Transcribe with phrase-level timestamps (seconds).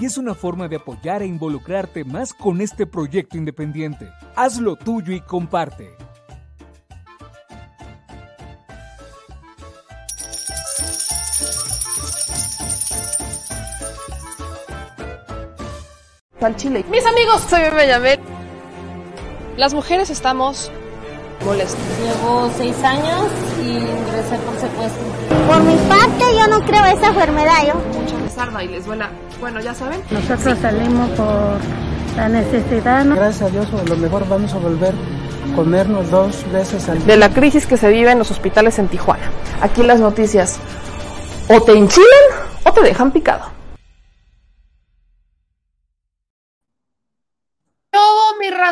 [0.00, 4.08] y es una forma de apoyar e involucrarte más con este proyecto independiente.
[4.36, 5.96] Hazlo tuyo y comparte.
[16.40, 16.84] Al Chile.
[16.88, 18.20] Mis amigos, soy Bebe
[19.56, 20.70] Las mujeres estamos
[21.44, 21.80] molestas.
[22.00, 23.26] Llevo seis años
[23.60, 25.02] y ingresé por secuestro.
[25.48, 27.66] Por mi parte, yo no creo esa enfermedad.
[27.66, 27.74] Yo.
[27.74, 29.10] Mucha sarda y les duela.
[29.40, 30.00] Bueno, ya saben.
[30.10, 31.58] Nosotros salimos por
[32.16, 33.04] la necesidad.
[33.04, 33.14] ¿no?
[33.14, 37.06] Gracias a Dios, a lo mejor vamos a volver a comernos dos veces al día.
[37.06, 39.30] De la crisis que se vive en los hospitales en Tijuana.
[39.60, 40.58] Aquí las noticias
[41.48, 42.06] o te enchilan
[42.64, 43.57] o te dejan picado.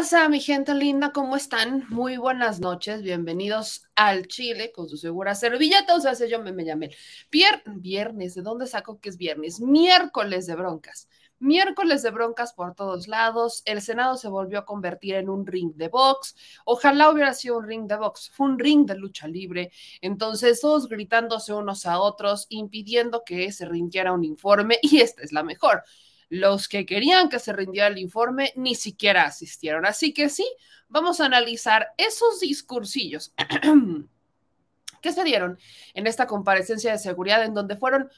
[0.07, 1.85] Raza, mi gente linda, ¿cómo están?
[1.89, 6.65] Muy buenas noches, bienvenidos al Chile con su segura servilleta, o sea, yo me, me
[6.65, 6.95] llamé.
[7.29, 9.61] Viernes, ¿de dónde saco que es viernes?
[9.61, 11.09] Miércoles de broncas.
[11.41, 13.63] Miércoles de broncas por todos lados.
[13.65, 16.37] El Senado se volvió a convertir en un ring de box.
[16.65, 18.31] Ojalá hubiera sido un ring de box.
[18.33, 19.73] Fue un ring de lucha libre.
[20.01, 24.79] Entonces, todos gritándose unos a otros, impidiendo que se rindiera un informe.
[24.83, 25.83] Y esta es la mejor
[26.29, 29.87] los que querían que se rindiera el informe ni siquiera asistieron.
[29.87, 30.47] Así que sí,
[30.89, 33.33] vamos a analizar esos discursillos
[35.03, 35.59] que se dieron
[35.95, 38.11] en esta comparecencia de seguridad en donde fueron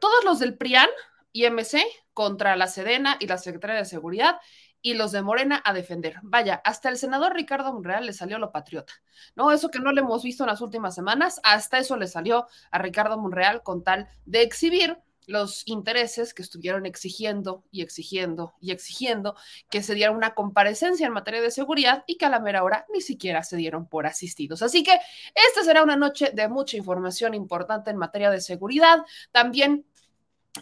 [0.00, 0.88] todos los del PRIAN
[1.32, 4.38] y MC contra la Sedena y la Secretaría de Seguridad
[4.80, 6.16] y los de Morena a defender.
[6.22, 8.92] Vaya, hasta el senador Ricardo Monreal le salió lo patriota,
[9.34, 9.50] ¿no?
[9.50, 12.78] Eso que no le hemos visto en las últimas semanas, hasta eso le salió a
[12.78, 19.36] Ricardo Monreal con tal de exhibir los intereses que estuvieron exigiendo y exigiendo y exigiendo
[19.70, 22.86] que se diera una comparecencia en materia de seguridad y que a la mera hora
[22.92, 24.62] ni siquiera se dieron por asistidos.
[24.62, 24.98] Así que
[25.34, 29.04] esta será una noche de mucha información importante en materia de seguridad.
[29.32, 29.84] También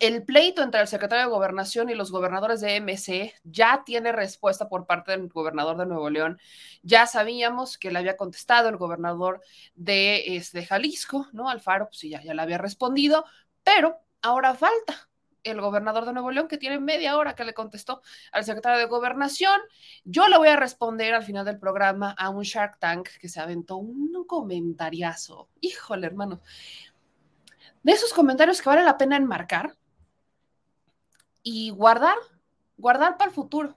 [0.00, 4.68] el pleito entre el secretario de Gobernación y los gobernadores de MC ya tiene respuesta
[4.68, 6.38] por parte del gobernador de Nuevo León.
[6.82, 9.42] Ya sabíamos que le había contestado el gobernador
[9.74, 11.48] de, este, Jalisco, ¿no?
[11.50, 13.26] Alfaro, pues ya, ya le había respondido,
[13.62, 15.08] pero ahora falta
[15.44, 18.86] el gobernador de Nuevo León, que tiene media hora que le contestó al secretario de
[18.86, 19.60] Gobernación.
[20.04, 23.40] Yo le voy a responder al final del programa a un Shark Tank que se
[23.40, 25.48] aventó un comentariazo.
[25.60, 26.40] Híjole, hermano.
[27.82, 29.76] De esos comentarios que vale la pena enmarcar,
[31.42, 32.16] y guardar,
[32.76, 33.76] guardar para el futuro.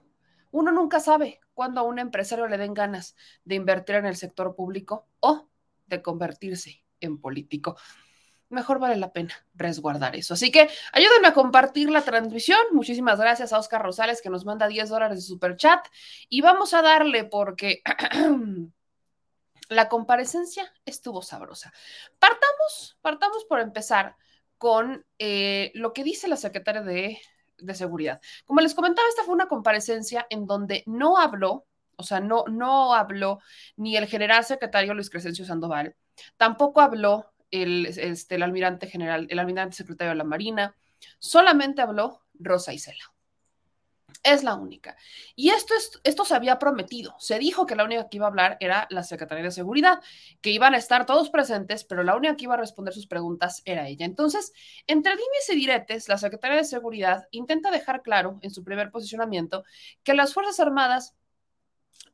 [0.50, 4.54] Uno nunca sabe cuándo a un empresario le den ganas de invertir en el sector
[4.54, 5.48] público o
[5.86, 7.76] de convertirse en político.
[8.48, 10.34] Mejor vale la pena resguardar eso.
[10.34, 12.58] Así que ayúdenme a compartir la transmisión.
[12.72, 15.84] Muchísimas gracias a Oscar Rosales que nos manda 10 dólares de super chat.
[16.28, 17.82] Y vamos a darle porque
[19.68, 21.72] la comparecencia estuvo sabrosa.
[22.18, 24.16] Partamos, partamos por empezar
[24.58, 27.18] con eh, lo que dice la secretaria de
[27.58, 28.20] de seguridad.
[28.44, 31.66] Como les comentaba, esta fue una comparecencia en donde no habló,
[31.96, 33.40] o sea, no, no habló
[33.76, 35.96] ni el general secretario Luis Crescencio Sandoval,
[36.36, 40.74] tampoco habló el, este, el almirante general, el almirante secretario de la Marina,
[41.18, 43.12] solamente habló Rosa Isela.
[44.22, 44.96] Es la única.
[45.36, 47.14] Y esto, es, esto se había prometido.
[47.20, 50.00] Se dijo que la única que iba a hablar era la Secretaría de Seguridad,
[50.40, 53.62] que iban a estar todos presentes, pero la única que iba a responder sus preguntas
[53.64, 54.04] era ella.
[54.04, 54.52] Entonces,
[54.88, 59.64] entre dimes y diretes, la Secretaría de Seguridad intenta dejar claro en su primer posicionamiento
[60.02, 61.14] que las Fuerzas Armadas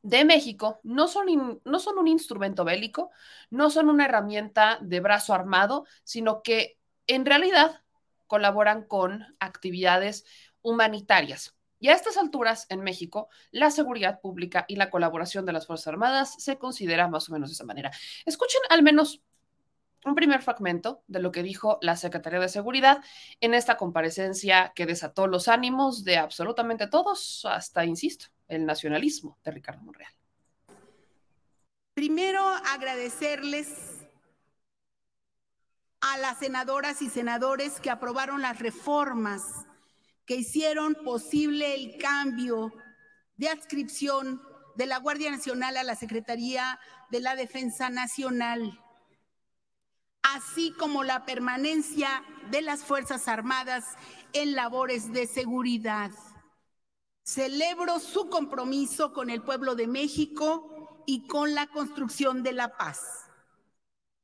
[0.01, 3.11] de México no son, no son un instrumento bélico,
[3.49, 6.77] no son una herramienta de brazo armado, sino que
[7.07, 7.81] en realidad
[8.27, 10.25] colaboran con actividades
[10.61, 11.55] humanitarias.
[11.79, 15.87] Y a estas alturas, en México, la seguridad pública y la colaboración de las Fuerzas
[15.87, 17.91] Armadas se considera más o menos de esa manera.
[18.25, 19.21] Escuchen al menos
[20.05, 23.03] un primer fragmento de lo que dijo la Secretaría de Seguridad
[23.41, 29.51] en esta comparecencia que desató los ánimos de absolutamente todos, hasta, insisto, el nacionalismo de
[29.51, 30.13] Ricardo Monreal.
[31.93, 33.69] Primero, agradecerles
[36.01, 39.43] a las senadoras y senadores que aprobaron las reformas
[40.25, 42.73] que hicieron posible el cambio
[43.37, 44.41] de adscripción
[44.75, 46.79] de la Guardia Nacional a la Secretaría
[47.11, 48.79] de la Defensa Nacional,
[50.23, 53.95] así como la permanencia de las Fuerzas Armadas
[54.33, 56.11] en labores de seguridad.
[57.23, 63.29] Celebro su compromiso con el pueblo de México y con la construcción de la paz.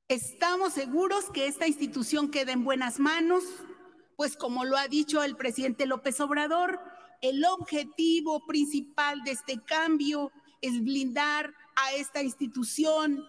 [0.08, 3.44] Estamos seguros que esta institución queda en buenas manos
[4.20, 6.78] pues como lo ha dicho el presidente López Obrador,
[7.22, 13.26] el objetivo principal de este cambio es blindar a esta institución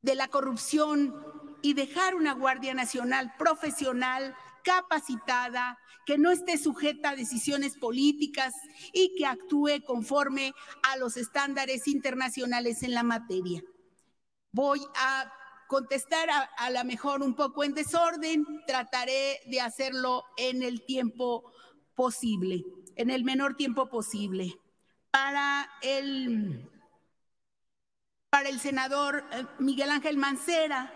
[0.00, 1.14] de la corrupción
[1.60, 4.34] y dejar una Guardia Nacional profesional,
[4.68, 8.54] capacitada, que no esté sujeta a decisiones políticas
[8.92, 13.62] y que actúe conforme a los estándares internacionales en la materia.
[14.52, 15.32] Voy a
[15.68, 21.50] contestar a, a lo mejor un poco en desorden, trataré de hacerlo en el tiempo
[21.94, 22.62] posible,
[22.96, 24.54] en el menor tiempo posible.
[25.10, 26.70] Para el,
[28.28, 30.92] para el senador eh, Miguel Ángel Mancera,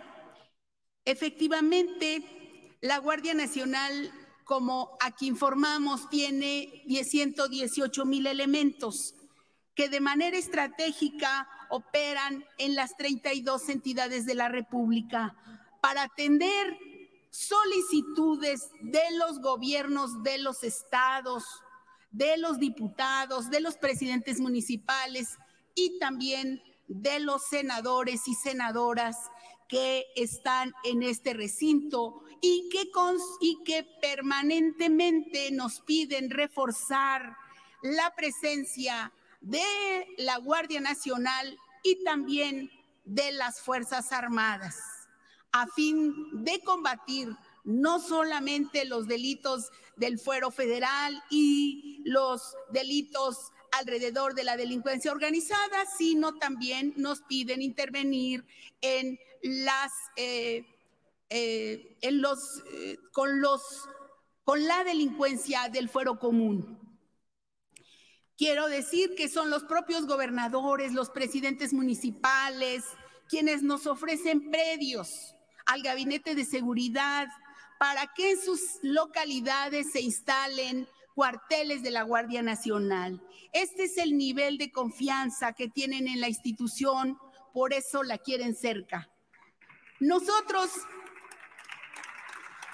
[1.06, 2.41] efectivamente,
[2.82, 4.12] la Guardia Nacional,
[4.44, 9.14] como aquí informamos, tiene 118 mil elementos
[9.76, 15.36] que de manera estratégica operan en las 32 entidades de la República
[15.80, 16.76] para atender
[17.30, 21.44] solicitudes de los gobiernos de los estados,
[22.10, 25.38] de los diputados, de los presidentes municipales
[25.76, 29.16] y también de los senadores y senadoras
[29.68, 32.90] que están en este recinto y que,
[33.40, 37.36] y que permanentemente nos piden reforzar
[37.82, 39.62] la presencia de
[40.18, 42.70] la Guardia Nacional y también
[43.04, 44.76] de las Fuerzas Armadas,
[45.52, 47.28] a fin de combatir
[47.64, 55.86] no solamente los delitos del fuero federal y los delitos alrededor de la delincuencia organizada,
[55.96, 58.44] sino también nos piden intervenir
[58.80, 60.64] en las eh,
[61.34, 63.88] eh, en eh, los
[64.44, 66.78] con la delincuencia del fuero común.
[68.36, 72.84] Quiero decir que son los propios gobernadores, los presidentes municipales,
[73.28, 75.34] quienes nos ofrecen predios
[75.64, 77.28] al gabinete de seguridad
[77.78, 83.22] para que en sus localidades se instalen cuarteles de la Guardia Nacional.
[83.54, 87.16] Este es el nivel de confianza que tienen en la institución,
[87.54, 89.08] por eso la quieren cerca.
[89.98, 90.70] Nosotros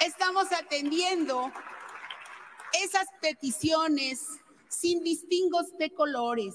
[0.01, 1.53] estamos atendiendo
[2.83, 4.21] esas peticiones
[4.69, 6.55] sin distingos de colores,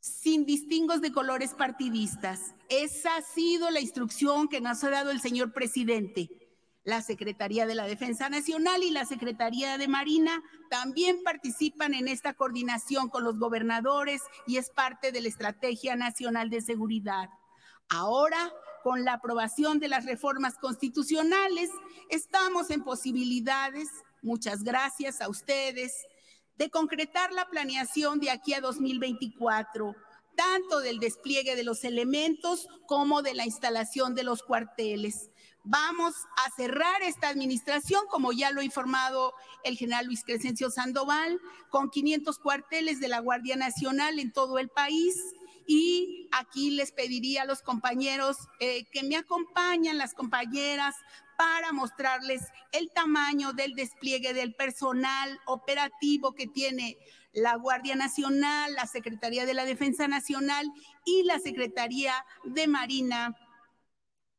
[0.00, 2.54] sin distingos de colores partidistas.
[2.68, 6.28] Esa ha sido la instrucción que nos ha dado el señor presidente.
[6.82, 12.32] La Secretaría de la Defensa Nacional y la Secretaría de Marina también participan en esta
[12.32, 17.28] coordinación con los gobernadores y es parte de la Estrategia Nacional de Seguridad.
[17.90, 18.50] Ahora,
[18.82, 21.70] con la aprobación de las reformas constitucionales,
[22.08, 23.88] estamos en posibilidades,
[24.22, 25.92] muchas gracias a ustedes,
[26.56, 29.94] de concretar la planeación de aquí a 2024
[30.40, 35.28] tanto del despliegue de los elementos como de la instalación de los cuarteles.
[35.64, 36.14] Vamos
[36.46, 39.34] a cerrar esta administración, como ya lo ha informado
[39.64, 44.70] el general Luis Crescencio Sandoval, con 500 cuarteles de la Guardia Nacional en todo el
[44.70, 45.14] país.
[45.66, 50.94] Y aquí les pediría a los compañeros eh, que me acompañan, las compañeras,
[51.36, 56.98] para mostrarles el tamaño del despliegue del personal operativo que tiene
[57.32, 60.66] la Guardia Nacional, la Secretaría de la Defensa Nacional
[61.06, 62.12] y la Secretaría
[62.44, 63.36] de Marina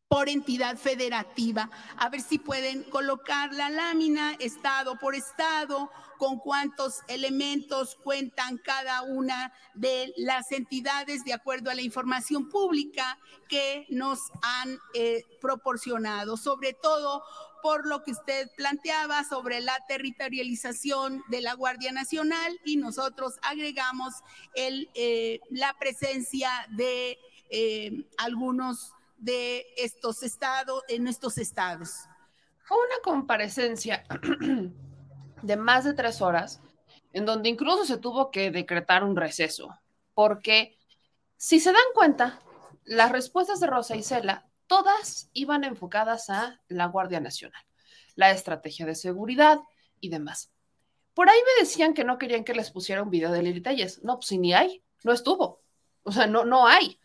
[0.08, 1.70] por entidad federativa.
[1.96, 5.90] A ver si pueden colocar la lámina estado por estado,
[6.22, 13.18] con cuántos elementos cuentan cada una de las entidades de acuerdo a la información pública
[13.50, 17.24] que nos han eh, proporcionado, sobre todo
[17.64, 24.14] por lo que usted planteaba sobre la territorialización de la Guardia Nacional y nosotros agregamos
[24.54, 27.18] eh, la presencia de
[27.50, 32.02] eh, algunos de estos estados, en estos estados.
[32.64, 34.06] Fue una comparecencia
[35.42, 36.62] de más de tres horas,
[37.14, 39.70] en donde incluso se tuvo que decretar un receso,
[40.14, 40.78] porque
[41.38, 42.40] si se dan cuenta,
[42.86, 47.62] las respuestas de Rosa y Cela todas iban enfocadas a la Guardia Nacional,
[48.16, 49.60] la estrategia de seguridad
[50.00, 50.52] y demás.
[51.14, 53.62] Por ahí me decían que no querían que les pusiera un video de Lili.
[54.04, 55.62] No, pues si ni hay, no estuvo.
[56.04, 57.01] O sea, no, no hay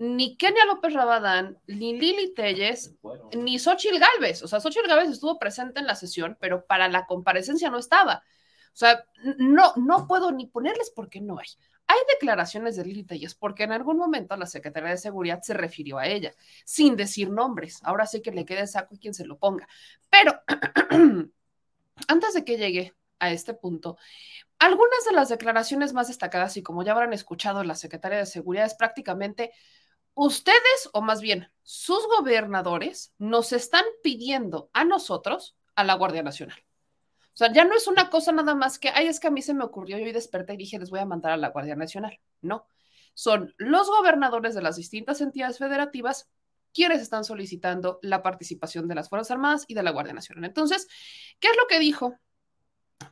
[0.00, 2.96] ni Kenia López Rabadán, ni Lili Telles,
[3.36, 4.42] ni Xochil Gálvez.
[4.42, 8.24] O sea, Xochil Gálvez estuvo presente en la sesión, pero para la comparecencia no estaba.
[8.72, 9.04] O sea,
[9.36, 11.48] no, no puedo ni ponerles porque no hay.
[11.86, 15.98] Hay declaraciones de Lili Telles porque en algún momento la Secretaría de Seguridad se refirió
[15.98, 16.32] a ella,
[16.64, 17.80] sin decir nombres.
[17.82, 19.68] Ahora sí que le quede saco y quien se lo ponga.
[20.08, 20.40] Pero
[22.08, 23.98] antes de que llegue a este punto,
[24.58, 28.64] algunas de las declaraciones más destacadas, y como ya habrán escuchado la Secretaría de Seguridad,
[28.64, 29.52] es prácticamente
[30.14, 36.58] ustedes, o más bien sus gobernadores, nos están pidiendo a nosotros, a la Guardia Nacional.
[37.32, 39.40] O sea, ya no es una cosa nada más que, ay, es que a mí
[39.40, 41.76] se me ocurrió, yo hoy desperté y dije, les voy a mandar a la Guardia
[41.76, 42.18] Nacional.
[42.42, 42.66] No,
[43.14, 46.28] son los gobernadores de las distintas entidades federativas
[46.72, 50.44] quienes están solicitando la participación de las Fuerzas Armadas y de la Guardia Nacional.
[50.44, 50.86] Entonces,
[51.38, 52.14] ¿qué es lo que dijo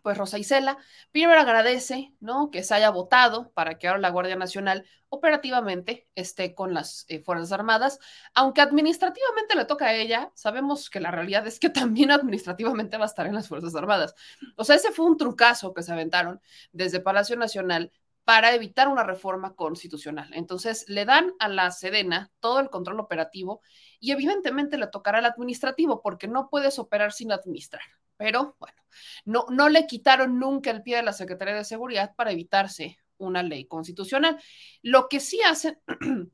[0.02, 0.78] pues Rosa Isela
[1.12, 2.50] primero agradece, ¿no?
[2.50, 7.20] Que se haya votado para que ahora la Guardia Nacional operativamente esté con las eh,
[7.20, 7.98] Fuerzas Armadas,
[8.34, 13.04] aunque administrativamente le toca a ella, sabemos que la realidad es que también administrativamente va
[13.04, 14.14] a estar en las Fuerzas Armadas.
[14.56, 16.40] O sea, ese fue un trucazo que se aventaron
[16.72, 17.92] desde Palacio Nacional
[18.24, 20.28] para evitar una reforma constitucional.
[20.34, 23.62] Entonces, le dan a la Sedena todo el control operativo
[24.00, 27.80] y evidentemente le tocará al administrativo porque no puedes operar sin administrar.
[28.18, 28.76] Pero bueno,
[29.24, 33.42] no, no le quitaron nunca el pie de la Secretaría de Seguridad para evitarse una
[33.42, 34.38] ley constitucional.
[34.82, 35.80] Lo que sí hacen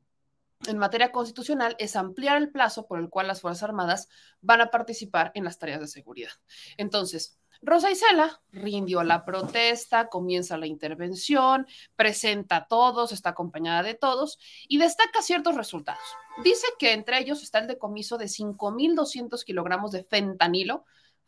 [0.67, 4.09] en materia constitucional es ampliar el plazo por el cual las Fuerzas Armadas
[4.41, 6.33] van a participar en las tareas de seguridad.
[6.77, 13.95] Entonces, Rosa Isela rindió la protesta, comienza la intervención, presenta a todos, está acompañada de
[13.95, 14.39] todos
[14.69, 16.03] y destaca ciertos resultados.
[16.43, 20.85] Dice que entre ellos está el decomiso de 5.200 kilogramos de fentanilo,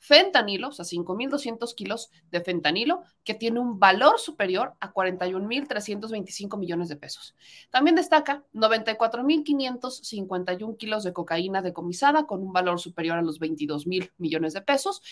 [0.07, 6.89] fentanilo, o sea, 5.200 kilos de fentanilo, que tiene un valor superior a 41.325 millones
[6.89, 7.35] de pesos.
[7.71, 14.55] También destaca 94.551 kilos de cocaína decomisada con un valor superior a los 22.000 millones
[14.55, 15.03] de pesos.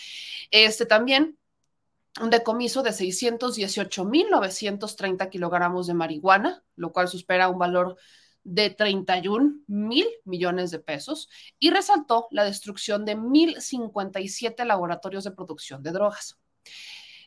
[0.49, 1.37] Este también
[2.21, 7.97] un decomiso de 618.930 kilogramos de marihuana, lo cual supera un valor
[8.45, 11.27] de 31 mil millones de pesos
[11.59, 16.37] y resaltó la destrucción de 1.057 laboratorios de producción de drogas.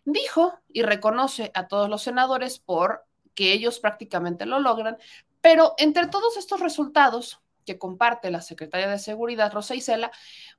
[0.04, 4.96] Dijo y reconoce a todos los senadores por que ellos prácticamente lo logran,
[5.40, 10.12] pero entre todos estos resultados que comparte la secretaria de Seguridad, Rosa Isela,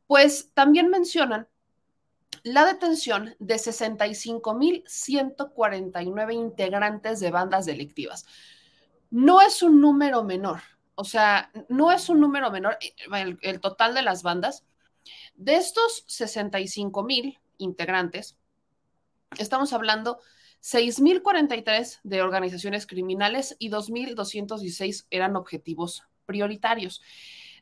[0.08, 1.48] pues también mencionan
[2.44, 8.26] la detención de 65.149 integrantes de bandas delictivas
[9.12, 10.62] no es un número menor.
[10.96, 12.78] O sea, no es un número menor
[13.42, 14.66] el, total de las bandas.
[15.36, 18.38] De estos 65 mil integrantes,
[19.38, 20.20] estamos hablando
[20.62, 27.02] 6.043 de organizaciones criminales y 2.216 eran objetivos prioritarios.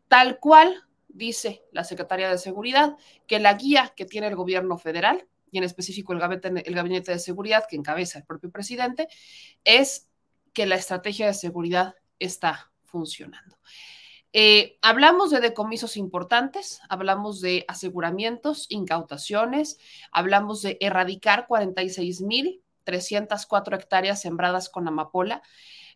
[0.08, 5.28] Tal cual dice la Secretaría de Seguridad que la guía que tiene el gobierno federal,
[5.52, 9.08] y en específico el gabinete, el gabinete de seguridad que encabeza el propio presidente,
[9.64, 10.07] es
[10.58, 13.60] que la estrategia de seguridad está funcionando.
[14.34, 19.78] Eh, hablamos de decomisos importantes, hablamos de aseguramientos, incautaciones,
[20.12, 25.44] hablamos de erradicar 46.304 hectáreas sembradas con amapola.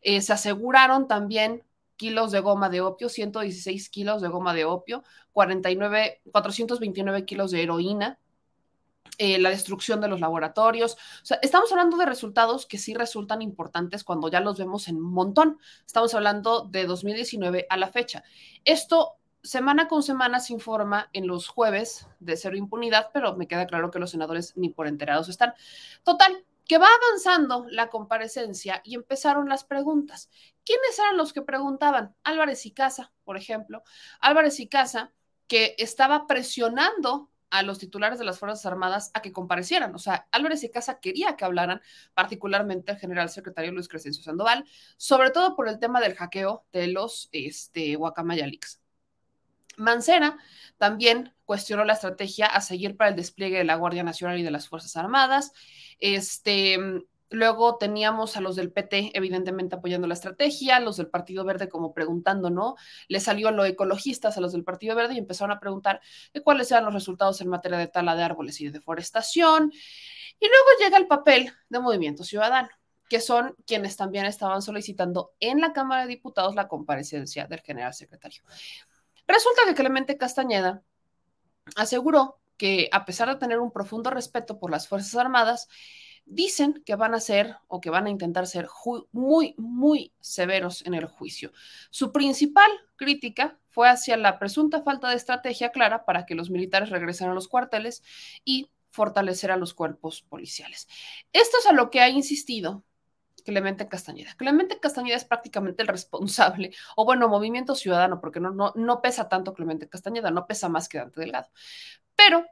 [0.03, 1.63] Eh, se aseguraron también
[1.96, 7.63] kilos de goma de opio, 116 kilos de goma de opio, 49, 429 kilos de
[7.63, 8.20] heroína,
[9.18, 10.94] eh, la destrucción de los laboratorios.
[10.94, 15.00] O sea, estamos hablando de resultados que sí resultan importantes cuando ya los vemos en
[15.00, 15.60] montón.
[15.86, 18.24] Estamos hablando de 2019 a la fecha.
[18.65, 23.65] Esto semana con semana se informa en los jueves de cero impunidad, pero me queda
[23.68, 25.53] claro que los senadores ni por enterados están.
[26.03, 30.30] Total, que va avanzando la comparecencia y empezaron las preguntas.
[30.63, 32.16] ¿Quiénes eran los que preguntaban?
[32.24, 33.83] Álvarez y Casa, por ejemplo.
[34.20, 35.12] Álvarez y Casa,
[35.48, 39.94] que estaba presionando a los titulares de las Fuerzas Armadas a que comparecieran.
[39.94, 41.81] O sea, Álvarez y Casa quería que hablaran,
[42.14, 44.66] particularmente el general secretario Luis Crescencio Sandoval,
[44.98, 48.81] sobre todo por el tema del hackeo de los este, Guacamaya Leaks.
[49.77, 50.37] Mancera
[50.77, 54.51] también cuestionó la estrategia a seguir para el despliegue de la Guardia Nacional y de
[54.51, 55.51] las Fuerzas Armadas.
[56.00, 56.77] Este,
[57.33, 61.94] Luego teníamos a los del PT, evidentemente apoyando la estrategia, los del Partido Verde como
[61.94, 62.75] preguntando, ¿no?
[63.07, 66.01] Le salió a los ecologistas, a los del Partido Verde, y empezaron a preguntar
[66.44, 69.72] cuáles eran los resultados en materia de tala de árboles y de deforestación.
[70.41, 72.67] Y luego llega el papel de Movimiento Ciudadano,
[73.09, 77.94] que son quienes también estaban solicitando en la Cámara de Diputados la comparecencia del general
[77.94, 78.44] secretario.
[79.25, 80.83] Resulta que Clemente Castañeda
[81.77, 85.70] aseguró que a pesar de tener un profundo respeto por las Fuerzas Armadas,
[86.25, 88.68] dicen que van a ser o que van a intentar ser
[89.12, 91.51] muy, muy severos en el juicio.
[91.90, 96.90] Su principal crítica fue hacia la presunta falta de estrategia clara para que los militares
[96.90, 98.03] regresen a los cuarteles
[98.46, 100.88] y fortalecer a los cuerpos policiales.
[101.34, 102.84] Esto es a lo que ha insistido
[103.44, 104.36] Clemente Castañeda.
[104.36, 109.29] Clemente Castañeda es prácticamente el responsable, o bueno, Movimiento Ciudadano, porque no, no, no pesa
[109.29, 111.50] tanto Clemente Castañeda, no pesa más que Dante Delgado.
[112.16, 112.46] Pero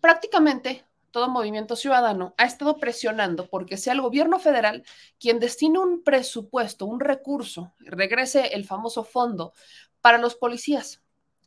[0.00, 4.84] prácticamente todo movimiento ciudadano ha estado presionando porque sea el gobierno federal
[5.18, 9.52] quien destine un presupuesto, un recurso, regrese el famoso fondo
[10.00, 11.02] para los policías,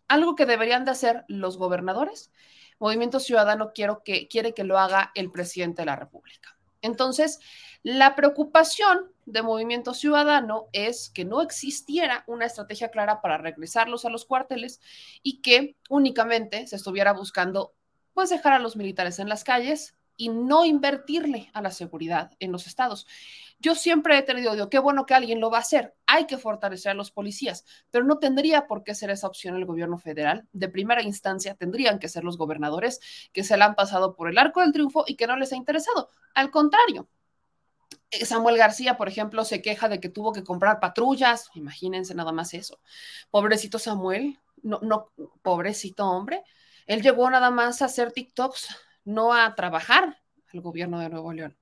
[0.08, 2.32] algo que deberían de hacer los gobernadores.
[2.80, 6.58] Movimiento Ciudadano quiere que lo haga el presidente de la República.
[6.82, 7.40] Entonces,
[7.82, 14.10] la preocupación de Movimiento Ciudadano es que no existiera una estrategia clara para regresarlos a
[14.10, 14.82] los cuarteles
[15.22, 17.74] y que únicamente se estuviera buscando
[18.14, 22.52] pues dejar a los militares en las calles y no invertirle a la seguridad en
[22.52, 23.08] los estados.
[23.60, 26.38] Yo siempre he tenido, odio, qué bueno que alguien lo va a hacer, hay que
[26.38, 30.48] fortalecer a los policías, pero no tendría por qué ser esa opción el gobierno federal.
[30.52, 33.00] De primera instancia tendrían que ser los gobernadores
[33.32, 35.56] que se la han pasado por el arco del triunfo y que no les ha
[35.56, 36.10] interesado.
[36.36, 37.08] Al contrario,
[38.12, 42.32] eh, Samuel García, por ejemplo, se queja de que tuvo que comprar patrullas, imagínense nada
[42.32, 42.80] más eso.
[43.32, 46.44] Pobrecito Samuel, no, no, pobrecito hombre
[46.88, 50.18] él llegó nada más a hacer TikToks, no a trabajar
[50.52, 51.58] el gobierno de Nuevo León.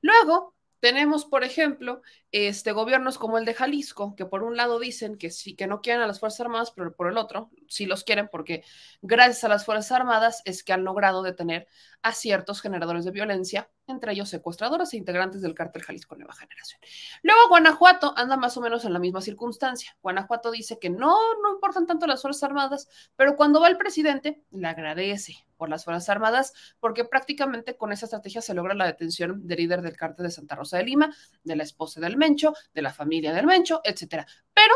[0.00, 5.16] Luego tenemos, por ejemplo, este, gobiernos como el de Jalisco, que por un lado dicen
[5.16, 8.04] que sí, que no quieren a las Fuerzas Armadas, pero por el otro sí los
[8.04, 8.64] quieren porque
[9.00, 11.66] gracias a las Fuerzas Armadas es que han logrado detener
[12.02, 16.80] a ciertos generadores de violencia, entre ellos secuestradores e integrantes del cártel Jalisco Nueva Generación.
[17.22, 19.96] Luego Guanajuato anda más o menos en la misma circunstancia.
[20.02, 24.44] Guanajuato dice que no, no importan tanto las Fuerzas Armadas, pero cuando va el presidente
[24.50, 29.46] le agradece por las Fuerzas Armadas porque prácticamente con esa estrategia se logra la detención
[29.46, 32.82] del líder del cártel de Santa Rosa de Lima, de la esposa del Mencho, de
[32.82, 34.26] la familia del Mencho, etcétera.
[34.52, 34.74] Pero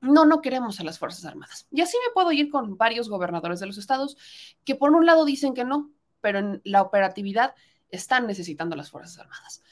[0.00, 1.66] no, no queremos a las Fuerzas Armadas.
[1.70, 4.16] Y así me puedo ir con varios gobernadores de los estados
[4.64, 7.54] que por un lado dicen que no, pero en la operatividad
[7.88, 9.62] están necesitando las Fuerzas Armadas.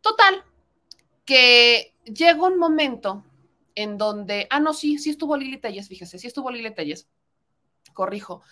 [0.00, 0.42] Total,
[1.24, 3.24] que llegó un momento
[3.74, 7.08] en donde, ah, no, sí, sí estuvo Lili Telles, fíjese, sí estuvo Lili Telles,
[7.92, 8.42] corrijo,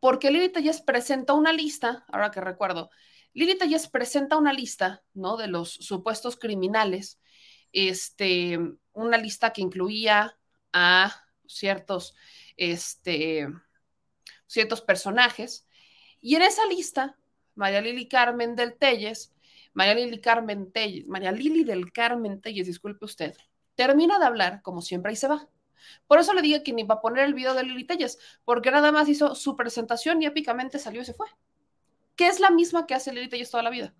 [0.00, 2.90] porque Lili Telles presentó una lista, ahora que recuerdo,
[3.34, 5.36] Lili Telles presenta una lista, ¿no?
[5.36, 7.20] De los supuestos criminales,
[7.72, 8.58] este,
[8.92, 10.38] una lista que incluía
[10.72, 12.14] a ciertos,
[12.56, 13.48] este,
[14.46, 15.66] ciertos personajes,
[16.20, 17.16] y en esa lista,
[17.54, 19.32] María Lili Carmen del Telles,
[19.72, 23.36] María Lili Carmen Telles, María Lili del Carmen Telles, disculpe usted,
[23.74, 25.48] termina de hablar, como siempre, y se va.
[26.06, 28.70] Por eso le dije que ni va a poner el video de Lili Telles, porque
[28.70, 31.28] nada más hizo su presentación y épicamente salió y se fue.
[32.18, 33.94] Que es la misma que hace Lili Telles toda la vida.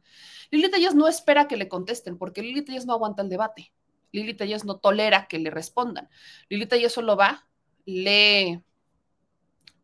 [0.50, 3.72] Lili Telles no espera que le contesten, porque Lili Telles no aguanta el debate.
[4.10, 6.10] Lili Telles no tolera que le respondan.
[6.48, 7.46] Lili Telles solo va,
[7.84, 8.60] lee,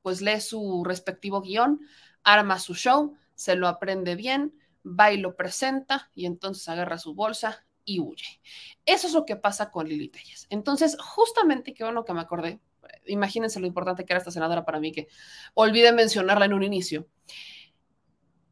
[0.03, 1.81] pues lee su respectivo guion,
[2.25, 7.15] arma su show, se lo aprende bien, va y lo presenta y entonces agarra su
[7.15, 8.41] bolsa y huye.
[8.85, 10.49] Eso es lo que pasa con Lili Telles.
[10.51, 12.59] Entonces, justamente, qué bueno que me acordé,
[13.07, 15.07] imagínense lo importante que era esta senadora para mí, que
[15.55, 17.07] olvidé mencionarla en un inicio.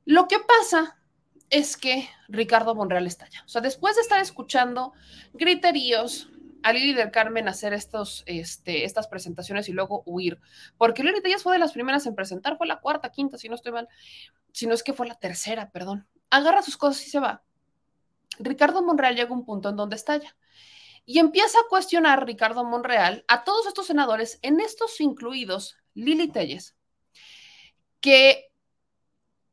[0.05, 0.99] Lo que pasa
[1.51, 3.43] es que Ricardo Monreal estalla.
[3.45, 4.93] O sea, después de estar escuchando
[5.35, 6.31] griteríos
[6.63, 10.41] a Lili del Carmen hacer estos, este, estas presentaciones y luego huir,
[10.79, 13.57] porque Lili Telles fue de las primeras en presentar, fue la cuarta, quinta, si no
[13.57, 13.89] estoy mal,
[14.53, 16.07] si no es que fue la tercera, perdón.
[16.31, 17.43] Agarra sus cosas y se va.
[18.39, 20.37] Ricardo Monreal llega a un punto en donde estalla.
[21.05, 26.77] Y empieza a cuestionar Ricardo Monreal a todos estos senadores, en estos incluidos Lili Telles,
[28.01, 28.52] que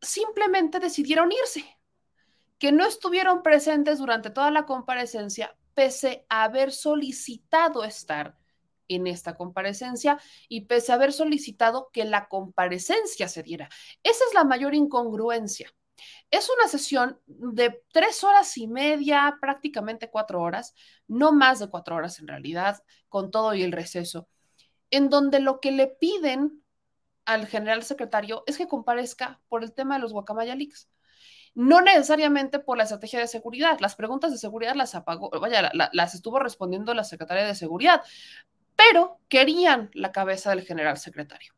[0.01, 1.65] simplemente decidieron irse,
[2.57, 8.37] que no estuvieron presentes durante toda la comparecencia, pese a haber solicitado estar
[8.89, 13.69] en esta comparecencia y pese a haber solicitado que la comparecencia se diera.
[14.03, 15.71] Esa es la mayor incongruencia.
[16.31, 20.73] Es una sesión de tres horas y media, prácticamente cuatro horas,
[21.07, 24.27] no más de cuatro horas en realidad, con todo y el receso,
[24.91, 26.63] en donde lo que le piden
[27.29, 30.89] al general secretario es que comparezca por el tema de los Guacamaya Leaks.
[31.53, 33.79] No necesariamente por la estrategia de seguridad.
[33.79, 38.01] Las preguntas de seguridad las apagó, vaya, las estuvo respondiendo la secretaria de seguridad,
[38.75, 41.53] pero querían la cabeza del general secretario.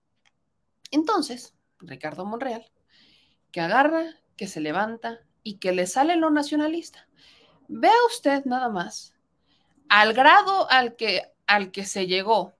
[0.91, 2.69] Entonces, Ricardo Monreal,
[3.51, 4.03] que agarra
[4.35, 7.07] que se levanta y que le sale lo nacionalista.
[7.69, 9.13] Vea usted nada más
[9.87, 12.57] al grado al que, al que se llegó,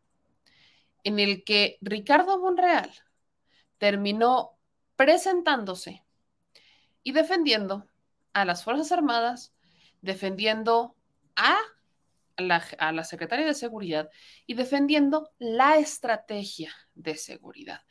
[1.03, 2.91] en el que Ricardo Monreal
[3.77, 4.57] terminó
[4.95, 6.03] presentándose
[7.03, 7.87] y defendiendo
[8.33, 9.53] a las Fuerzas Armadas,
[10.01, 10.95] defendiendo
[11.35, 11.57] a
[12.37, 14.09] la, a la Secretaria de Seguridad
[14.45, 17.81] y defendiendo la estrategia de seguridad.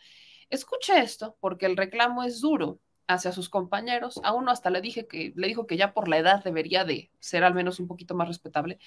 [0.48, 4.20] Escuche esto porque el reclamo es duro hacia sus compañeros.
[4.22, 7.10] A uno hasta le dije que le dijo que ya por la edad debería de
[7.18, 8.78] ser al menos un poquito más respetable.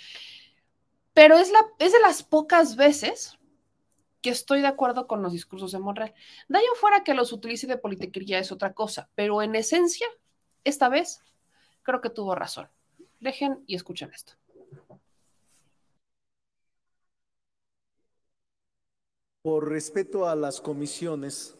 [1.14, 3.38] Pero es de las pocas veces
[4.24, 6.14] que estoy de acuerdo con los discursos de Monreal.
[6.48, 10.08] De fuera que los utilice de politiquería es otra cosa, pero en esencia,
[10.64, 11.22] esta vez
[11.84, 12.70] creo que tuvo razón.
[13.20, 14.34] Dejen y escuchen esto.
[19.42, 21.58] Por respeto a las comisiones,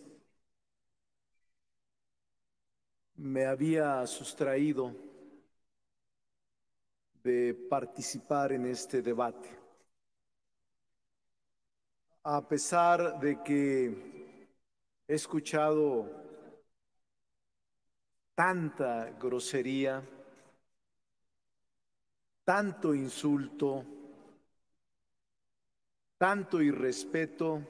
[3.16, 4.96] me había sustraído
[7.24, 9.63] de participar en este debate.
[12.26, 13.88] A pesar de que
[15.10, 16.10] he escuchado
[18.34, 20.02] tanta grosería,
[22.46, 23.84] tanto insulto,
[26.18, 27.62] tanto irrespeto,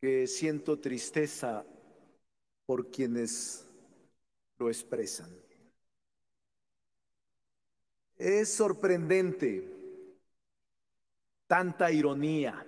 [0.00, 1.66] que siento tristeza
[2.64, 3.68] por quienes
[4.56, 5.30] lo expresan.
[8.16, 9.75] Es sorprendente
[11.46, 12.66] tanta ironía.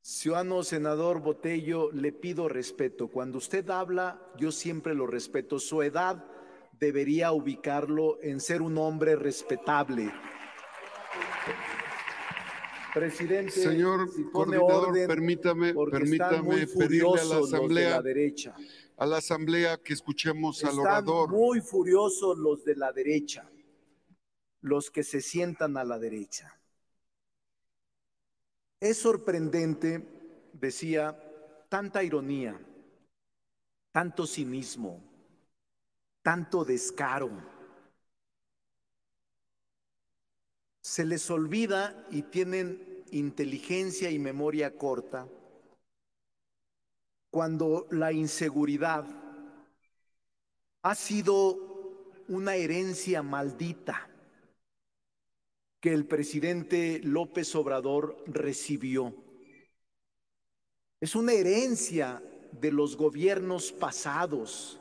[0.00, 3.08] Ciudadano senador Botello, le pido respeto.
[3.08, 5.58] Cuando usted habla, yo siempre lo respeto.
[5.58, 6.24] Su edad
[6.78, 10.12] debería ubicarlo en ser un hombre respetable.
[12.94, 18.54] Presidente, señor coordinador, permítame, permítame pedirle a la asamblea, derecha.
[18.96, 21.30] a la asamblea que escuchemos al Están orador.
[21.30, 23.50] Muy furiosos los de la derecha,
[24.66, 26.58] los que se sientan a la derecha.
[28.80, 30.02] Es sorprendente,
[30.52, 31.16] decía,
[31.68, 32.60] tanta ironía,
[33.92, 35.00] tanto cinismo,
[36.22, 37.30] tanto descaro
[40.86, 45.28] se les olvida y tienen inteligencia y memoria corta
[47.30, 49.04] cuando la inseguridad
[50.82, 51.58] ha sido
[52.28, 54.08] una herencia maldita
[55.86, 59.14] que el presidente López Obrador recibió.
[61.00, 62.20] Es una herencia
[62.50, 64.80] de los gobiernos pasados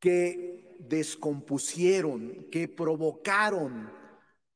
[0.00, 3.92] que descompusieron, que provocaron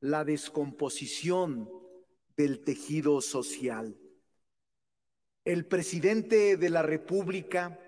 [0.01, 1.69] la descomposición
[2.35, 3.97] del tejido social.
[5.45, 7.79] El presidente de la República,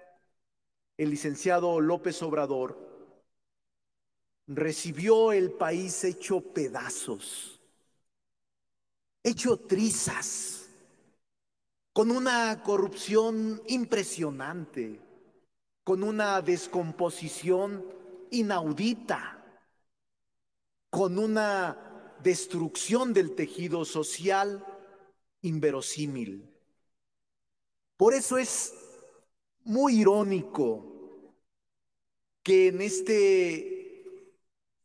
[0.95, 2.84] el licenciado López Obrador,
[4.47, 7.59] recibió el país hecho pedazos,
[9.23, 10.69] hecho trizas,
[11.93, 14.99] con una corrupción impresionante,
[15.83, 17.85] con una descomposición
[18.31, 19.61] inaudita,
[20.89, 24.65] con una destrucción del tejido social
[25.41, 26.51] inverosímil.
[27.97, 28.73] Por eso es
[29.63, 30.95] muy irónico
[32.43, 33.74] que en, este,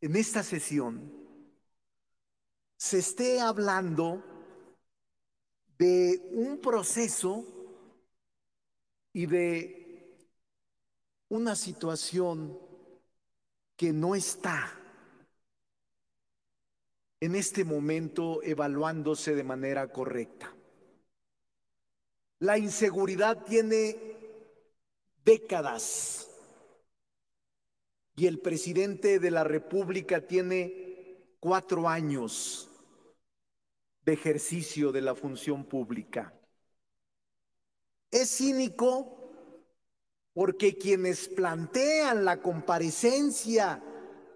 [0.00, 1.12] en esta sesión
[2.76, 4.24] se esté hablando
[5.76, 7.44] de un proceso
[9.12, 10.16] y de
[11.28, 12.58] una situación
[13.76, 14.76] que no está
[17.20, 20.54] en este momento evaluándose de manera correcta.
[22.38, 23.96] La inseguridad tiene
[25.22, 26.29] décadas
[28.20, 32.68] y el presidente de la República tiene cuatro años
[34.04, 36.38] de ejercicio de la función pública.
[38.10, 39.16] Es cínico
[40.34, 43.82] porque quienes plantean la comparecencia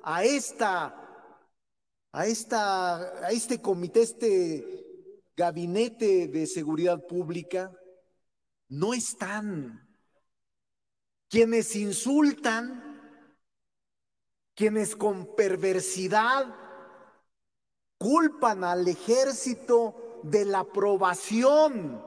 [0.03, 1.03] a esta
[2.13, 7.71] a esta a este comité este gabinete de seguridad pública
[8.69, 9.87] no están
[11.29, 12.84] quienes insultan
[14.55, 16.55] quienes con perversidad
[17.99, 22.03] culpan al ejército de la aprobación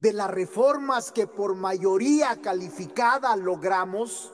[0.00, 4.32] de las reformas que por mayoría calificada logramos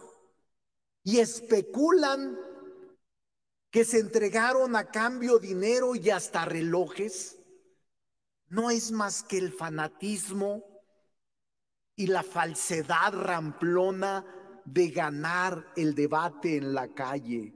[1.03, 2.39] y especulan
[3.71, 7.39] que se entregaron a cambio dinero y hasta relojes,
[8.49, 10.63] no es más que el fanatismo
[11.97, 17.55] y la falsedad ramplona de ganar el debate en la calle.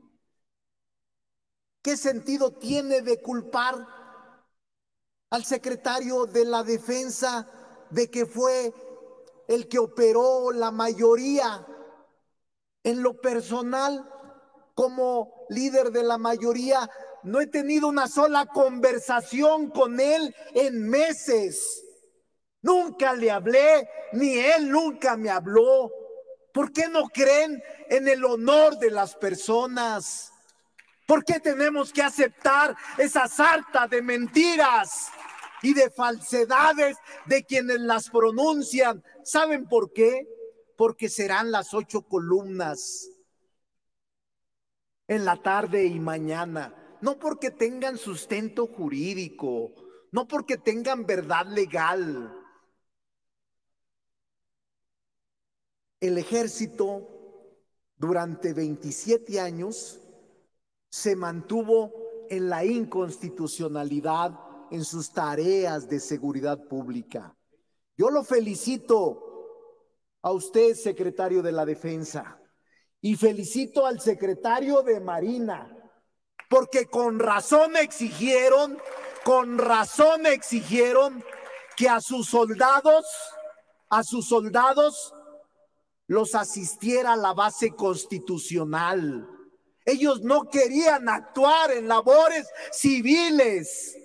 [1.82, 3.86] ¿Qué sentido tiene de culpar
[5.30, 7.46] al secretario de la defensa
[7.90, 8.72] de que fue
[9.46, 11.64] el que operó la mayoría?
[12.82, 14.08] En lo personal,
[14.74, 16.90] como líder de la mayoría,
[17.22, 21.82] no he tenido una sola conversación con él en meses.
[22.62, 25.90] Nunca le hablé, ni él nunca me habló.
[26.56, 30.32] ¿Por qué no creen en el honor de las personas?
[31.06, 35.08] ¿Por qué tenemos que aceptar esa sarta de mentiras
[35.60, 39.04] y de falsedades de quienes las pronuncian?
[39.22, 40.26] ¿Saben por qué?
[40.78, 43.06] Porque serán las ocho columnas
[45.08, 46.74] en la tarde y mañana.
[47.02, 49.74] No porque tengan sustento jurídico,
[50.10, 52.34] no porque tengan verdad legal,
[56.00, 57.08] El ejército
[57.96, 60.00] durante 27 años
[60.90, 61.92] se mantuvo
[62.28, 64.38] en la inconstitucionalidad
[64.70, 67.34] en sus tareas de seguridad pública.
[67.96, 69.22] Yo lo felicito
[70.20, 72.38] a usted, secretario de la Defensa,
[73.00, 75.72] y felicito al secretario de Marina,
[76.50, 78.76] porque con razón exigieron,
[79.24, 81.24] con razón exigieron
[81.76, 83.06] que a sus soldados,
[83.88, 85.14] a sus soldados
[86.06, 89.28] los asistiera a la base constitucional.
[89.84, 93.96] Ellos no querían actuar en labores civiles.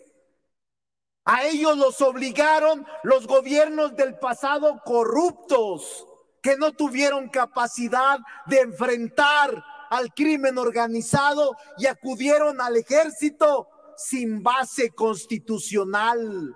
[1.26, 6.08] A ellos los obligaron los gobiernos del pasado corruptos
[6.42, 14.92] que no tuvieron capacidad de enfrentar al crimen organizado y acudieron al ejército sin base
[14.92, 16.56] constitucional.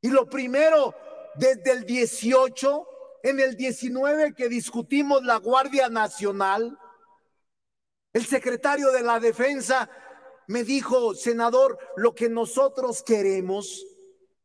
[0.00, 0.94] Y lo primero,
[1.34, 2.86] desde el 18
[3.22, 6.78] en el 19 que discutimos la Guardia Nacional,
[8.12, 9.90] el secretario de la Defensa
[10.46, 13.84] me dijo, senador, lo que nosotros queremos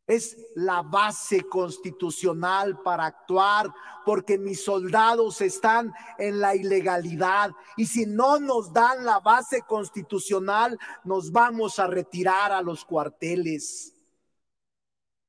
[0.06, 3.74] es la base constitucional para actuar,
[4.06, 10.78] porque mis soldados están en la ilegalidad y si no nos dan la base constitucional,
[11.06, 13.94] nos vamos a retirar a los cuarteles.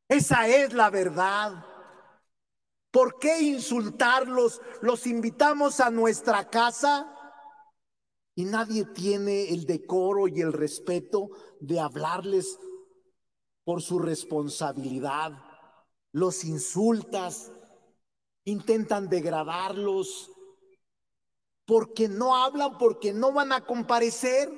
[0.08, 1.64] Esa es la verdad.
[2.94, 4.62] ¿Por qué insultarlos?
[4.80, 7.12] Los invitamos a nuestra casa
[8.36, 12.56] y nadie tiene el decoro y el respeto de hablarles
[13.64, 15.32] por su responsabilidad.
[16.12, 17.50] Los insultas,
[18.44, 20.30] intentan degradarlos,
[21.66, 24.48] porque no hablan, porque no van a comparecer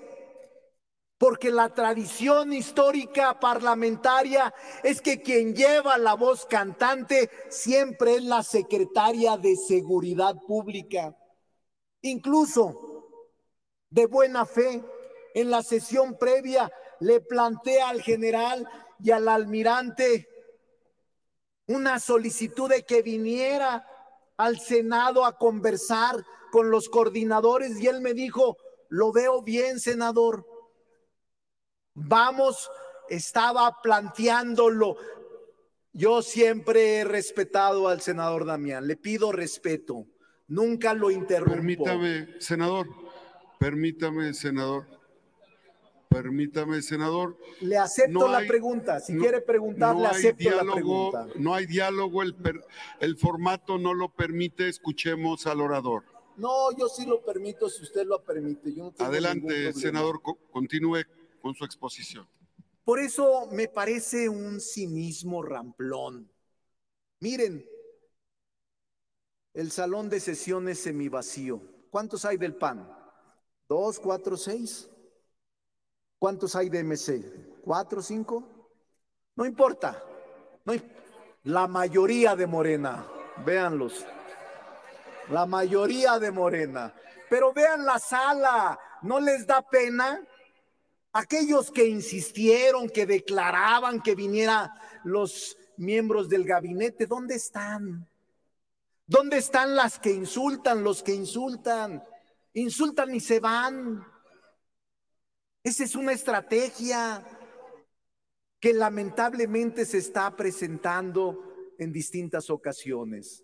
[1.19, 4.53] porque la tradición histórica parlamentaria
[4.83, 11.17] es que quien lleva la voz cantante siempre es la secretaria de Seguridad Pública.
[12.03, 12.87] Incluso
[13.91, 14.85] de buena fe.
[15.35, 18.67] En la sesión previa le plantea al general
[19.03, 20.29] y al almirante
[21.67, 23.87] una solicitud de que viniera
[24.37, 28.57] al Senado a conversar con los coordinadores y él me dijo,
[28.89, 30.47] lo veo bien, senador.
[31.97, 32.71] Vamos,
[33.09, 34.97] estaba planteándolo.
[35.95, 40.07] Yo siempre he respetado al senador Damián, le pido respeto,
[40.47, 41.55] nunca lo interrumpo.
[41.55, 42.87] Permítame, senador,
[43.59, 44.87] permítame, senador.
[46.09, 47.37] Permítame, senador.
[47.61, 49.01] Le acepto la pregunta.
[49.01, 51.27] Si quiere preguntar, le acepto la pregunta.
[51.35, 52.35] No hay diálogo, el,
[53.01, 54.69] el formato no lo permite.
[54.69, 56.05] Escuchemos al orador.
[56.37, 58.73] No, yo sí lo permito si usted lo permite.
[58.99, 61.03] Adelante, senador, continúe
[61.47, 62.29] con su exposición.
[62.85, 66.29] Por eso me parece un cinismo ramplón.
[67.21, 67.65] Miren,
[69.55, 71.63] el salón de sesiones semivacío.
[71.91, 72.93] ¿Cuántos hay del PAN?
[73.69, 74.91] ¿Dos, cuatro, seis?
[76.19, 77.61] ¿Cuántos hay de MC?
[77.63, 78.73] ¿Cuatro, cinco?
[79.37, 80.03] No importa.
[80.65, 80.73] No,
[81.45, 83.07] la mayoría de Morena.
[83.45, 84.05] Véanlos.
[85.31, 86.93] La mayoría de Morena.
[87.31, 88.79] Pero vean la sala.
[89.03, 90.27] ¿No les da pena?
[91.19, 98.07] Aquellos que insistieron, que declaraban que viniera los miembros del gabinete, ¿dónde están?
[99.07, 102.05] ¿Dónde están las que insultan, los que insultan?
[102.53, 104.07] Insultan y se van.
[105.63, 107.27] Esa es una estrategia
[108.61, 113.43] que lamentablemente se está presentando en distintas ocasiones.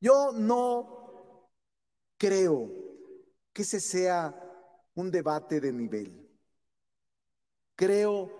[0.00, 1.50] Yo no
[2.16, 2.72] creo
[3.52, 4.34] que ese sea
[4.94, 6.21] un debate de nivel.
[7.74, 8.30] Creo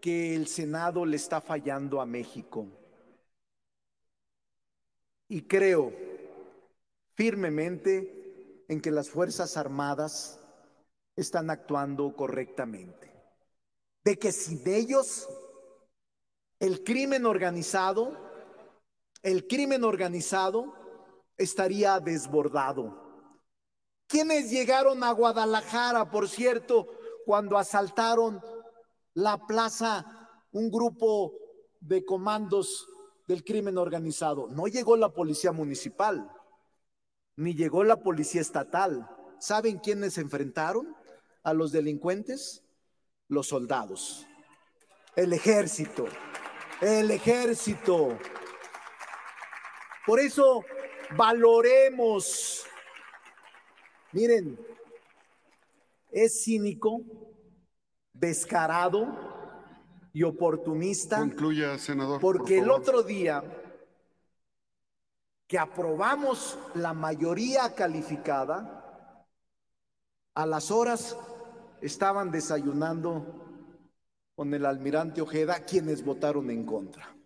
[0.00, 2.66] que el Senado le está fallando a México.
[5.28, 5.92] Y creo
[7.14, 10.40] firmemente en que las Fuerzas Armadas
[11.16, 13.12] están actuando correctamente.
[14.02, 15.28] De que sin ellos,
[16.58, 18.16] el crimen organizado,
[19.22, 20.74] el crimen organizado
[21.36, 23.10] estaría desbordado.
[24.06, 26.88] ¿Quiénes llegaron a Guadalajara, por cierto,
[27.24, 28.42] cuando asaltaron
[29.14, 31.32] la plaza un grupo
[31.80, 32.86] de comandos
[33.26, 34.48] del crimen organizado.
[34.48, 36.30] No llegó la policía municipal,
[37.36, 39.08] ni llegó la policía estatal.
[39.38, 40.94] ¿Saben quiénes se enfrentaron
[41.42, 42.64] a los delincuentes?
[43.28, 44.26] Los soldados,
[45.14, 46.06] el ejército,
[46.80, 48.18] el ejército.
[50.04, 50.64] Por eso
[51.16, 52.64] valoremos,
[54.10, 54.58] miren,
[56.10, 57.04] es cínico
[58.20, 59.08] descarado
[60.12, 61.18] y oportunista.
[61.18, 62.20] Concluya, senador.
[62.20, 63.42] Porque el otro día
[65.48, 69.26] que aprobamos la mayoría calificada,
[70.34, 71.16] a las horas
[71.80, 73.26] estaban desayunando
[74.36, 77.16] con el almirante Ojeda quienes votaron en contra.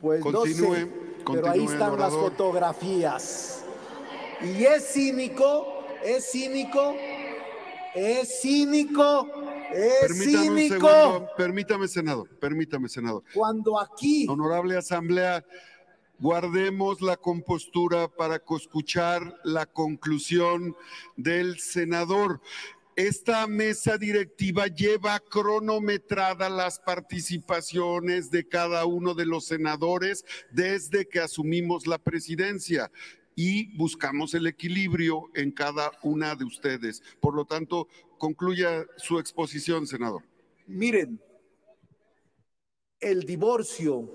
[0.00, 0.92] Pues continúe, no sé,
[1.32, 3.61] pero ahí están las fotografías.
[4.44, 6.96] Y es cínico, es cínico,
[7.94, 9.28] es cínico,
[9.72, 11.28] es permítame cínico.
[11.36, 13.22] permítame, senador, permítame, senador.
[13.32, 14.26] Cuando aquí.
[14.28, 15.44] Honorable Asamblea,
[16.18, 20.74] guardemos la compostura para escuchar la conclusión
[21.16, 22.40] del senador.
[22.96, 31.20] Esta mesa directiva lleva cronometrada las participaciones de cada uno de los senadores desde que
[31.20, 32.90] asumimos la presidencia
[33.34, 37.02] y buscamos el equilibrio en cada una de ustedes.
[37.20, 40.22] Por lo tanto, concluya su exposición, senador.
[40.66, 41.20] Miren,
[43.00, 44.08] el divorcio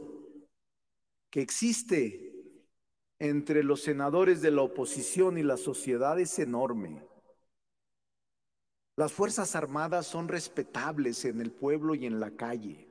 [1.30, 2.34] que existe
[3.20, 7.04] entre los senadores de la oposición y la sociedad es enorme.
[8.96, 12.88] Las Fuerzas Armadas son respetables en el pueblo y en la calle.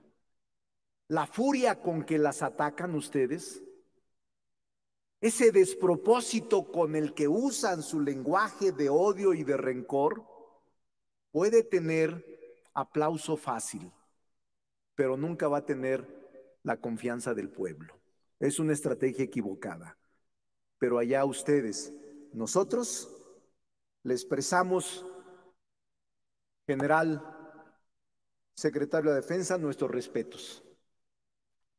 [1.09, 3.62] La furia con que las atacan ustedes
[5.21, 10.25] ese despropósito con el que usan su lenguaje de odio y de rencor,
[11.31, 12.25] puede tener
[12.75, 13.91] aplauso fácil,
[14.95, 16.07] pero nunca va a tener
[16.62, 17.95] la confianza del pueblo.
[18.39, 19.97] Es una estrategia equivocada.
[20.79, 21.93] Pero allá ustedes,
[22.33, 23.11] nosotros
[24.03, 25.07] le expresamos,
[26.67, 27.23] general,
[28.55, 30.62] secretario de Defensa, nuestros respetos.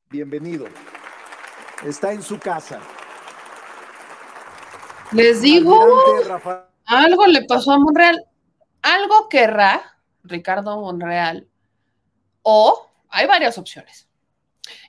[0.10, 0.66] Bienvenido.
[1.84, 2.82] Está en su casa.
[5.14, 5.80] Les digo,
[6.86, 8.26] algo le pasó a Monreal.
[8.82, 11.48] Algo querrá Ricardo Monreal.
[12.42, 14.08] O hay varias opciones.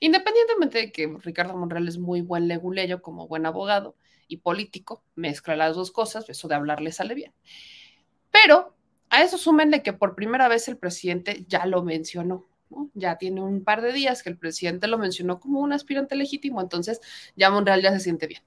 [0.01, 3.97] Independientemente de que Ricardo Monreal es muy buen leguleyo como buen abogado
[4.27, 7.33] y político, mezcla las dos cosas, eso de hablar le sale bien.
[8.31, 8.75] Pero
[9.11, 12.47] a eso súmenle que por primera vez el presidente ya lo mencionó.
[12.71, 12.91] ¿no?
[12.95, 16.61] Ya tiene un par de días que el presidente lo mencionó como un aspirante legítimo,
[16.61, 17.01] entonces
[17.37, 18.43] ya Monreal ya se siente bien.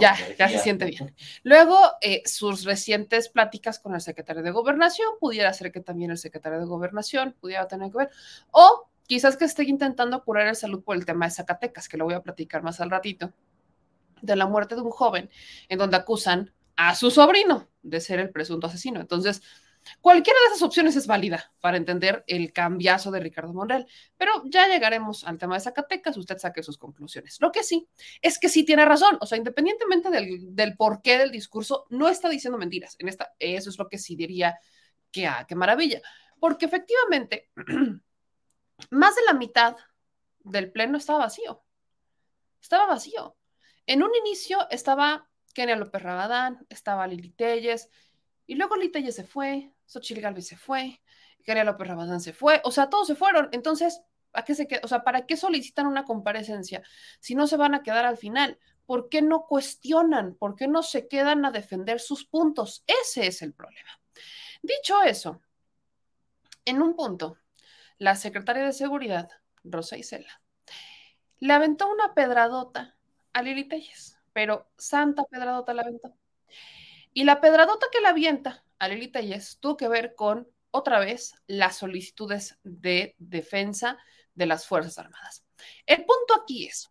[0.00, 1.14] Ya, ya se siente bien.
[1.42, 6.18] Luego, eh, sus recientes pláticas con el secretario de Gobernación, pudiera ser que también el
[6.18, 8.10] secretario de Gobernación pudiera tener que ver,
[8.50, 12.04] o quizás que esté intentando curar el salud por el tema de Zacatecas, que lo
[12.04, 13.32] voy a platicar más al ratito,
[14.22, 15.30] de la muerte de un joven,
[15.68, 19.00] en donde acusan a su sobrino de ser el presunto asesino.
[19.00, 19.42] Entonces,
[20.00, 24.66] Cualquiera de esas opciones es válida para entender el cambiazo de Ricardo Monreal, pero ya
[24.66, 27.38] llegaremos al tema de Zacatecas, usted saque sus conclusiones.
[27.40, 27.88] Lo que sí
[28.22, 32.58] es que sí tiene razón, o sea, independientemente del, porqué del discurso, no está diciendo
[32.58, 32.96] mentiras.
[32.98, 34.58] En esta, eso es lo que sí diría
[35.10, 36.00] que, ah, qué maravilla,
[36.38, 37.50] porque efectivamente,
[38.90, 39.76] más de la mitad
[40.40, 41.62] del pleno estaba vacío.
[42.60, 43.36] Estaba vacío.
[43.86, 47.88] En un inicio estaba Kenia López Rabadán, estaba Lili Telles,
[48.46, 51.00] y luego Lili se fue, Xochitl Galvez se fue,
[51.44, 53.48] Kenia López Rabadán se fue, o sea, todos se fueron.
[53.52, 56.82] Entonces, ¿a qué se O sea, ¿para qué solicitan una comparecencia
[57.20, 58.58] si no se van a quedar al final?
[58.84, 60.34] ¿Por qué no cuestionan?
[60.34, 62.84] ¿Por qué no se quedan a defender sus puntos?
[62.86, 64.00] Ese es el problema.
[64.62, 65.40] Dicho eso,
[66.64, 67.38] en un punto,
[67.98, 69.30] la secretaria de Seguridad,
[69.64, 70.40] Rosa Isela,
[71.38, 72.96] le aventó una pedradota
[73.32, 76.16] a Lili Telles, pero santa pedradota la aventó.
[77.16, 81.32] Y la pedradota que la avienta a Lili Telles tuvo que ver con, otra vez,
[81.46, 83.96] las solicitudes de defensa
[84.34, 85.42] de las Fuerzas Armadas.
[85.86, 86.90] El punto aquí es,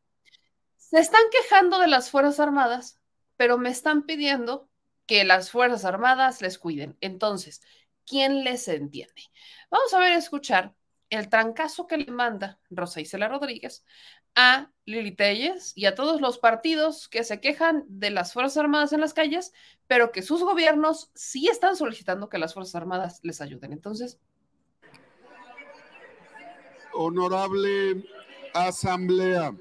[0.78, 3.00] se están quejando de las Fuerzas Armadas,
[3.38, 4.68] pero me están pidiendo
[5.06, 6.98] que las Fuerzas Armadas les cuiden.
[7.02, 7.62] Entonces,
[8.04, 9.30] ¿quién les entiende?
[9.70, 10.74] Vamos a ver, escuchar
[11.10, 13.84] el trancazo que le manda Rosa Isela Rodríguez
[14.36, 18.92] a Lili Telles y a todos los partidos que se quejan de las Fuerzas Armadas
[18.92, 19.54] en las calles,
[19.88, 23.72] pero que sus gobiernos sí están solicitando que las Fuerzas Armadas les ayuden.
[23.72, 24.20] Entonces.
[26.94, 28.06] Honorable
[28.54, 29.54] Asamblea,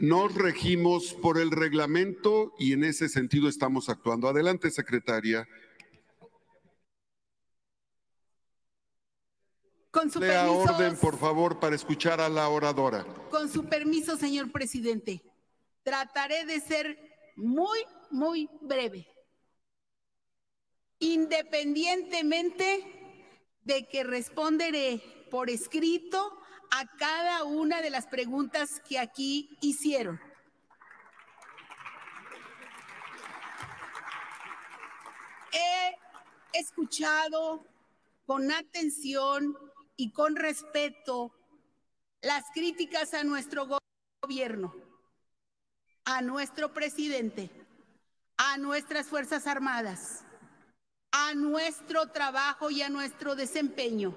[0.00, 4.28] nos regimos por el reglamento y en ese sentido estamos actuando.
[4.28, 5.46] Adelante, secretaria.
[10.00, 13.04] Con su Lea orden, por favor, para escuchar a la oradora.
[13.30, 15.22] Con su permiso, señor presidente.
[15.82, 16.98] Trataré de ser
[17.36, 17.80] muy,
[18.10, 19.06] muy breve.
[21.00, 23.26] Independientemente
[23.62, 26.32] de que responderé por escrito
[26.70, 30.18] a cada una de las preguntas que aquí hicieron.
[35.52, 37.66] He escuchado
[38.24, 39.69] con atención
[40.00, 41.30] y con respeto
[42.22, 43.68] las críticas a nuestro
[44.22, 44.74] gobierno,
[46.06, 47.50] a nuestro presidente,
[48.38, 50.24] a nuestras Fuerzas Armadas,
[51.12, 54.14] a nuestro trabajo y a nuestro desempeño.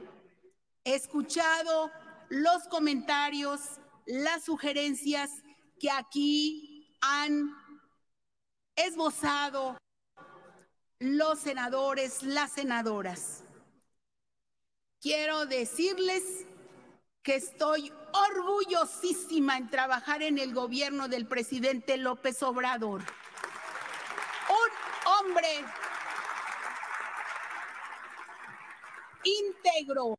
[0.86, 1.92] He escuchado
[2.30, 3.60] los comentarios,
[4.06, 5.32] las sugerencias
[5.82, 7.52] que aquí han
[8.78, 9.78] esbozado
[11.00, 13.44] los senadores, las senadoras.
[15.04, 16.24] Quiero decirles
[17.24, 23.02] que estoy orgullosísima en trabajar en el gobierno del presidente López Obrador.
[24.50, 25.66] Un hombre
[29.26, 30.18] íntegro,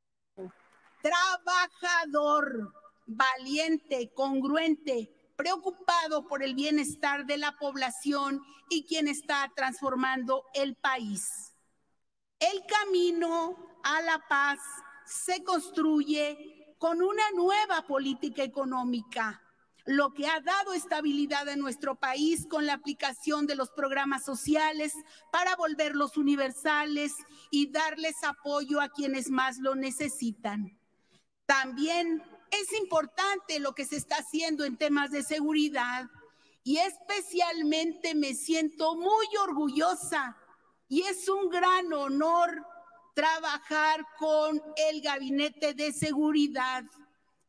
[1.01, 2.75] trabajador,
[3.07, 11.55] valiente, congruente, preocupado por el bienestar de la población y quien está transformando el país.
[12.39, 14.59] El camino a la paz
[15.07, 19.41] se construye con una nueva política económica,
[19.85, 24.95] lo que ha dado estabilidad a nuestro país con la aplicación de los programas sociales
[25.31, 27.13] para volverlos universales
[27.51, 30.79] y darles apoyo a quienes más lo necesitan.
[31.45, 36.09] También es importante lo que se está haciendo en temas de seguridad
[36.63, 40.37] y especialmente me siento muy orgullosa
[40.89, 42.65] y es un gran honor
[43.15, 44.61] trabajar con
[44.91, 46.85] el gabinete de seguridad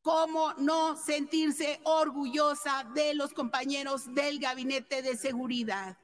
[0.02, 5.98] ¿Cómo no sentirse orgullosa de los compañeros del gabinete de seguridad?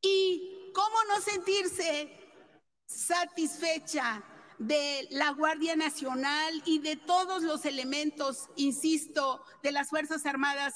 [0.00, 2.18] ¿Y cómo no sentirse
[2.86, 4.24] satisfecha
[4.58, 10.74] de la Guardia Nacional y de todos los elementos, insisto, de las Fuerzas Armadas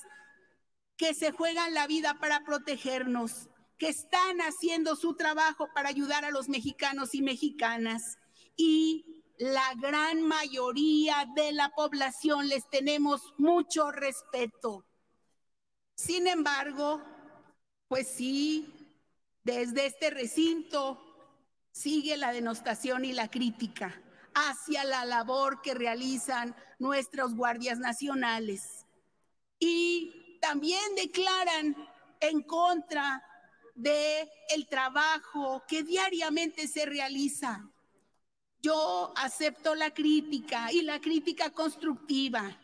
[0.97, 3.49] que se juegan la vida para protegernos,
[3.79, 8.19] que están haciendo su trabajo para ayudar a los mexicanos y mexicanas?
[8.57, 14.85] Y la gran mayoría de la población les tenemos mucho respeto.
[15.97, 17.03] Sin embargo,
[17.89, 18.82] pues sí,
[19.45, 21.01] desde este recinto
[21.73, 24.01] sigue la denostación y la crítica
[24.35, 28.87] hacia la labor que realizan nuestros guardias nacionales.
[29.59, 31.77] Y también declaran
[32.21, 33.23] en contra
[33.75, 37.69] de el trabajo que diariamente se realiza.
[38.61, 42.59] Yo acepto la crítica y la crítica constructiva,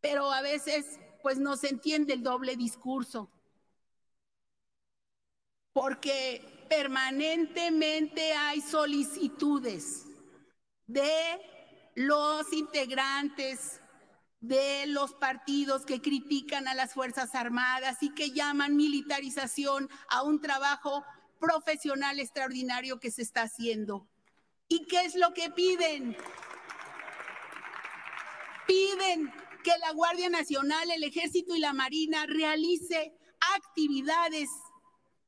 [0.00, 3.28] pero a veces pues no se entiende el doble discurso
[5.72, 10.06] porque permanentemente hay solicitudes
[10.86, 11.40] de
[11.94, 13.80] los integrantes
[14.40, 20.40] de los partidos que critican a las Fuerzas Armadas y que llaman militarización a un
[20.40, 21.04] trabajo
[21.38, 24.08] profesional extraordinario que se está haciendo.
[24.68, 26.16] ¿Y qué es lo que piden?
[28.66, 33.14] Piden que la Guardia Nacional, el Ejército y la Marina realice
[33.56, 34.48] actividades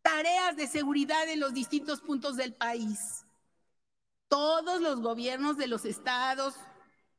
[0.05, 3.25] tareas de seguridad en los distintos puntos del país.
[4.29, 6.55] Todos los gobiernos de los estados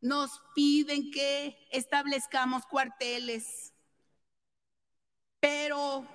[0.01, 3.73] nos piden que establezcamos cuarteles,
[5.39, 6.05] pero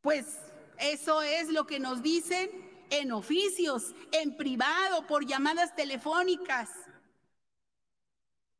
[0.00, 0.38] pues
[0.78, 2.48] eso es lo que nos dicen
[2.88, 6.70] en oficios, en privado, por llamadas telefónicas.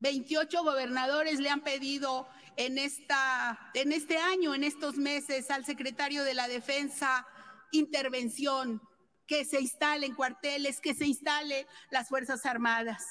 [0.01, 6.25] 28 gobernadores le han pedido en, esta, en este año, en estos meses, al secretario
[6.25, 7.27] de la Defensa
[7.71, 8.81] intervención,
[9.27, 13.03] que se instalen cuarteles, que se instalen las Fuerzas Armadas.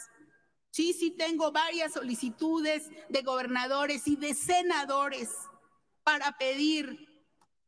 [0.69, 5.29] Sí, sí, tengo varias solicitudes de gobernadores y de senadores
[6.03, 7.07] para pedir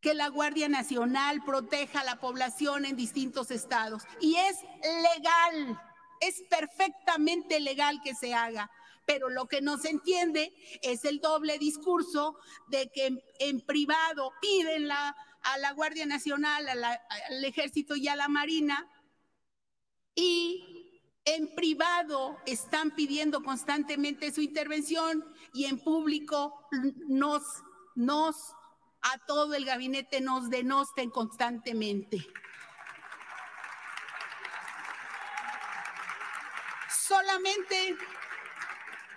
[0.01, 4.03] que la Guardia Nacional proteja a la población en distintos estados.
[4.19, 5.81] Y es legal,
[6.19, 8.69] es perfectamente legal que se haga
[9.05, 12.37] pero lo que no se entiende es el doble discurso
[12.67, 15.15] de que en, privado piden a
[15.59, 18.89] la Guardia Nacional, al Ejército y a la Marina,
[20.15, 20.73] y
[21.25, 25.23] en privado están pidiendo constantemente su intervención
[25.53, 26.67] y en público
[27.07, 27.43] nos,
[27.95, 28.35] nos,
[29.01, 32.27] a todo el gabinete nos denosten constantemente.
[36.89, 37.97] Solamente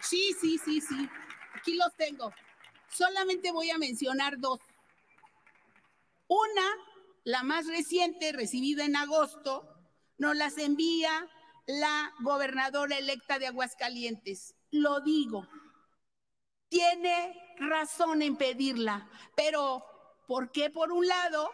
[0.09, 1.09] Sí, sí, sí, sí.
[1.55, 2.33] Aquí los tengo.
[2.89, 4.61] Solamente voy a mencionar dos.
[6.29, 6.67] Una,
[7.25, 9.69] la más reciente, recibida en agosto,
[10.19, 11.29] nos las envía
[11.67, 14.55] la gobernadora electa de Aguascalientes.
[14.71, 15.49] Lo digo,
[16.69, 19.85] tiene razón en pedirla, pero
[20.27, 21.51] ¿por qué por un lado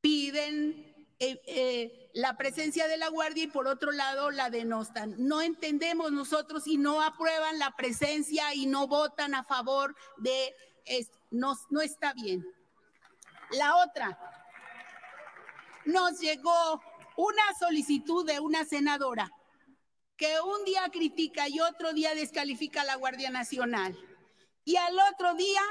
[0.00, 0.91] piden
[1.24, 5.14] eh, eh, la presencia de la guardia y por otro lado la denostan.
[5.18, 10.52] No entendemos nosotros y no aprueban la presencia y no votan a favor de
[10.84, 11.16] esto.
[11.30, 12.44] No, no está bien.
[13.52, 14.18] La otra,
[15.84, 16.82] nos llegó
[17.16, 19.30] una solicitud de una senadora
[20.16, 23.96] que un día critica y otro día descalifica a la Guardia Nacional.
[24.64, 25.62] Y al otro día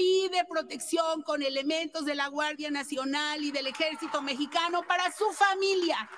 [0.00, 6.08] pide protección con elementos de la Guardia Nacional y del Ejército Mexicano para su familia.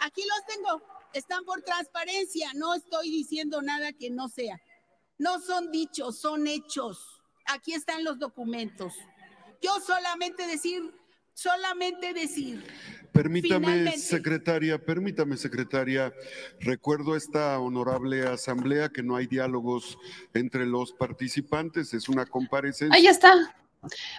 [0.00, 0.82] Aquí los tengo,
[1.12, 4.60] están por transparencia, no estoy diciendo nada que no sea.
[5.16, 7.22] No son dichos, son hechos.
[7.46, 8.94] Aquí están los documentos.
[9.62, 10.92] Yo solamente decir,
[11.38, 12.64] solamente decir
[13.12, 16.12] Permítame, secretaria, permítame, secretaria.
[16.60, 19.98] Recuerdo esta honorable asamblea que no hay diálogos
[20.34, 22.94] entre los participantes, es una comparecencia.
[22.94, 23.32] Ahí está.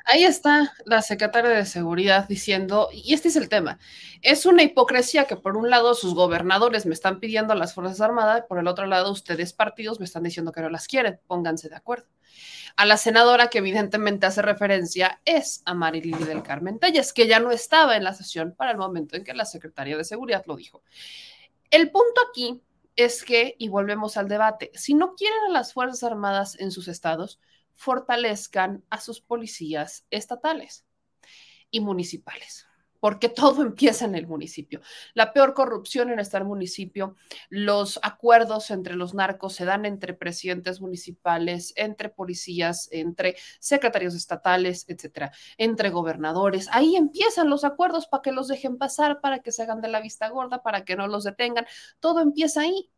[0.06, 3.78] Ahí está la secretaria de Seguridad diciendo, y este es el tema,
[4.22, 8.00] es una hipocresía que por un lado sus gobernadores me están pidiendo a las Fuerzas
[8.00, 11.20] Armadas, y por el otro lado ustedes partidos me están diciendo que no las quieren,
[11.28, 12.08] pónganse de acuerdo.
[12.76, 17.40] A la senadora que evidentemente hace referencia es a Marilyn del Carmen Telles, que ya
[17.40, 20.56] no estaba en la sesión para el momento en que la secretaria de Seguridad lo
[20.56, 20.84] dijo.
[21.70, 22.62] El punto aquí
[22.96, 26.88] es que, y volvemos al debate, si no quieren a las Fuerzas Armadas en sus
[26.88, 27.40] estados,
[27.74, 30.86] fortalezcan a sus policías estatales
[31.72, 32.69] y municipales
[33.00, 34.82] porque todo empieza en el municipio.
[35.14, 37.16] La peor corrupción en este municipio,
[37.50, 44.86] los acuerdos entre los narcos se dan entre presidentes municipales, entre policías, entre secretarios estatales,
[44.88, 46.68] etcétera, entre gobernadores.
[46.72, 50.02] Ahí empiezan los acuerdos para que los dejen pasar, para que se hagan de la
[50.02, 51.66] vista gorda, para que no los detengan.
[52.00, 52.90] Todo empieza ahí.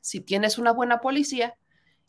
[0.00, 1.58] Si tienes una buena policía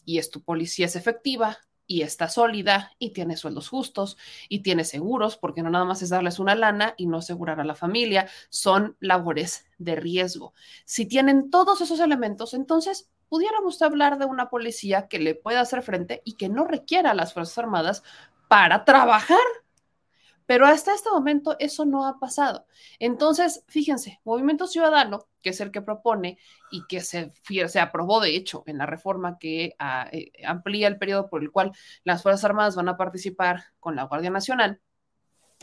[0.06, 1.58] y es tu policía es efectiva,
[1.88, 4.18] y está sólida y tiene sueldos justos
[4.50, 7.64] y tiene seguros, porque no nada más es darles una lana y no asegurar a
[7.64, 10.54] la familia, son labores de riesgo.
[10.86, 15.82] Si tienen todos esos elementos, entonces pudiéramos hablar de una policía que le pueda hacer
[15.82, 18.04] frente y que no requiera a las Fuerzas Armadas
[18.48, 19.38] para trabajar
[20.48, 22.66] pero hasta este momento eso no ha pasado.
[23.00, 26.40] Entonces, fíjense, Movimiento Ciudadano, que es el que propone
[26.72, 27.32] y que se,
[27.80, 31.74] aprobó, de hecho, en la reforma que ah, eh, amplía el periodo por el cual
[32.04, 34.82] las Fuerzas Armadas van a participar con la Guardia Nacional,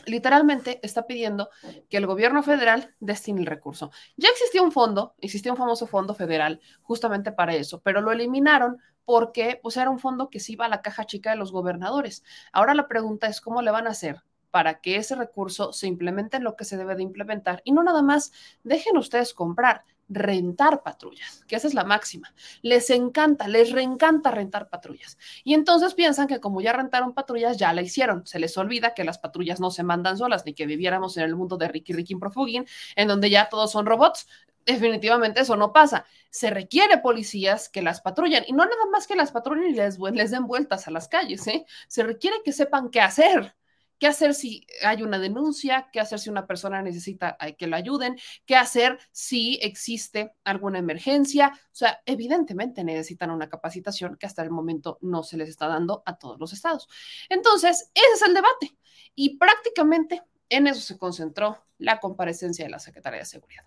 [0.05, 1.49] literalmente está pidiendo
[1.89, 3.91] que el gobierno federal destine el recurso.
[4.17, 8.77] Ya existía un fondo, existía un famoso fondo federal justamente para eso, pero lo eliminaron
[9.03, 12.23] porque pues, era un fondo que se iba a la caja chica de los gobernadores.
[12.51, 14.21] Ahora la pregunta es cómo le van a hacer
[14.55, 17.83] para que ese recurso se implemente en lo que se debe de implementar y no
[17.83, 18.31] nada más
[18.63, 22.33] dejen ustedes comprar, rentar patrullas, que esa es la máxima.
[22.61, 25.17] Les encanta, les reencanta rentar patrullas.
[25.43, 28.25] Y entonces piensan que como ya rentaron patrullas, ya la hicieron.
[28.25, 31.35] Se les olvida que las patrullas no se mandan solas, ni que viviéramos en el
[31.35, 34.25] mundo de Ricky Ricky Profugin, en donde ya todos son robots.
[34.65, 36.05] Definitivamente eso no pasa.
[36.29, 39.99] Se requiere policías que las patrullen y no nada más que las patrullen y les,
[39.99, 41.65] les den vueltas a las calles, ¿eh?
[41.89, 43.53] Se requiere que sepan qué hacer
[43.97, 45.89] ¿Qué hacer si hay una denuncia?
[45.91, 48.17] ¿Qué hacer si una persona necesita que lo ayuden?
[48.45, 51.51] ¿Qué hacer si existe alguna emergencia?
[51.53, 56.03] O sea, evidentemente necesitan una capacitación que hasta el momento no se les está dando
[56.05, 56.87] a todos los estados.
[57.29, 58.77] Entonces, ese es el debate.
[59.15, 63.63] Y prácticamente en eso se concentró la comparecencia de la Secretaría de Seguridad.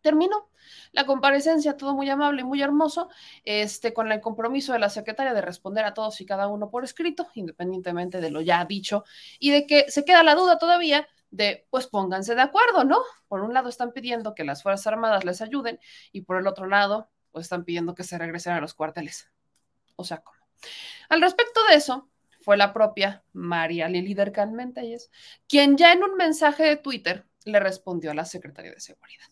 [0.00, 0.48] Terminó
[0.92, 3.08] la comparecencia, todo muy amable y muy hermoso,
[3.44, 6.84] este, con el compromiso de la secretaria de responder a todos y cada uno por
[6.84, 9.04] escrito, independientemente de lo ya dicho,
[9.38, 13.00] y de que se queda la duda todavía de, pues pónganse de acuerdo, ¿no?
[13.28, 15.78] Por un lado están pidiendo que las Fuerzas Armadas les ayuden
[16.12, 19.30] y por el otro lado, pues están pidiendo que se regresen a los cuarteles.
[19.96, 20.38] O sea, ¿cómo?
[21.08, 24.56] Al respecto de eso, fue la propia María Lili Dercan
[25.46, 29.26] quien ya en un mensaje de Twitter le respondió a la secretaria de Seguridad.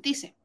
[0.00, 0.36] Dice,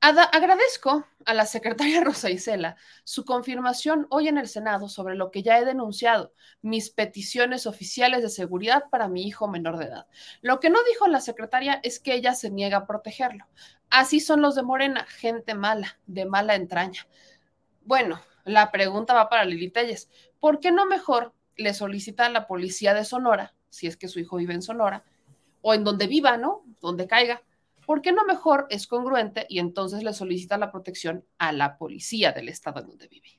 [0.00, 5.42] agradezco a la secretaria Rosa Isela su confirmación hoy en el Senado sobre lo que
[5.42, 10.06] ya he denunciado, mis peticiones oficiales de seguridad para mi hijo menor de edad.
[10.42, 13.46] Lo que no dijo la secretaria es que ella se niega a protegerlo.
[13.88, 17.06] Así son los de Morena, gente mala, de mala entraña.
[17.84, 20.10] Bueno, la pregunta va para Lili Telles.
[20.40, 24.20] ¿Por qué no mejor le solicita a la policía de Sonora, si es que su
[24.20, 25.04] hijo vive en Sonora,
[25.62, 26.64] o en donde viva, ¿no?
[26.80, 27.42] Donde caiga
[27.92, 32.32] ¿por qué no mejor es congruente y entonces le solicita la protección a la policía
[32.32, 33.38] del estado en donde vive?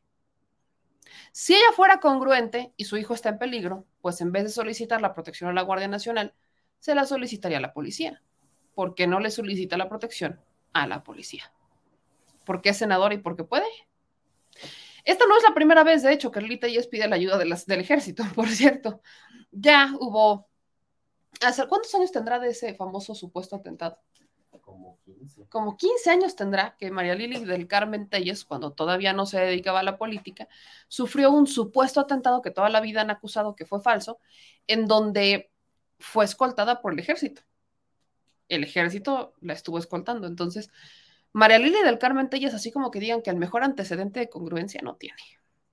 [1.32, 5.02] Si ella fuera congruente y su hijo está en peligro, pues en vez de solicitar
[5.02, 6.36] la protección a la Guardia Nacional,
[6.78, 8.22] se la solicitaría a la policía.
[8.76, 10.40] ¿Por qué no le solicita la protección
[10.72, 11.52] a la policía?
[12.46, 13.66] ¿Por qué es senador y por qué puede?
[15.04, 17.80] Esta no es la primera vez, de hecho, que Lita Yes pide la ayuda del
[17.80, 19.02] ejército, por cierto.
[19.50, 20.48] Ya hubo...
[21.68, 23.98] ¿Cuántos años tendrá de ese famoso supuesto atentado?
[24.74, 25.46] Como 15.
[25.50, 29.82] Como 15 años tendrá que María Lili del Carmen Telles, cuando todavía no se dedicaba
[29.82, 30.48] a la política,
[30.88, 34.20] sufrió un supuesto atentado que toda la vida han acusado que fue falso,
[34.66, 35.52] en donde
[36.00, 37.44] fue escoltada por el ejército.
[38.50, 40.26] El ejército la estuvo escoltando.
[40.26, 40.72] Entonces,
[41.34, 44.82] María Lili del Carmen Telles, así como que digan que el mejor antecedente de congruencia
[44.84, 45.22] no tiene.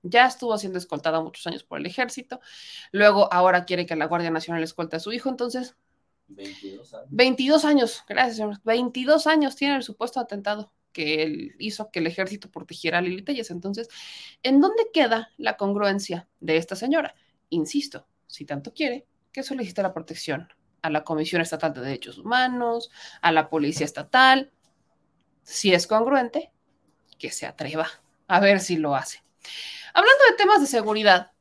[0.03, 2.39] Ya estuvo siendo escoltada muchos años por el ejército,
[2.91, 5.75] luego ahora quiere que la Guardia Nacional escolte a su hijo, entonces
[6.35, 7.07] 22 años.
[7.11, 8.61] 22 años, gracias, señor.
[8.63, 13.23] 22 años tiene el supuesto atentado que él hizo que el ejército protegiera a Lili
[13.23, 13.51] Telles.
[13.51, 13.87] Entonces,
[14.43, 17.15] ¿en dónde queda la congruencia de esta señora?
[17.49, 20.49] Insisto, si tanto quiere, que solicite la protección
[20.81, 22.89] a la Comisión Estatal de Derechos Humanos,
[23.21, 24.51] a la Policía Estatal.
[25.43, 26.51] Si es congruente,
[27.17, 27.87] que se atreva
[28.27, 29.23] a ver si lo hace.
[29.93, 31.31] Hablando de temas de seguridad,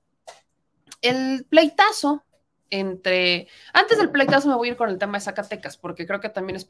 [1.01, 2.25] el pleitazo
[2.71, 3.49] entre...
[3.73, 6.29] Antes del pleitazo me voy a ir con el tema de Zacatecas, porque creo que
[6.29, 6.67] también es...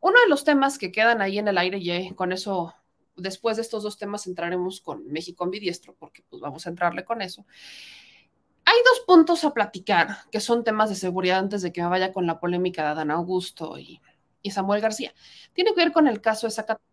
[0.00, 2.74] Uno de los temas que quedan ahí en el aire, y con eso,
[3.16, 7.22] después de estos dos temas entraremos con México ambidiestro, porque pues vamos a entrarle con
[7.22, 7.46] eso.
[8.64, 12.12] Hay dos puntos a platicar que son temas de seguridad antes de que me vaya
[12.12, 14.00] con la polémica de Adán Augusto y,
[14.40, 15.14] y Samuel García.
[15.52, 16.91] Tiene que ver con el caso de Zacatecas.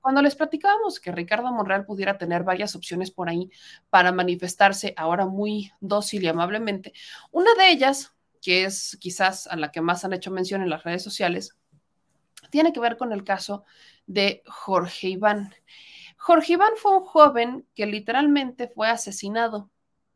[0.00, 3.50] Cuando les platicábamos que Ricardo Monreal pudiera tener varias opciones por ahí
[3.90, 6.92] para manifestarse ahora muy dócil y amablemente,
[7.30, 10.84] una de ellas, que es quizás a la que más han hecho mención en las
[10.84, 11.56] redes sociales,
[12.50, 13.64] tiene que ver con el caso
[14.06, 15.54] de Jorge Iván.
[16.16, 19.70] Jorge Iván fue un joven que literalmente fue asesinado,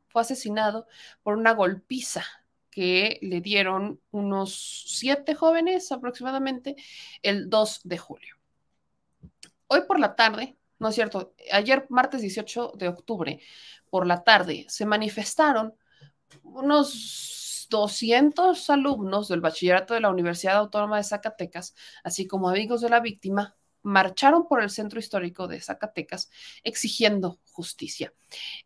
[0.08, 0.86] fue asesinado
[1.22, 2.24] por una golpiza
[2.70, 6.76] que le dieron unos siete jóvenes aproximadamente
[7.22, 8.41] el 2 de julio
[9.72, 13.40] hoy por la tarde, no es cierto, ayer martes 18 de octubre,
[13.90, 15.74] por la tarde, se manifestaron
[16.42, 22.90] unos 200 alumnos del bachillerato de la Universidad Autónoma de Zacatecas, así como amigos de
[22.90, 26.30] la víctima, marcharon por el centro histórico de Zacatecas
[26.62, 28.12] exigiendo justicia.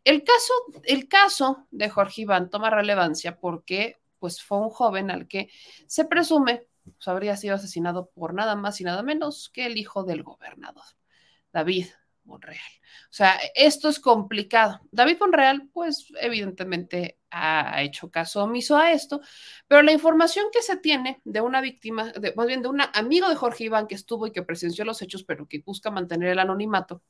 [0.03, 0.53] El caso,
[0.83, 5.49] el caso de Jorge Iván toma relevancia porque pues, fue un joven al que
[5.87, 10.03] se presume pues, habría sido asesinado por nada más y nada menos que el hijo
[10.03, 10.85] del gobernador,
[11.57, 11.87] David
[12.23, 12.71] Monreal.
[13.09, 14.79] O sea, esto es complicado.
[14.91, 19.21] David Monreal, pues evidentemente ha hecho caso omiso a esto,
[19.67, 23.27] pero la información que se tiene de una víctima, de, más bien de un amigo
[23.27, 26.39] de Jorge Iván que estuvo y que presenció los hechos, pero que busca mantener el
[26.39, 27.01] anonimato,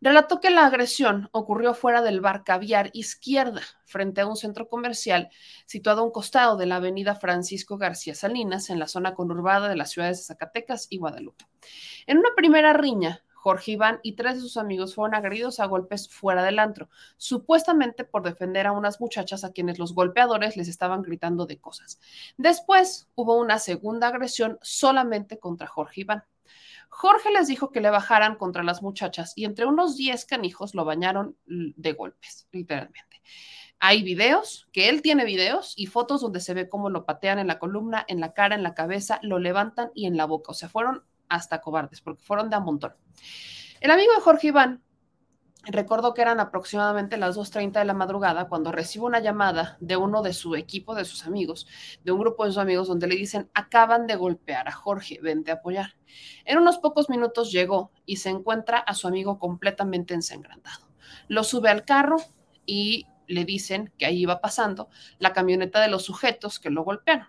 [0.00, 5.30] relató que la agresión ocurrió fuera del bar Caviar Izquierda, frente a un centro comercial
[5.66, 9.76] situado a un costado de la avenida Francisco García Salinas, en la zona conurbada de
[9.76, 11.46] las ciudades de Zacatecas y Guadalupe.
[12.06, 16.08] En una primera riña, Jorge Iván y tres de sus amigos fueron agredidos a golpes
[16.08, 21.02] fuera del antro, supuestamente por defender a unas muchachas a quienes los golpeadores les estaban
[21.02, 22.00] gritando de cosas.
[22.36, 26.24] Después hubo una segunda agresión solamente contra Jorge Iván.
[26.98, 30.86] Jorge les dijo que le bajaran contra las muchachas y entre unos 10 canijos lo
[30.86, 33.20] bañaron de golpes, literalmente.
[33.78, 37.48] Hay videos, que él tiene videos y fotos donde se ve cómo lo patean en
[37.48, 40.52] la columna, en la cara, en la cabeza, lo levantan y en la boca.
[40.52, 42.94] O sea, fueron hasta cobardes porque fueron de a montón.
[43.82, 44.82] El amigo de Jorge Iván
[45.68, 50.22] Recordó que eran aproximadamente las 2.30 de la madrugada cuando recibe una llamada de uno
[50.22, 51.66] de su equipo, de sus amigos,
[52.04, 55.50] de un grupo de sus amigos, donde le dicen, acaban de golpear a Jorge, vente
[55.50, 55.96] a apoyar.
[56.44, 60.86] En unos pocos minutos llegó y se encuentra a su amigo completamente ensangrentado.
[61.26, 62.16] Lo sube al carro
[62.64, 64.88] y le dicen que ahí iba pasando
[65.18, 67.28] la camioneta de los sujetos que lo golpearon.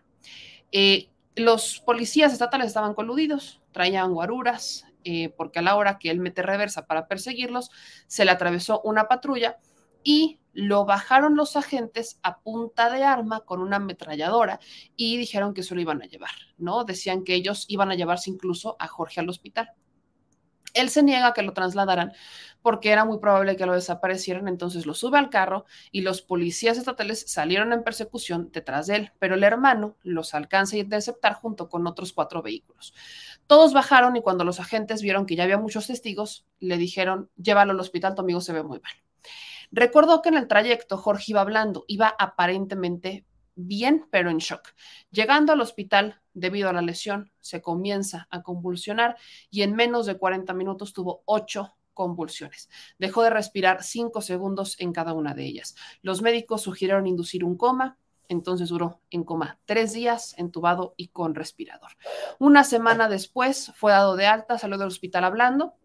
[0.71, 6.19] Eh, los policías estatales estaban coludidos, traían guaruras, eh, porque a la hora que él
[6.19, 7.71] mete reversa para perseguirlos,
[8.07, 9.57] se le atravesó una patrulla
[10.03, 14.59] y lo bajaron los agentes a punta de arma con una ametralladora
[14.97, 16.83] y dijeron que se lo iban a llevar, ¿no?
[16.83, 19.71] Decían que ellos iban a llevarse incluso a Jorge al hospital.
[20.73, 22.11] Él se niega a que lo trasladaran
[22.61, 26.77] porque era muy probable que lo desaparecieran, entonces lo sube al carro y los policías
[26.77, 31.69] estatales salieron en persecución detrás de él, pero el hermano los alcanza a interceptar junto
[31.69, 32.93] con otros cuatro vehículos.
[33.47, 37.71] Todos bajaron y cuando los agentes vieron que ya había muchos testigos, le dijeron, llévalo
[37.71, 38.91] al hospital, tu amigo se ve muy mal.
[39.71, 43.25] Recordó que en el trayecto Jorge iba hablando, iba aparentemente
[43.55, 44.69] bien, pero en shock.
[45.11, 49.17] Llegando al hospital, debido a la lesión, se comienza a convulsionar
[49.49, 52.69] y en menos de 40 minutos tuvo ocho convulsiones.
[52.99, 55.75] Dejó de respirar cinco segundos en cada una de ellas.
[56.01, 57.97] Los médicos sugirieron inducir un coma,
[58.29, 61.91] entonces duró en coma tres días, entubado y con respirador.
[62.39, 65.75] Una semana después fue dado de alta, salió del hospital hablando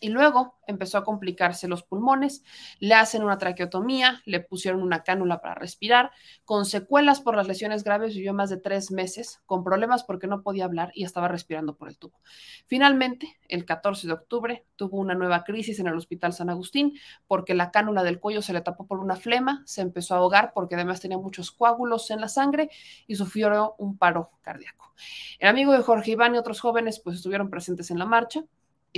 [0.00, 2.42] Y luego empezó a complicarse los pulmones,
[2.80, 6.10] le hacen una traqueotomía, le pusieron una cánula para respirar,
[6.44, 10.42] con secuelas por las lesiones graves, vivió más de tres meses, con problemas porque no
[10.42, 12.20] podía hablar y estaba respirando por el tubo.
[12.66, 17.54] Finalmente, el 14 de octubre, tuvo una nueva crisis en el Hospital San Agustín porque
[17.54, 20.74] la cánula del cuello se le tapó por una flema, se empezó a ahogar porque
[20.74, 22.70] además tenía muchos coágulos en la sangre
[23.06, 24.92] y sufrió un paro cardíaco.
[25.38, 28.44] El amigo de Jorge Iván y otros jóvenes pues estuvieron presentes en la marcha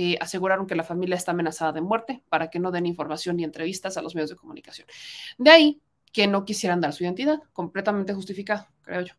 [0.01, 3.43] eh, aseguraron que la familia está amenazada de muerte para que no den información ni
[3.43, 4.87] entrevistas a los medios de comunicación.
[5.37, 5.81] De ahí
[6.13, 9.13] que no quisieran dar su identidad, completamente justificado, creo yo.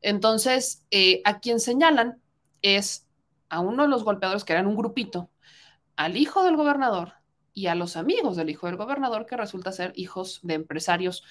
[0.00, 2.20] Entonces, eh, a quien señalan
[2.62, 3.06] es
[3.48, 5.30] a uno de los golpeadores que eran un grupito,
[5.94, 7.12] al hijo del gobernador
[7.52, 11.22] y a los amigos del hijo del gobernador, que resulta ser hijos de empresarios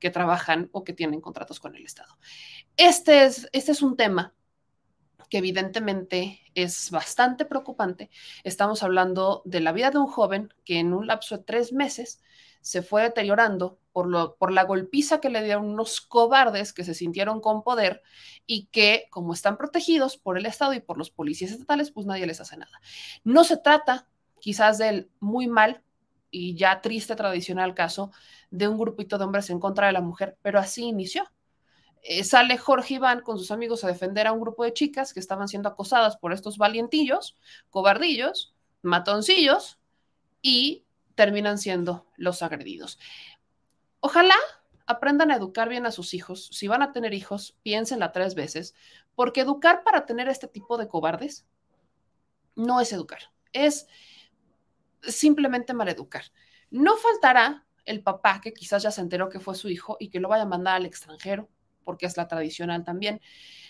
[0.00, 2.18] que trabajan o que tienen contratos con el Estado.
[2.76, 4.34] Este es, este es un tema
[5.28, 8.10] que evidentemente es bastante preocupante.
[8.44, 12.22] Estamos hablando de la vida de un joven que en un lapso de tres meses
[12.60, 16.94] se fue deteriorando por, lo, por la golpiza que le dieron unos cobardes que se
[16.94, 18.02] sintieron con poder
[18.46, 22.26] y que, como están protegidos por el Estado y por los policías estatales, pues nadie
[22.26, 22.80] les hace nada.
[23.24, 24.08] No se trata
[24.40, 25.82] quizás del muy mal
[26.30, 28.12] y ya triste tradicional caso
[28.50, 31.24] de un grupito de hombres en contra de la mujer, pero así inició.
[32.02, 35.20] Eh, sale Jorge Iván con sus amigos a defender a un grupo de chicas que
[35.20, 37.36] estaban siendo acosadas por estos valientillos,
[37.70, 39.78] cobardillos, matoncillos,
[40.42, 40.84] y
[41.14, 42.98] terminan siendo los agredidos.
[44.00, 44.36] Ojalá
[44.86, 46.48] aprendan a educar bien a sus hijos.
[46.52, 48.74] Si van a tener hijos, piénsenla tres veces,
[49.14, 51.46] porque educar para tener este tipo de cobardes
[52.54, 53.20] no es educar,
[53.52, 53.86] es
[55.02, 56.24] simplemente maleducar.
[56.70, 60.20] No faltará el papá que quizás ya se enteró que fue su hijo y que
[60.20, 61.48] lo vaya a mandar al extranjero
[61.88, 63.22] porque es la tradicional también.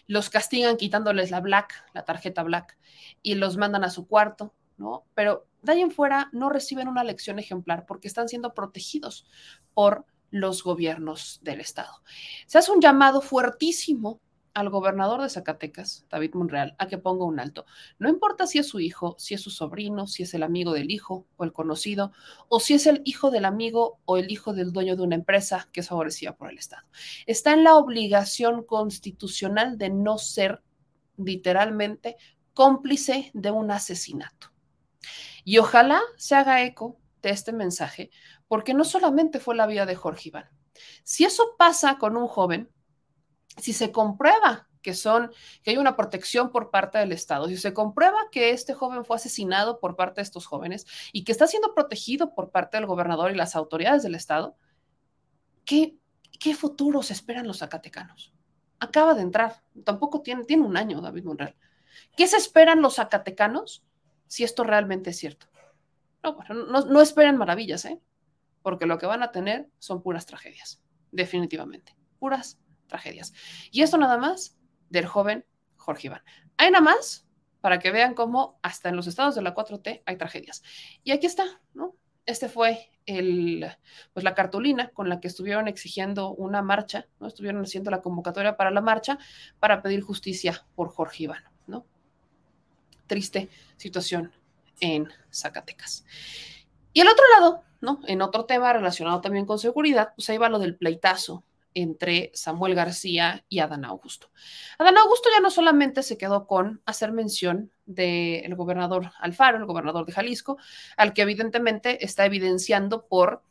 [0.09, 2.77] Los castigan quitándoles la black, la tarjeta black,
[3.23, 5.05] y los mandan a su cuarto, ¿no?
[5.15, 9.25] Pero de ahí en fuera no reciben una lección ejemplar porque están siendo protegidos
[9.73, 12.03] por los gobiernos del Estado.
[12.49, 14.21] Se hace un llamado fuertísimo
[14.59, 17.65] al gobernador de Zacatecas, David Monreal, a que ponga un alto.
[18.01, 20.91] No importa si es su hijo, si es su sobrino, si es el amigo del
[20.91, 22.11] hijo o el conocido,
[22.49, 25.69] o si es el hijo del amigo o el hijo del dueño de una empresa
[25.73, 26.83] que es favorecida por el Estado.
[27.27, 30.61] Está en la obligación constitucional de no ser
[31.17, 32.17] literalmente
[32.53, 34.49] cómplice de un asesinato.
[35.45, 38.11] Y ojalá se haga eco de este mensaje,
[38.49, 40.51] porque no solamente fue la vida de Jorge Iván.
[41.05, 42.71] Si eso pasa con un joven,
[43.59, 45.31] si se comprueba que son,
[45.63, 49.17] que hay una protección por parte del Estado, si se comprueba que este joven fue
[49.17, 53.31] asesinado por parte de estos jóvenes y que está siendo protegido por parte del gobernador
[53.31, 54.57] y las autoridades del Estado,
[55.65, 55.97] ¿qué,
[56.41, 58.33] qué futuros esperan los zacatecanos?
[58.81, 61.57] Acaba de entrar, tampoco tiene, tiene un año David Monreal.
[62.17, 63.85] ¿Qué se esperan los zacatecanos
[64.27, 65.49] si esto realmente es cierto?
[66.23, 68.01] No, no, no esperen maravillas, ¿eh?
[68.63, 73.33] Porque lo que van a tener son puras tragedias, definitivamente, puras tragedias.
[73.71, 74.57] Y esto nada más
[74.91, 75.45] del joven
[75.77, 76.23] Jorge Iván.
[76.57, 77.27] Hay nada más
[77.61, 80.63] para que vean cómo hasta en los estados de la 4T hay tragedias.
[81.05, 81.95] Y aquí está, ¿no?
[82.27, 83.67] Este fue el,
[84.13, 87.27] pues la cartulina con la que estuvieron exigiendo una marcha, ¿no?
[87.27, 89.19] Estuvieron haciendo la convocatoria para la marcha
[89.59, 91.87] para pedir justicia por Jorge Iván, ¿no?
[93.07, 94.33] Triste situación
[94.81, 96.05] en Zacatecas.
[96.93, 98.01] Y el otro lado, ¿no?
[98.07, 101.45] En otro tema relacionado también con seguridad, pues ahí va lo del pleitazo
[101.75, 104.31] entre Samuel García y Adán Augusto.
[104.79, 110.05] Adán Augusto ya no solamente se quedó con hacer mención del gobernador Alfaro, el gobernador
[110.07, 110.59] de Jalisco,
[110.97, 113.43] al que evidentemente está evidenciando por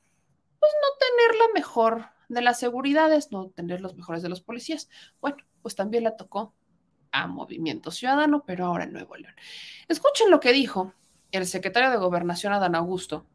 [0.59, 4.89] pues, no tener la mejor de las seguridades, no tener los mejores de los policías.
[5.21, 6.53] Bueno, pues también le tocó
[7.11, 9.33] a Movimiento Ciudadano, pero ahora en Nuevo León.
[9.87, 10.93] Escuchen lo que dijo
[11.31, 13.25] el secretario de Gobernación, Adán Augusto.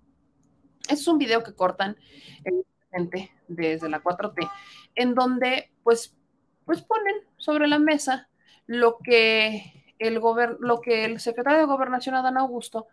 [0.88, 1.96] Es un video que cortan
[3.48, 4.48] desde la 4T,
[4.94, 6.16] en donde pues,
[6.64, 8.28] pues ponen sobre la mesa
[8.66, 10.20] lo que el,
[10.60, 12.88] lo que el secretario de Gobernación, Adán Augusto,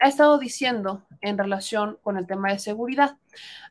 [0.00, 3.16] ha estado diciendo en relación con el tema de seguridad.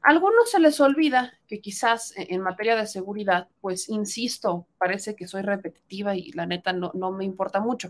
[0.03, 5.27] A algunos se les olvida que quizás en materia de seguridad, pues insisto, parece que
[5.27, 7.89] soy repetitiva y la neta no, no me importa mucho,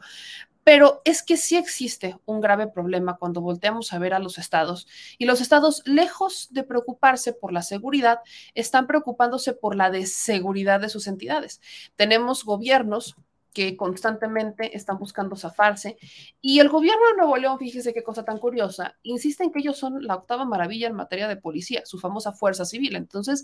[0.64, 4.88] pero es que sí existe un grave problema cuando volteamos a ver a los estados
[5.18, 8.20] y los estados, lejos de preocuparse por la seguridad,
[8.55, 11.61] están preocupándose por la deseguridad de sus entidades.
[11.95, 13.16] Tenemos gobiernos
[13.53, 15.97] que constantemente están buscando zafarse.
[16.41, 19.78] Y el gobierno de Nuevo León, fíjese qué cosa tan curiosa, insiste en que ellos
[19.78, 22.95] son la octava maravilla en materia de policía, su famosa fuerza civil.
[22.95, 23.43] Entonces,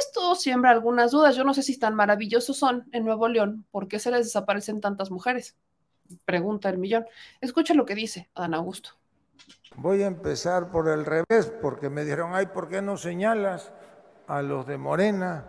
[0.00, 1.36] esto siembra algunas dudas.
[1.36, 4.80] Yo no sé si tan maravillosos son en Nuevo León, ¿por qué se les desaparecen
[4.80, 5.56] tantas mujeres?
[6.24, 7.06] Pregunta el millón.
[7.40, 8.90] Escucha lo que dice Adán Augusto.
[9.76, 13.72] Voy a empezar por el revés, porque me dijeron, ay, ¿por qué no señalas
[14.26, 15.46] a los de Morena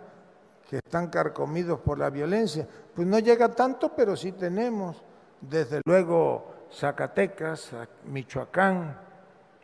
[0.69, 2.67] que están carcomidos por la violencia?
[2.95, 5.03] Pues no llega tanto, pero sí tenemos.
[5.41, 7.71] Desde luego Zacatecas,
[8.05, 8.97] Michoacán,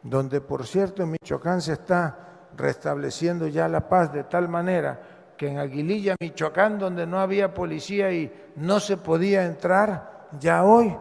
[0.01, 5.47] donde por cierto en Michoacán se está restableciendo ya la paz de tal manera que
[5.47, 10.95] en Aguililla, Michoacán, donde no había policía y no se podía entrar, ya hoy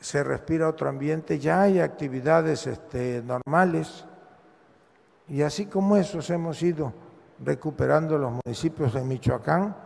[0.00, 4.04] se respira otro ambiente, ya hay actividades este, normales.
[5.28, 6.92] Y así como esos hemos ido
[7.38, 9.76] recuperando los municipios de Michoacán,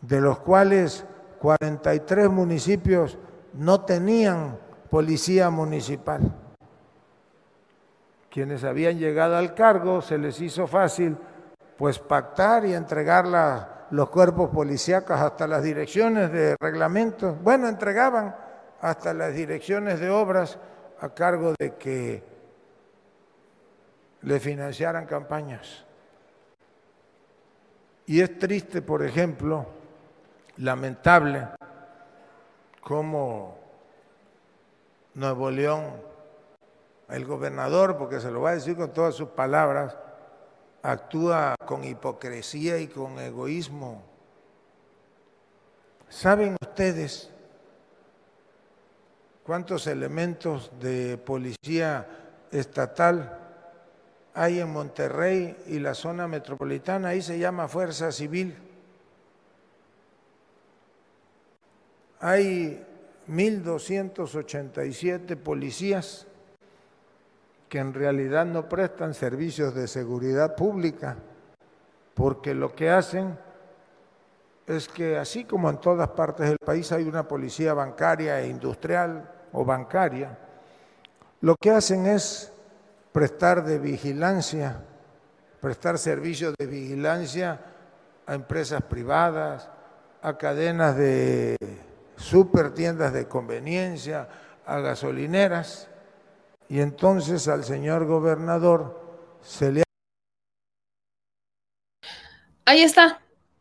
[0.00, 1.04] de los cuales
[1.40, 3.18] 43 municipios
[3.54, 4.58] no tenían
[4.90, 6.20] policía municipal.
[8.30, 11.16] Quienes habían llegado al cargo se les hizo fácil
[11.76, 13.26] pues pactar y entregar
[13.90, 17.40] los cuerpos policíacos hasta las direcciones de reglamentos.
[17.42, 18.34] Bueno, entregaban
[18.80, 20.58] hasta las direcciones de obras
[21.00, 22.22] a cargo de que
[24.22, 25.84] le financiaran campañas.
[28.06, 29.66] Y es triste, por ejemplo,
[30.58, 31.48] lamentable,
[32.80, 33.58] como
[35.14, 35.84] Nuevo León,
[37.08, 39.96] el gobernador, porque se lo va a decir con todas sus palabras,
[40.86, 44.04] actúa con hipocresía y con egoísmo.
[46.08, 47.28] ¿Saben ustedes
[49.42, 52.06] cuántos elementos de policía
[52.52, 53.36] estatal
[54.32, 57.08] hay en Monterrey y la zona metropolitana?
[57.08, 58.56] Ahí se llama Fuerza Civil.
[62.20, 62.86] Hay
[63.28, 66.28] 1.287 policías
[67.68, 71.16] que en realidad no prestan servicios de seguridad pública,
[72.14, 73.36] porque lo que hacen
[74.66, 79.30] es que así como en todas partes del país hay una policía bancaria e industrial
[79.52, 80.38] o bancaria,
[81.40, 82.52] lo que hacen es
[83.12, 84.82] prestar de vigilancia,
[85.60, 87.60] prestar servicios de vigilancia
[88.26, 89.68] a empresas privadas,
[90.22, 91.56] a cadenas de
[92.16, 94.28] super tiendas de conveniencia,
[94.66, 95.88] a gasolineras,
[96.68, 99.82] y entonces al señor gobernador se le...
[102.64, 103.20] Ahí está.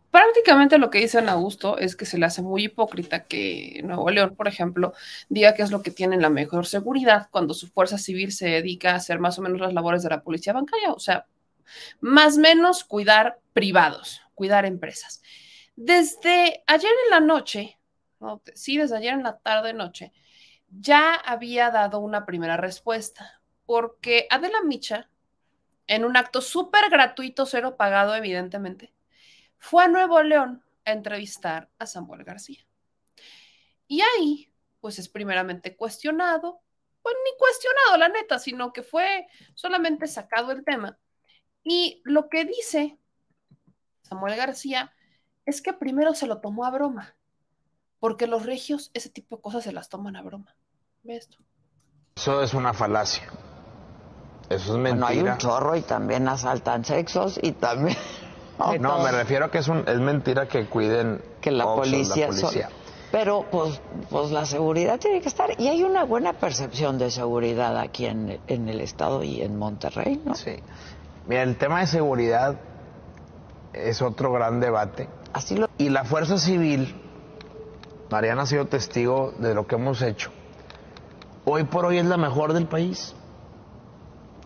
[0.10, 4.34] Prácticamente lo que dice Augusto es que se le hace muy hipócrita que Nuevo León,
[4.36, 4.94] por ejemplo,
[5.28, 8.92] diga que es lo que tiene la mejor seguridad cuando su fuerza civil se dedica
[8.92, 11.28] a hacer más o menos las labores de la policía bancaria, o sea,
[12.00, 15.22] más o menos cuidar privados, cuidar empresas.
[15.76, 17.78] Desde ayer en la noche,
[18.54, 20.14] sí, desde ayer en la tarde noche,
[20.68, 25.10] ya había dado una primera respuesta, porque Adela Micha,
[25.88, 28.94] en un acto súper gratuito, cero pagado, evidentemente,
[29.58, 32.66] fue a Nuevo León a entrevistar a Samuel García.
[33.88, 36.62] Y ahí, pues es primeramente cuestionado,
[37.02, 40.98] pues ni cuestionado, la neta, sino que fue solamente sacado el tema.
[41.64, 42.98] Y lo que dice
[44.02, 44.94] Samuel García
[45.46, 47.16] es que primero se lo tomó a broma
[48.06, 50.54] porque los regios ese tipo de cosas se las toman a broma.
[51.02, 51.38] ¿Ves esto?
[52.16, 53.24] Eso es una falacia.
[54.48, 54.96] Eso es mentira.
[54.96, 57.98] No hay un chorro y también asaltan sexos y también...
[58.80, 62.30] No, me refiero a que es, un, es mentira que cuiden que la policía.
[63.12, 63.82] pero pues,
[64.12, 65.60] pues la seguridad tiene que estar.
[65.60, 70.22] Y hay una buena percepción de seguridad aquí en, en el estado y en Monterrey,
[70.24, 70.36] ¿no?
[70.36, 70.58] Sí.
[71.28, 72.56] Mira, el tema de seguridad
[73.74, 75.10] es otro gran debate.
[75.34, 75.68] Así lo...
[75.80, 77.02] Y la fuerza civil
[78.16, 80.32] Mariana ha sido testigo de lo que hemos hecho.
[81.44, 83.14] Hoy por hoy es la mejor del país.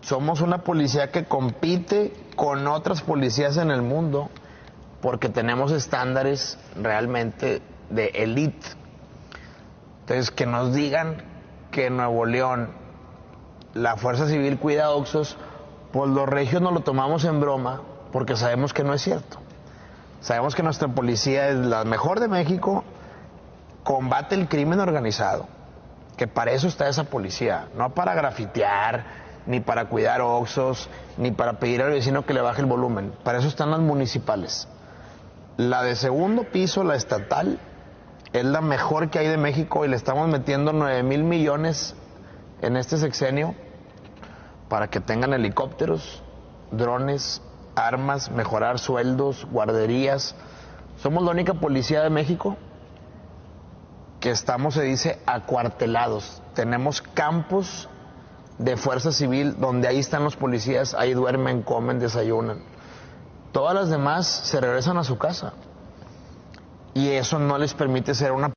[0.00, 4.28] Somos una policía que compite con otras policías en el mundo
[5.00, 8.66] porque tenemos estándares realmente de élite.
[10.00, 11.22] Entonces, que nos digan
[11.70, 12.70] que en Nuevo León
[13.74, 15.36] la Fuerza Civil cuida Oxos,
[15.92, 19.38] pues los regios nos lo tomamos en broma porque sabemos que no es cierto.
[20.22, 22.82] Sabemos que nuestra policía es la mejor de México
[23.82, 25.46] combate el crimen organizado,
[26.16, 29.04] que para eso está esa policía, no para grafitear,
[29.46, 33.38] ni para cuidar oxos, ni para pedir al vecino que le baje el volumen, para
[33.38, 34.68] eso están las municipales.
[35.56, 37.58] La de segundo piso, la estatal,
[38.32, 41.94] es la mejor que hay de México y le estamos metiendo 9 mil millones
[42.62, 43.54] en este sexenio
[44.68, 46.22] para que tengan helicópteros,
[46.70, 47.42] drones,
[47.74, 50.36] armas, mejorar sueldos, guarderías.
[51.02, 52.56] Somos la única policía de México
[54.20, 56.42] que estamos, se dice, acuartelados.
[56.54, 57.88] Tenemos campos
[58.58, 62.62] de fuerza civil donde ahí están los policías, ahí duermen, comen, desayunan.
[63.52, 65.54] Todas las demás se regresan a su casa.
[66.92, 68.52] Y eso no les permite ser una...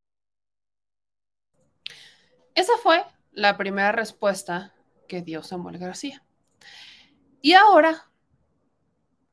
[2.55, 4.74] Esa fue la primera respuesta
[5.07, 6.24] que dio Samuel García.
[7.41, 8.05] Y ahora,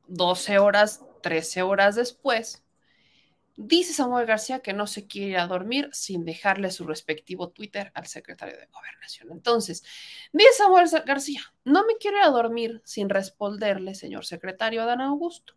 [0.07, 2.63] 12 horas, 13 horas después,
[3.63, 8.07] dice Samuel García que no se quiere a dormir sin dejarle su respectivo Twitter al
[8.07, 9.29] secretario de Gobernación.
[9.31, 9.85] Entonces,
[10.33, 15.55] dice Samuel García, no me quiero a dormir sin responderle, señor secretario Adán Augusto.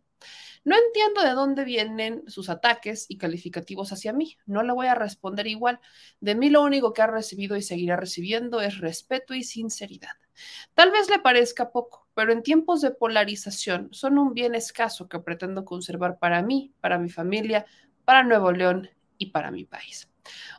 [0.66, 4.38] No entiendo de dónde vienen sus ataques y calificativos hacia mí.
[4.46, 5.80] No le voy a responder igual.
[6.22, 10.16] De mí lo único que ha recibido y seguirá recibiendo es respeto y sinceridad.
[10.74, 15.20] Tal vez le parezca poco, pero en tiempos de polarización son un bien escaso que
[15.20, 17.66] pretendo conservar para mí, para mi familia,
[18.06, 20.10] para Nuevo León y para mi país.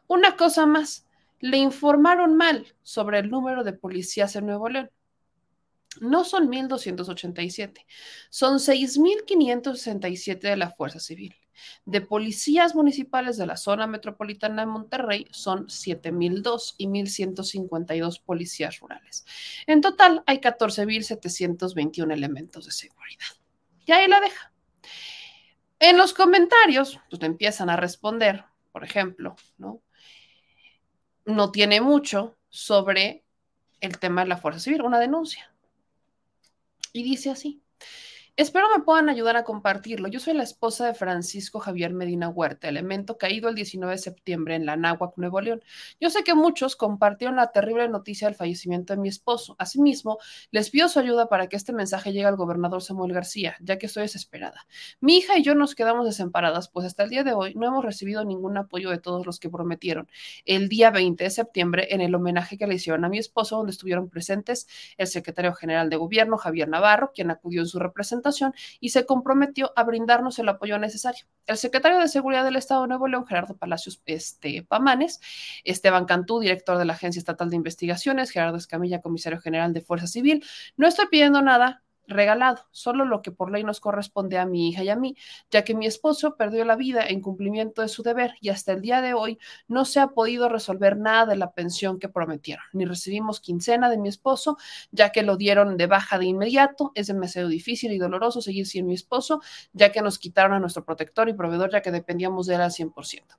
[0.07, 1.07] Una cosa más,
[1.41, 4.91] le informaron mal sobre el número de policías en Nuevo León.
[6.01, 7.85] No son 1.287,
[8.31, 11.37] son 6.567 de la Fuerza Civil.
[11.85, 19.25] De policías municipales de la zona metropolitana de Monterrey son 7.002 y 1.152 policías rurales.
[19.67, 23.27] En total hay 14.721 elementos de seguridad.
[23.87, 24.54] Y ahí la deja.
[25.87, 29.83] En los comentarios, pues empiezan a responder, por ejemplo, ¿no?
[31.27, 33.23] No tiene mucho sobre
[33.81, 35.53] el tema de la Fuerza Civil, una denuncia
[36.95, 37.61] y dice así.
[38.37, 40.09] Espero me puedan ayudar a compartirlo.
[40.09, 44.57] Yo soy la esposa de Francisco Javier Medina Huerta, elemento caído el 19 de septiembre
[44.57, 45.63] en la Náhuac, Nuevo León.
[46.01, 49.55] Yo sé que muchos compartieron la terrible noticia del fallecimiento de mi esposo.
[49.61, 50.19] Asimismo,
[50.51, 53.87] les pido su ayuda para que este mensaje llegue al gobernador Samuel García, ya que
[53.87, 54.67] estoy desesperada.
[54.99, 57.85] Mi hija y yo nos quedamos desemparadas, pues hasta el día de hoy no hemos
[57.85, 60.09] recibido ningún apoyo de todos los que prometieron
[60.45, 63.71] el día 20 de septiembre en el homenaje que le hicieron a mi esposo, donde
[63.71, 64.67] estuvieron presentes
[64.99, 68.24] el secretario general de gobierno, Javier Navarro, quien acudió en su representación
[68.81, 71.27] y se comprometió a brindarnos el apoyo necesario.
[71.47, 75.21] El secretario de Seguridad del Estado de Nuevo León, Gerardo Palacios este, Pamanes,
[75.65, 80.07] Esteban Cantú, director de la Agencia Estatal de Investigaciones, Gerardo Escamilla, comisario general de Fuerza
[80.07, 80.45] Civil.
[80.77, 84.85] No estoy pidiendo nada, regalado, solo lo que por ley nos corresponde a mi hija
[84.85, 85.17] y a mí,
[85.51, 88.81] ya que mi esposo perdió la vida en cumplimiento de su deber y hasta el
[88.81, 89.39] día de hoy
[89.69, 93.99] no se ha podido resolver nada de la pensión que prometieron, ni recibimos quincena de
[93.99, 94.57] mi esposo,
[94.91, 98.87] ya que lo dieron de baja de inmediato, es demasiado difícil y doloroso seguir sin
[98.87, 99.41] mi esposo,
[99.73, 102.71] ya que nos quitaron a nuestro protector y proveedor, ya que dependíamos de él al
[102.71, 103.39] 100%.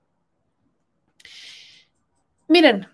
[2.48, 2.88] Miren,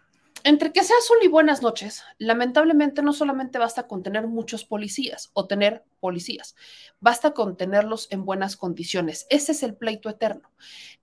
[0.43, 5.29] entre que sea sol y buenas noches, lamentablemente no solamente basta con tener muchos policías
[5.33, 6.55] o tener policías,
[6.99, 9.27] basta con tenerlos en buenas condiciones.
[9.29, 10.51] Ese es el pleito eterno,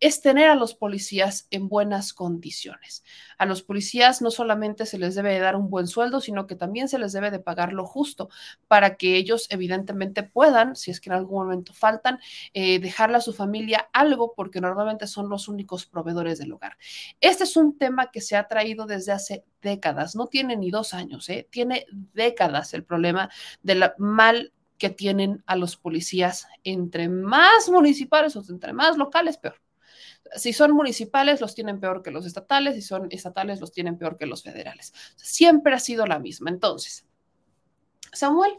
[0.00, 3.04] es tener a los policías en buenas condiciones.
[3.38, 6.56] A los policías no solamente se les debe de dar un buen sueldo, sino que
[6.56, 8.28] también se les debe de pagar lo justo
[8.66, 12.18] para que ellos evidentemente puedan, si es que en algún momento faltan,
[12.54, 16.76] eh, dejarle a su familia algo, porque normalmente son los únicos proveedores del hogar.
[17.20, 19.27] Este es un tema que se ha traído desde hace
[19.62, 21.46] décadas, no tiene ni dos años, ¿eh?
[21.50, 23.30] tiene décadas el problema
[23.62, 29.60] del mal que tienen a los policías entre más municipales o entre más locales, peor.
[30.36, 34.16] Si son municipales, los tienen peor que los estatales, si son estatales, los tienen peor
[34.16, 34.92] que los federales.
[35.16, 36.50] Siempre ha sido la misma.
[36.50, 37.06] Entonces,
[38.12, 38.52] Samuel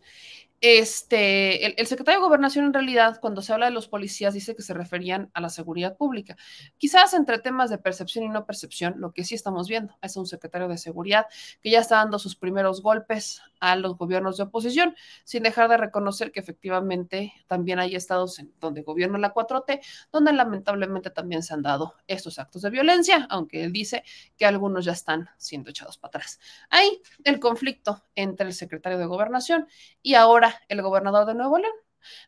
[0.61, 4.61] este, el, secretario de Gobernación en realidad, cuando se habla de los policías, dice que
[4.61, 6.35] se referían a la seguridad pública.
[6.77, 10.27] Quizás entre temas de percepción y no percepción, lo que sí estamos viendo es un
[10.27, 11.27] secretario de seguridad
[11.61, 15.77] que ya está dando sus primeros golpes a los gobiernos de oposición, sin dejar de
[15.77, 19.81] reconocer que efectivamente también hay estados donde gobierna la 4T,
[20.11, 24.03] donde lamentablemente también se han dado estos actos de violencia, aunque él dice
[24.37, 26.39] que algunos ya están siendo echados para atrás.
[26.69, 29.67] Ahí el conflicto entre el secretario de Gobernación
[30.01, 31.73] y ahora el gobernador de Nuevo León.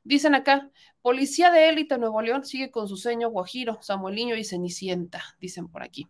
[0.03, 0.69] Dicen acá,
[1.02, 5.84] policía de élite Nuevo León sigue con su seño Guajiro, Samueliño y Cenicienta, dicen por
[5.84, 6.07] aquí.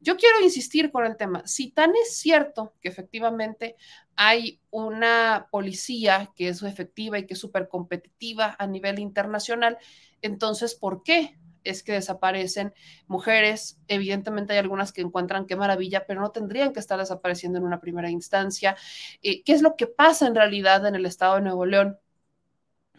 [0.00, 3.76] Yo quiero insistir con el tema, si tan es cierto que efectivamente
[4.16, 9.78] hay una policía que es efectiva y que es súper competitiva a nivel internacional,
[10.22, 12.74] entonces, ¿por qué es que desaparecen
[13.06, 13.78] mujeres.
[13.88, 17.80] Evidentemente hay algunas que encuentran qué maravilla, pero no tendrían que estar desapareciendo en una
[17.80, 18.76] primera instancia.
[19.22, 21.98] Eh, ¿Qué es lo que pasa en realidad en el estado de Nuevo León?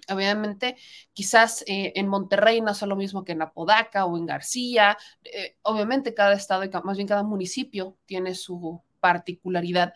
[0.09, 0.75] Obviamente,
[1.13, 4.97] quizás eh, en Monterrey no es lo mismo que en Apodaca o en García.
[5.23, 9.93] Eh, obviamente, cada estado más bien cada municipio tiene su particularidad.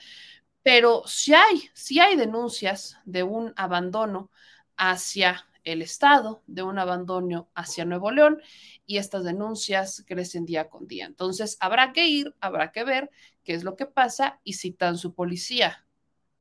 [0.63, 4.31] Pero si hay, si hay denuncias de un abandono
[4.77, 8.41] hacia el Estado de un abandono hacia Nuevo León
[8.85, 11.05] y estas denuncias crecen día con día.
[11.05, 13.11] Entonces, habrá que ir, habrá que ver
[13.43, 15.85] qué es lo que pasa y si tan su policía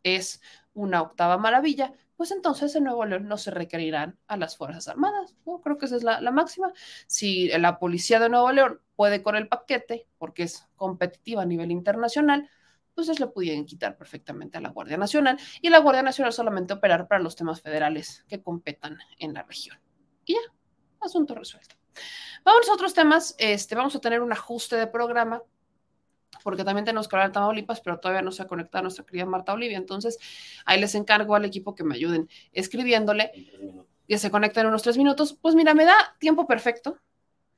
[0.04, 0.40] es
[0.74, 5.34] una octava maravilla, pues entonces en Nuevo León no se requerirán a las Fuerzas Armadas.
[5.64, 6.72] Creo que esa es la, máxima.
[7.08, 11.72] Si la policía de Nuevo León puede con el paquete, porque es competitiva a nivel
[11.72, 12.48] internacional,
[12.97, 17.06] pues le pudieran quitar perfectamente a la Guardia Nacional y la Guardia Nacional solamente operar
[17.06, 19.78] para los temas federales que competan en la región.
[20.24, 20.40] Y ya,
[21.01, 21.77] asunto resuelto.
[22.43, 23.35] Vamos a otros temas.
[23.39, 25.43] Este, vamos a tener un ajuste de programa
[26.43, 29.27] porque también tenemos que hablar de Tamaulipas, pero todavía no se ha conectado nuestra querida
[29.27, 29.77] Marta Olivia.
[29.77, 30.18] Entonces,
[30.64, 33.32] ahí les encargo al equipo que me ayuden escribiéndole
[34.09, 35.36] que se conecten en unos tres minutos.
[35.40, 36.98] Pues mira, me da tiempo perfecto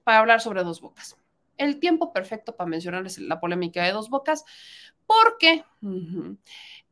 [0.03, 1.17] para hablar sobre dos bocas.
[1.59, 4.45] El tiempo perfecto para mencionarles la polémica de dos bocas,
[5.07, 5.65] porque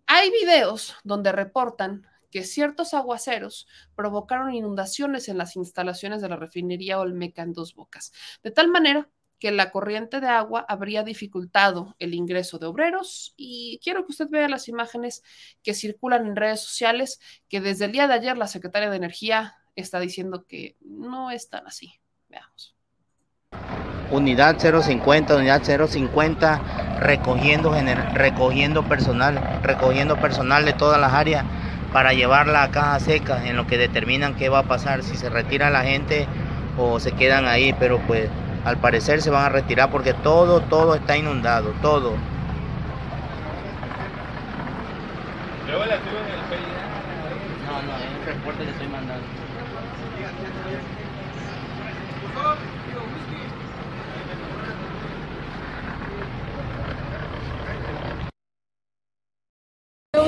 [0.06, 6.98] hay videos donde reportan que ciertos aguaceros provocaron inundaciones en las instalaciones de la refinería
[6.98, 8.12] Olmeca en Dos Bocas,
[8.42, 13.80] de tal manera que la corriente de agua habría dificultado el ingreso de obreros y
[13.82, 15.22] quiero que usted vea las imágenes
[15.62, 19.56] que circulan en redes sociales que desde el día de ayer la secretaria de Energía
[19.74, 22.00] está diciendo que no están así.
[22.28, 22.75] Veamos.
[24.10, 26.60] Unidad 050, unidad 050,
[27.00, 27.74] recogiendo,
[28.14, 31.44] recogiendo personal, recogiendo personal de todas las áreas
[31.92, 35.28] para llevarla a caja seca en lo que determinan qué va a pasar, si se
[35.28, 36.28] retira la gente
[36.76, 38.30] o se quedan ahí, pero pues
[38.64, 42.24] al parecer se van a retirar porque todo, todo está inundado, todo.
[47.66, 48.85] No, no, es un reporte que estoy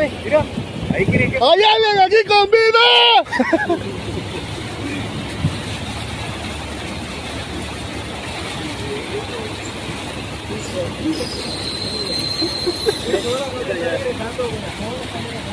[0.08, 0.24] mandando.
[0.24, 0.44] Mira,
[0.94, 1.36] ahí creen que...
[1.36, 2.86] ¡Allá ven aquí con vida!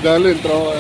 [0.04, 0.74] Dale entró.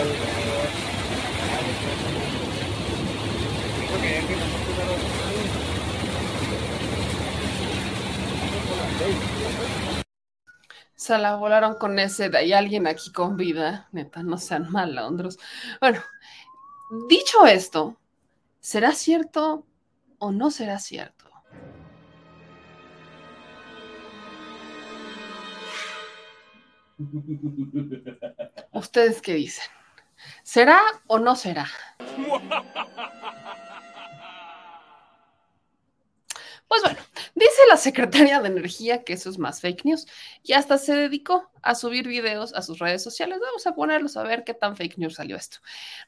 [11.06, 13.88] Se la volaron con ese hay alguien aquí con vida.
[13.91, 15.38] Neta, no sean malandros.
[15.80, 16.02] Bueno,
[17.07, 17.95] dicho esto,
[18.60, 19.68] ¿será cierto
[20.18, 21.30] o no será cierto?
[28.72, 29.65] ¿Ustedes qué dicen?
[30.41, 31.68] ¿Será o no será?
[36.67, 36.97] Pues bueno,
[37.35, 40.07] dice la secretaria de Energía que eso es más fake news
[40.43, 43.39] y hasta se dedicó a subir videos a sus redes sociales.
[43.41, 45.57] Vamos a ponerlos a ver qué tan fake news salió esto.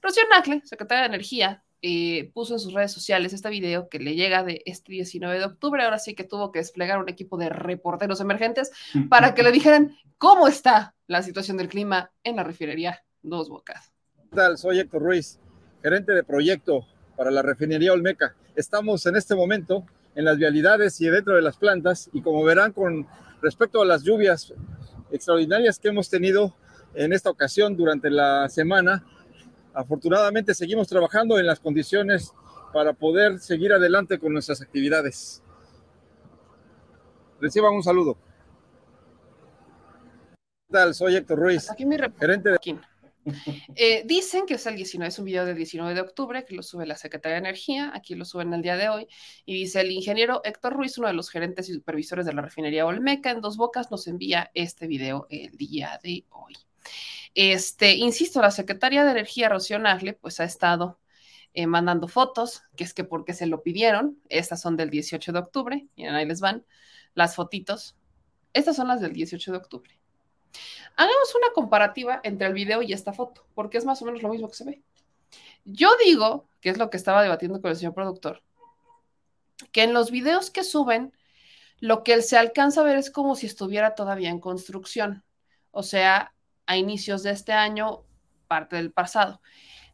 [0.02, 4.16] Rocío Nacle, secretaria de Energía, eh, puso en sus redes sociales este video que le
[4.16, 5.84] llega de este 19 de octubre.
[5.84, 8.72] Ahora sí que tuvo que desplegar un equipo de reporteros emergentes
[9.10, 13.92] para que le dijeran cómo está la situación del clima en la refinería Dos Bocas.
[14.30, 14.58] ¿Qué tal?
[14.58, 15.40] Soy Héctor Ruiz,
[15.84, 18.36] gerente de proyecto para la refinería Olmeca.
[18.56, 19.86] Estamos en este momento
[20.18, 23.06] en las vialidades y dentro de las plantas y como verán con
[23.40, 24.52] respecto a las lluvias
[25.12, 26.56] extraordinarias que hemos tenido
[26.96, 29.06] en esta ocasión durante la semana,
[29.76, 32.34] afortunadamente seguimos trabajando en las condiciones
[32.74, 35.44] para poder seguir adelante con nuestras actividades.
[37.40, 38.18] Reciban un saludo.
[40.68, 40.96] ¿Qué tal?
[40.96, 42.58] Soy Héctor Ruiz, Aquí mi gerente de...
[43.76, 46.64] Eh, dicen que es el 19, es un video del 19 de octubre que lo
[46.64, 49.08] sube la Secretaría de Energía, aquí lo suben el día de hoy,
[49.46, 52.86] y dice el ingeniero Héctor Ruiz, uno de los gerentes y supervisores de la refinería
[52.86, 56.56] Olmeca en Dos Bocas, nos envía este video el día de hoy.
[57.36, 61.00] Este, insisto, la secretaria de Energía, Rocío Nagle, pues ha estado
[61.54, 65.40] eh, mandando fotos, que es que porque se lo pidieron, estas son del 18 de
[65.40, 66.66] octubre, miren, ahí les van
[67.14, 67.96] las fotitos,
[68.54, 69.97] estas son las del 18 de octubre.
[70.96, 74.30] Hagamos una comparativa entre el video y esta foto, porque es más o menos lo
[74.30, 74.82] mismo que se ve.
[75.66, 78.42] Yo digo, que es lo que estaba debatiendo con el señor productor,
[79.72, 81.14] que en los videos que suben,
[81.80, 85.24] lo que se alcanza a ver es como si estuviera todavía en construcción.
[85.72, 86.34] O sea,
[86.66, 88.04] a inicios de este año,
[88.48, 89.42] parte del pasado.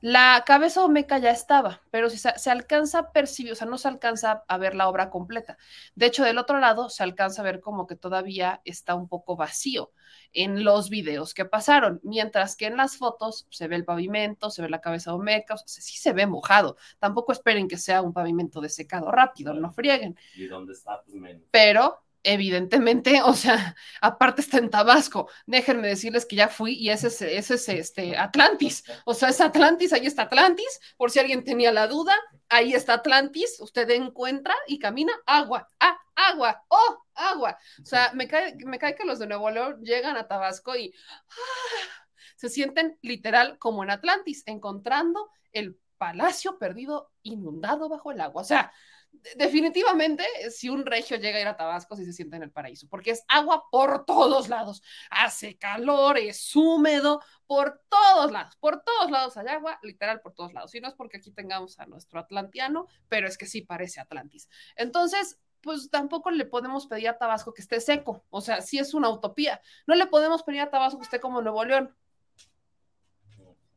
[0.06, 3.78] La cabeza Omeca ya estaba, pero si se, se, alcanza a percibir, o sea, no
[3.78, 5.58] se alcanza a ver la obra completa.
[5.96, 9.38] De hecho, del otro lado se alcanza a ver como que todavía está un poco
[9.38, 9.94] vacío
[10.34, 14.62] en los videos que pasaron, mientras que en las fotos se ve el pavimento, se
[14.62, 16.76] ve la cabeza Omeca, o sea, sí se ve mojado.
[17.00, 20.18] Tampoco esperen que sea un pavimento desecado rápido, no frieguen.
[20.36, 21.02] ¿Y dónde está?
[21.04, 21.44] Pues menos.
[21.50, 25.30] Pero evidentemente, o sea, aparte está en Tabasco.
[25.46, 28.84] Déjenme decirles que ya fui y ese es, este Atlantis.
[29.06, 32.16] O sea, es Atlantis, ahí está Atlantis, por si alguien tenía la duda,
[32.50, 37.58] ahí está Atlantis, usted encuentra y camina agua, ah, agua, oh, agua.
[37.82, 40.94] O sea, me cae, me cae que los de Nuevo León llegan a Tabasco y
[41.30, 41.88] ah,
[42.36, 48.42] se sienten literal como en Atlantis, encontrando el palacio perdido inundado bajo el agua.
[48.42, 48.74] O sea,
[49.36, 52.88] definitivamente, si un regio llega a ir a Tabasco, sí se siente en el paraíso,
[52.90, 54.82] porque es agua por todos lados.
[55.10, 60.54] Hace calor, es húmedo, por todos lados, por todos lados hay agua, literal por todos
[60.54, 60.74] lados.
[60.76, 64.50] Y no es porque aquí tengamos a nuestro atlantiano, pero es que sí parece Atlantis.
[64.76, 68.26] Entonces, pues tampoco le podemos pedir a Tabasco que esté seco.
[68.30, 69.62] O sea, sí es una utopía.
[69.88, 71.96] No le podemos pedir a Tabasco que esté como Nuevo León.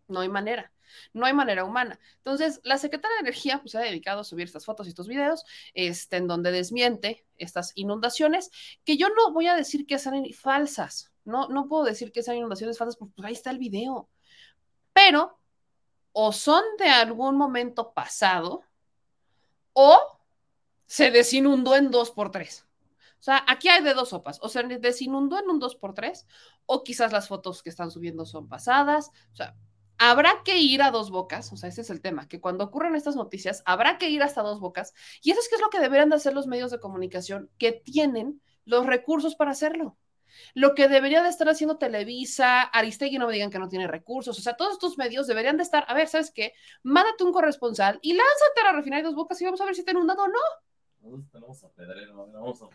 [0.08, 0.72] No hay manera.
[1.12, 1.98] No hay manera humana.
[2.18, 5.08] Entonces, la secretaria de Energía pues, se ha dedicado a subir estas fotos y estos
[5.08, 8.50] videos, este, en donde desmiente estas inundaciones,
[8.84, 11.12] que yo no voy a decir que sean falsas.
[11.24, 14.08] No, no puedo decir que sean inundaciones falsas, porque pues, ahí está el video.
[14.92, 15.38] Pero,
[16.12, 18.62] o son de algún momento pasado,
[19.72, 19.98] o
[20.86, 22.64] se desinundó en dos por tres.
[23.18, 24.38] O sea, aquí hay de dos sopas.
[24.40, 26.26] O se desinundó en un dos por tres,
[26.64, 29.10] o quizás las fotos que están subiendo son pasadas.
[29.32, 29.56] O sea,
[29.98, 32.94] habrá que ir a dos bocas, o sea, ese es el tema, que cuando ocurran
[32.94, 36.10] estas noticias, habrá que ir hasta dos bocas, y eso es es lo que deberían
[36.10, 39.96] de hacer los medios de comunicación que tienen los recursos para hacerlo.
[40.54, 44.38] Lo que debería de estar haciendo Televisa, Aristegui no me digan que no tiene recursos,
[44.38, 46.52] o sea, todos estos medios deberían de estar, a ver, ¿sabes qué?
[46.82, 49.84] Mándate un corresponsal y lánzate a la refinería dos bocas y vamos a ver si
[49.84, 50.65] te inundado o no.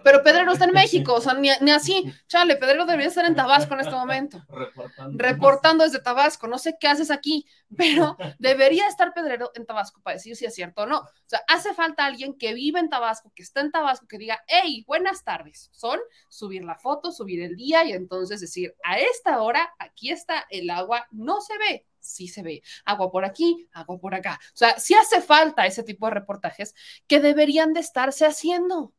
[0.03, 2.03] Pero Pedrero está en México, o sea, ni, así.
[2.27, 4.43] Chale, Pedrero debería estar en Tabasco en este momento.
[5.13, 5.83] Reportando.
[5.83, 6.47] desde Tabasco.
[6.47, 7.45] No sé qué haces aquí,
[7.77, 10.99] pero debería estar Pedrero en Tabasco para decir si es cierto o no.
[10.99, 14.41] O sea, hace falta alguien que vive en Tabasco, que está en Tabasco, que diga,
[14.47, 15.69] hey, buenas tardes.
[15.71, 15.99] Son
[16.29, 20.69] subir la foto, subir el día y entonces decir, a esta hora, aquí está el
[20.69, 24.39] agua, no se ve, sí se ve agua por aquí, agua por acá.
[24.53, 26.75] O sea, sí hace falta ese tipo de reportajes
[27.07, 28.93] que deberían de estarse haciendo,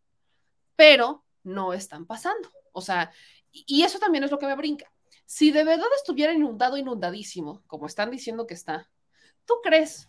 [0.77, 2.51] pero no están pasando.
[2.73, 3.13] O sea,
[3.51, 4.91] y eso también es lo que me brinca.
[5.27, 8.91] Si de verdad estuviera inundado, inundadísimo, como están diciendo que está,
[9.45, 10.09] ¿tú crees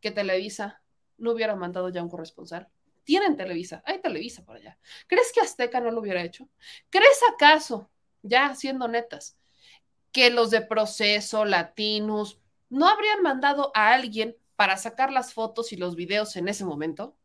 [0.00, 0.82] que Televisa
[1.16, 2.68] no hubiera mandado ya un corresponsal?
[3.04, 4.78] Tienen Televisa, hay Televisa por allá.
[5.06, 6.48] ¿Crees que Azteca no lo hubiera hecho?
[6.90, 7.90] ¿Crees acaso,
[8.22, 9.36] ya siendo netas,
[10.14, 12.38] que los de proceso, latinos,
[12.70, 17.16] no habrían mandado a alguien para sacar las fotos y los videos en ese momento?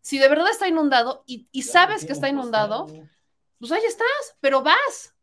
[0.00, 2.88] Si de verdad está inundado y, sabes que está inundado,
[3.58, 5.14] pues ahí estás, pero vas.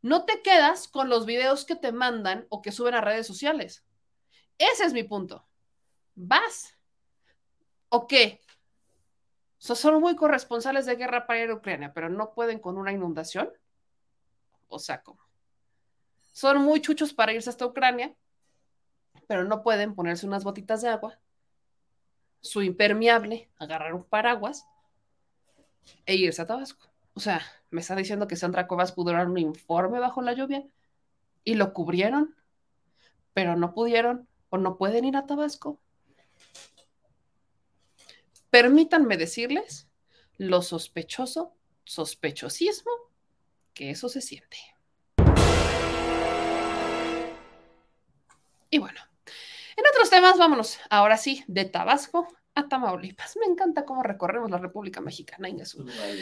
[0.00, 3.84] No te quedas con los videos que te mandan o que suben a redes sociales.
[4.56, 5.44] Ese es mi punto.
[6.14, 6.78] Vas.
[7.88, 8.40] ¿O qué?
[9.58, 13.52] son muy corresponsales de guerra para ir a Ucrania, pero no pueden con una inundación.
[14.68, 15.29] O sea, ¿cómo?
[16.32, 18.14] Son muy chuchos para irse hasta Ucrania,
[19.26, 21.18] pero no pueden ponerse unas botitas de agua,
[22.40, 24.66] su impermeable, agarrar un paraguas
[26.06, 26.90] e irse a Tabasco.
[27.14, 30.66] O sea, me está diciendo que Sandra Covas pudo dar un informe bajo la lluvia
[31.44, 32.34] y lo cubrieron,
[33.34, 35.80] pero no pudieron o no pueden ir a Tabasco.
[38.50, 39.88] Permítanme decirles
[40.36, 41.54] lo sospechoso,
[41.84, 42.90] sospechosismo,
[43.74, 44.58] que eso se siente.
[48.70, 49.00] Y bueno,
[49.76, 53.36] en otros temas, vámonos ahora sí, de Tabasco a Tamaulipas.
[53.36, 55.48] Me encanta cómo recorremos la República Mexicana.
[55.48, 55.58] Y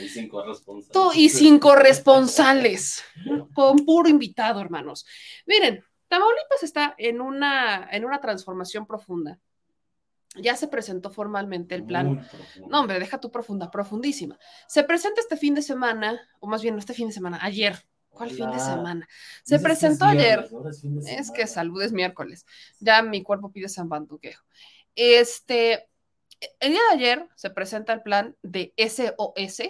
[0.08, 0.92] sin corresponsales.
[0.92, 3.04] Tú, y sin corresponsales,
[3.54, 5.06] con puro invitado, hermanos.
[5.46, 9.38] Miren, Tamaulipas está en una, en una transformación profunda.
[10.36, 12.26] Ya se presentó formalmente el plan.
[12.68, 14.38] No, hombre, deja tu profunda, profundísima.
[14.66, 17.82] Se presenta este fin de semana, o más bien no este fin de semana, ayer,
[18.18, 19.08] ¿Cuál fin de semana?
[19.44, 20.48] Se presentó ayer.
[21.06, 22.44] Es, que salud es miércoles.
[22.80, 24.44] Ya mi cuerpo pide San Banduquejo.
[24.96, 25.88] Este,
[26.58, 29.62] el día de ayer se presenta el plan de SOS,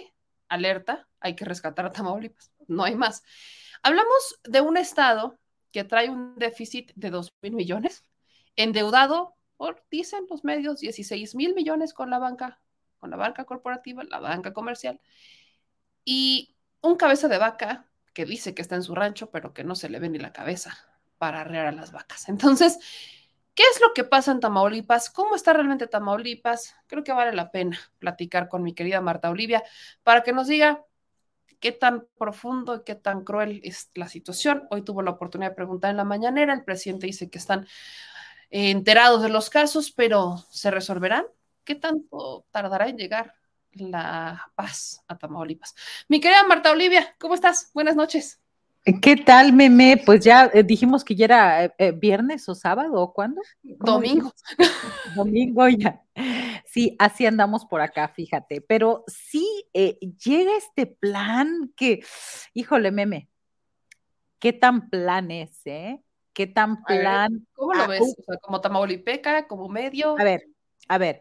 [0.47, 3.21] alerta, hay que rescatar a Tamaulipas, no hay más.
[3.83, 5.37] Hablamos de un estado
[5.71, 8.03] que trae un déficit de 2 mil millones,
[8.55, 12.59] endeudado por, dicen los medios, 16 mil millones con la banca,
[12.97, 14.99] con la banca corporativa, la banca comercial,
[16.03, 19.75] y un cabeza de vaca que dice que está en su rancho, pero que no
[19.75, 20.77] se le ve ni la cabeza
[21.17, 22.29] para arrear a las vacas.
[22.29, 22.77] Entonces,
[23.53, 25.09] ¿qué es lo que pasa en Tamaulipas?
[25.09, 26.75] ¿Cómo está realmente Tamaulipas?
[26.87, 29.63] Creo que vale la pena platicar con mi querida Marta Olivia
[30.03, 30.83] para que nos diga
[31.59, 34.67] qué tan profundo y qué tan cruel es la situación.
[34.71, 37.67] Hoy tuvo la oportunidad de preguntar en la mañanera, el presidente dice que están
[38.49, 41.25] enterados de los casos, pero ¿se resolverán?
[41.63, 43.35] ¿Qué tanto tardará en llegar
[43.73, 45.75] la Paz a Tamaulipas.
[46.07, 47.71] Mi querida Marta Olivia, ¿cómo estás?
[47.73, 48.39] Buenas noches.
[49.01, 50.01] ¿Qué tal, meme?
[50.03, 53.41] Pues ya eh, dijimos que ya era eh, eh, viernes o sábado o cuándo?
[53.61, 54.33] Domingo.
[55.15, 56.01] Domingo ya.
[56.65, 58.61] Sí, así andamos por acá, fíjate.
[58.61, 62.03] Pero sí llega este plan que,
[62.53, 63.29] híjole, meme,
[64.39, 66.01] ¿qué tan plan es, eh?
[66.33, 67.45] ¿Qué tan plan?
[67.53, 68.01] ¿Cómo lo ves?
[68.01, 70.15] O sea, como Tamaulipeca, como medio.
[70.17, 70.47] A ver,
[70.87, 71.19] a ver,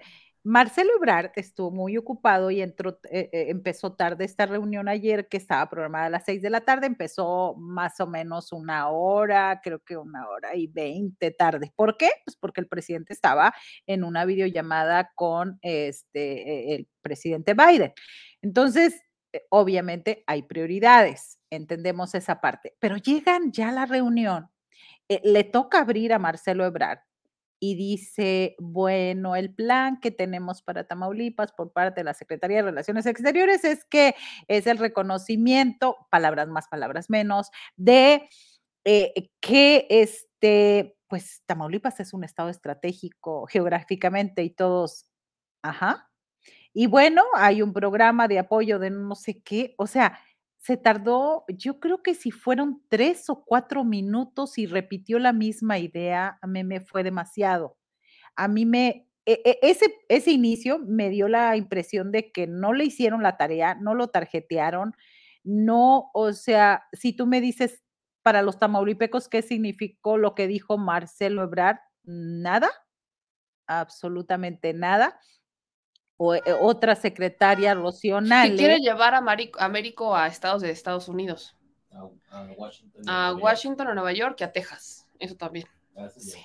[0.49, 2.75] Marcelo Ebrard estuvo muy ocupado y eh,
[3.11, 6.87] eh, empezó tarde esta reunión ayer que estaba programada a las seis de la tarde,
[6.87, 11.71] empezó más o menos una hora, creo que una hora y veinte tarde.
[11.77, 12.09] ¿Por qué?
[12.25, 13.53] Pues porque el presidente estaba
[13.87, 17.93] en una videollamada con este, e, el presidente Biden.
[18.41, 19.03] Entonces,
[19.35, 24.49] eh, obviamente hay prioridades, entendemos esa parte, pero llegan ya a la reunión,
[25.09, 27.01] le toca abrir a Marcelo Ebrard
[27.61, 32.63] y dice, bueno, el plan que tenemos para Tamaulipas por parte de la Secretaría de
[32.65, 34.15] Relaciones Exteriores es que
[34.47, 38.29] es el reconocimiento, palabras más, palabras menos, de
[38.85, 45.07] eh, que este, pues Tamaulipas es un estado estratégico geográficamente y todos,
[45.63, 46.11] ajá.
[46.73, 50.21] Y bueno, hay un programa de apoyo de no sé qué, o sea,
[50.69, 55.79] se tardó, yo creo que si fueron tres o cuatro minutos y repitió la misma
[55.79, 57.79] idea, a mí me fue demasiado.
[58.37, 62.75] A mí me, e, e, ese, ese inicio me dio la impresión de que no
[62.75, 64.95] le hicieron la tarea, no lo tarjetearon,
[65.43, 67.83] no, o sea, si tú me dices
[68.23, 72.69] para los tamaulipecos qué significó lo que dijo Marcelo Ebrard, nada,
[73.67, 75.19] absolutamente nada
[76.19, 79.19] o eh, otra secretaria, Rocío Que quiere llevar a
[79.59, 81.57] Américo a Estados de Estados Unidos.
[82.31, 85.09] A, Washington, a Washington, Nueva York y a Texas.
[85.19, 85.67] Eso también.
[86.17, 86.39] Sí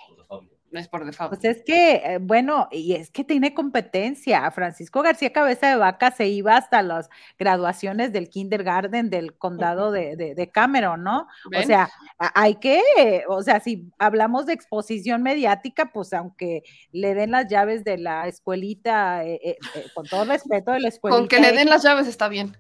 [0.73, 1.29] no es por default.
[1.29, 4.49] Pues es que, eh, bueno, y es que tiene competencia.
[4.49, 10.15] Francisco García Cabeza de Vaca se iba hasta las graduaciones del kindergarten del condado de,
[10.15, 11.27] de, Cameron, ¿no?
[11.57, 12.81] O sea, hay que,
[13.27, 18.27] o sea, si hablamos de exposición mediática, pues aunque le den las llaves de la
[18.27, 19.57] escuelita, eh, eh,
[19.93, 21.19] con todo respeto de la escuelita.
[21.19, 22.57] Con que le den las llaves está bien.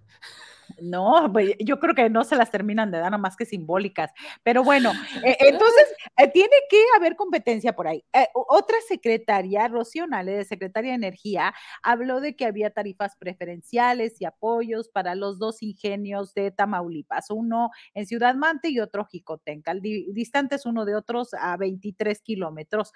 [0.83, 4.11] No, pues, yo creo que no se las terminan de dar, nada más que simbólicas.
[4.43, 4.91] Pero bueno,
[5.25, 5.85] eh, entonces
[6.17, 8.03] eh, tiene que haber competencia por ahí.
[8.11, 14.19] Eh, otra secretaria, Rocío Nale, de Secretaria de Energía, habló de que había tarifas preferenciales
[14.19, 19.73] y apoyos para los dos ingenios de Tamaulipas, uno en Ciudad Mante y otro Jicotenca,
[19.75, 22.91] distantes uno de otros a 23 kilómetros.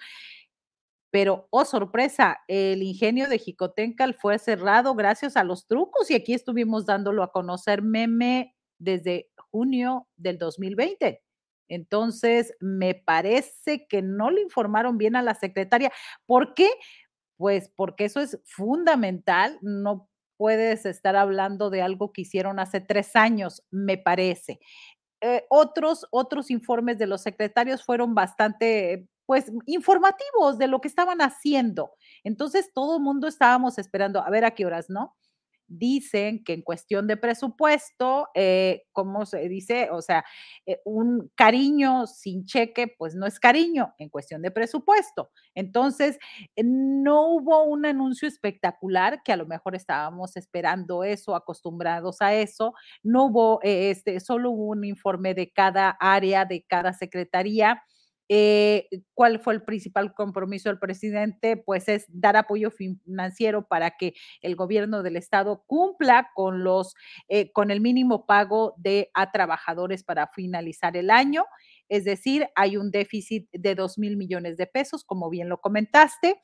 [1.10, 6.34] Pero, oh sorpresa, el ingenio de Jicotencal fue cerrado gracias a los trucos y aquí
[6.34, 11.22] estuvimos dándolo a conocer meme desde junio del 2020.
[11.68, 15.92] Entonces, me parece que no le informaron bien a la secretaria.
[16.26, 16.70] ¿Por qué?
[17.36, 19.58] Pues porque eso es fundamental.
[19.62, 24.60] No puedes estar hablando de algo que hicieron hace tres años, me parece.
[25.20, 31.20] Eh, otros, otros informes de los secretarios fueron bastante pues informativos de lo que estaban
[31.20, 31.90] haciendo.
[32.24, 35.16] Entonces todo el mundo estábamos esperando a ver a qué horas, ¿no?
[35.66, 39.90] Dicen que en cuestión de presupuesto, eh, ¿cómo se dice?
[39.92, 40.24] O sea,
[40.64, 45.30] eh, un cariño sin cheque, pues no es cariño en cuestión de presupuesto.
[45.54, 46.18] Entonces,
[46.56, 52.32] eh, no hubo un anuncio espectacular, que a lo mejor estábamos esperando eso, acostumbrados a
[52.32, 52.72] eso.
[53.02, 57.82] No hubo, este, solo hubo un informe de cada área, de cada secretaría
[58.28, 61.56] eh, ¿Cuál fue el principal compromiso del presidente?
[61.56, 66.94] Pues es dar apoyo financiero para que el gobierno del estado cumpla con los
[67.28, 71.44] eh, con el mínimo pago de a trabajadores para finalizar el año.
[71.88, 76.40] Es decir, hay un déficit de dos mil millones de pesos, como bien lo comentaste.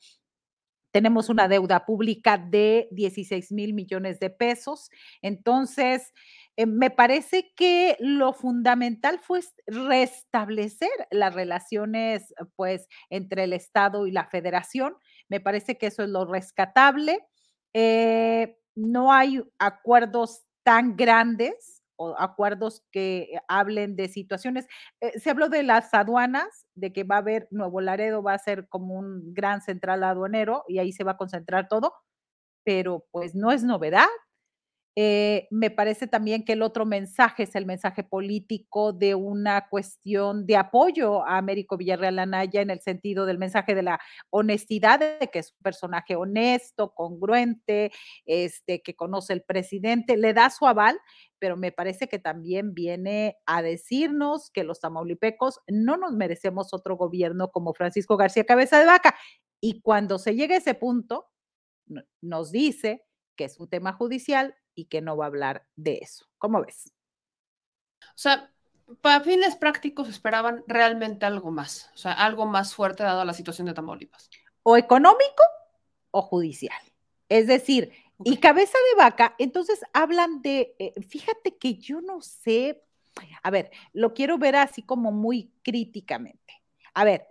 [0.91, 4.89] Tenemos una deuda pública de 16 mil millones de pesos.
[5.21, 6.13] Entonces,
[6.57, 14.11] eh, me parece que lo fundamental fue restablecer las relaciones, pues, entre el Estado y
[14.11, 14.95] la Federación.
[15.29, 17.25] Me parece que eso es lo rescatable.
[17.73, 24.67] Eh, no hay acuerdos tan grandes o acuerdos que hablen de situaciones.
[25.01, 28.39] Eh, se habló de las aduanas, de que va a haber Nuevo Laredo, va a
[28.39, 31.93] ser como un gran central aduanero y ahí se va a concentrar todo,
[32.65, 34.07] pero pues no es novedad.
[34.97, 40.45] Eh, me parece también que el otro mensaje es el mensaje político de una cuestión
[40.45, 43.99] de apoyo a Américo Villarreal Anaya en el sentido del mensaje de la
[44.29, 47.91] honestidad, de que es un personaje honesto, congruente,
[48.25, 50.97] este, que conoce el presidente, le da su aval,
[51.39, 56.95] pero me parece que también viene a decirnos que los tamaulipecos no nos merecemos otro
[56.95, 59.15] gobierno como Francisco García Cabeza de Vaca.
[59.59, 61.27] Y cuando se llega a ese punto,
[62.21, 63.03] nos dice
[63.35, 66.27] que es un tema judicial, y que no va a hablar de eso.
[66.37, 66.91] ¿Cómo ves?
[68.01, 68.51] O sea,
[69.01, 73.67] para fines prácticos esperaban realmente algo más, o sea, algo más fuerte dado la situación
[73.67, 74.29] de Tamaulipas.
[74.63, 75.43] O económico
[76.11, 76.79] o judicial.
[77.29, 77.91] Es decir,
[78.23, 82.83] y cabeza de vaca, entonces hablan de, eh, fíjate que yo no sé,
[83.43, 86.61] a ver, lo quiero ver así como muy críticamente.
[86.93, 87.27] A ver,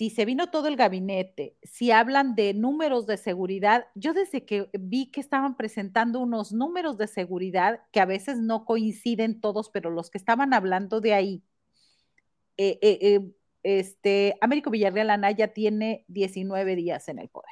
[0.00, 4.70] si se vino todo el gabinete, si hablan de números de seguridad, yo desde que
[4.72, 9.90] vi que estaban presentando unos números de seguridad que a veces no coinciden todos, pero
[9.90, 11.42] los que estaban hablando de ahí,
[12.56, 13.30] eh, eh, eh,
[13.62, 17.50] este, Américo Villarreal Anaya tiene 19 días en el poder.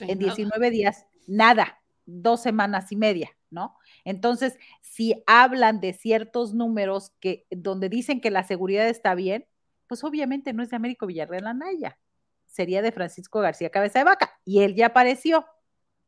[0.00, 3.74] en 19 días, nada, dos semanas y media, ¿no?
[4.04, 9.46] Entonces, si hablan de ciertos números que donde dicen que la seguridad está bien,
[9.90, 11.98] pues obviamente no es de Américo Villarreal Anaya,
[12.46, 14.38] sería de Francisco García Cabeza de Vaca.
[14.44, 15.44] Y él ya apareció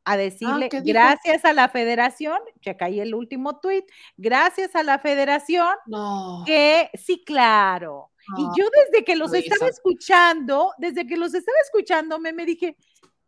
[0.04, 0.94] a decirle, Ah, ¿qué dijo?
[0.96, 3.84] gracias a la federación, checa ahí el último tuit,
[4.16, 6.44] gracias a la federación, No.
[6.46, 8.12] que sí, claro.
[8.38, 12.76] Y yo desde que los estaba escuchando, desde que los estaba escuchando, me, me dije,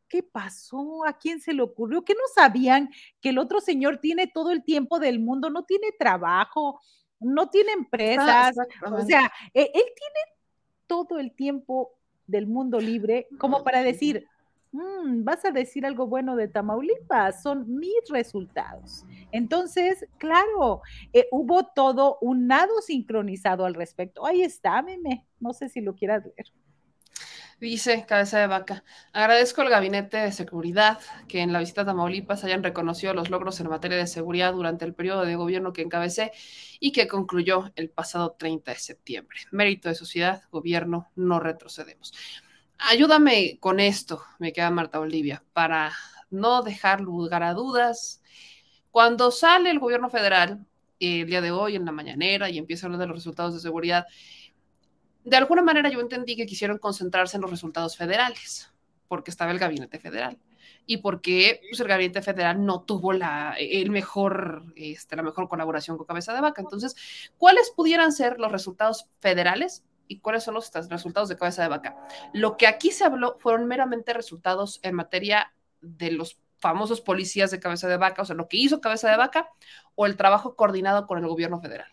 [0.09, 1.05] ¿qué pasó?
[1.05, 2.05] ¿A quién se le ocurrió?
[2.05, 2.90] ¿Que no sabían
[3.20, 6.81] que el otro señor tiene todo el tiempo del mundo, no tiene trabajo,
[7.18, 8.55] no tiene empresas?
[8.86, 10.34] O sea, eh, él tiene
[10.86, 11.93] todo el tiempo
[12.27, 14.27] del mundo libre como para decir,
[14.73, 19.05] "Mm, vas a decir algo bueno de Tamaulipas, son mis resultados.
[19.31, 20.82] Entonces, claro,
[21.12, 24.27] eh, hubo todo un nado sincronizado al respecto.
[24.27, 26.47] Ahí está, meme, no sé si lo quieras ver.
[27.60, 30.98] Dice Cabeza de Vaca, agradezco al Gabinete de Seguridad
[31.28, 34.85] que en la visita a Tamaulipas hayan reconocido los logros en materia de seguridad durante
[34.85, 36.32] el periodo de gobierno que encabecé
[36.81, 39.39] y que concluyó el pasado 30 de septiembre.
[39.52, 42.12] Mérito de sociedad, gobierno, no retrocedemos.
[42.78, 45.93] Ayúdame con esto, me queda Marta Olivia, para
[46.31, 48.20] no dejar lugar a dudas.
[48.90, 50.66] Cuando sale el gobierno federal,
[51.01, 53.55] eh, el día de hoy en la mañanera y empieza a hablar de los resultados
[53.55, 54.06] de seguridad,
[55.24, 58.70] de alguna manera yo entendí que quisieron concentrarse en los resultados federales,
[59.09, 60.38] porque estaba el gabinete federal
[60.86, 65.96] y porque pues, el gabinete federal no tuvo la, el mejor, este, la mejor colaboración
[65.96, 66.60] con Cabeza de Vaca.
[66.60, 66.94] Entonces,
[67.38, 71.96] ¿cuáles pudieran ser los resultados federales y cuáles son los resultados de Cabeza de Vaca?
[72.32, 77.60] Lo que aquí se habló fueron meramente resultados en materia de los famosos policías de
[77.60, 79.51] Cabeza de Vaca, o sea, lo que hizo Cabeza de Vaca
[79.94, 81.88] o el trabajo coordinado con el gobierno federal.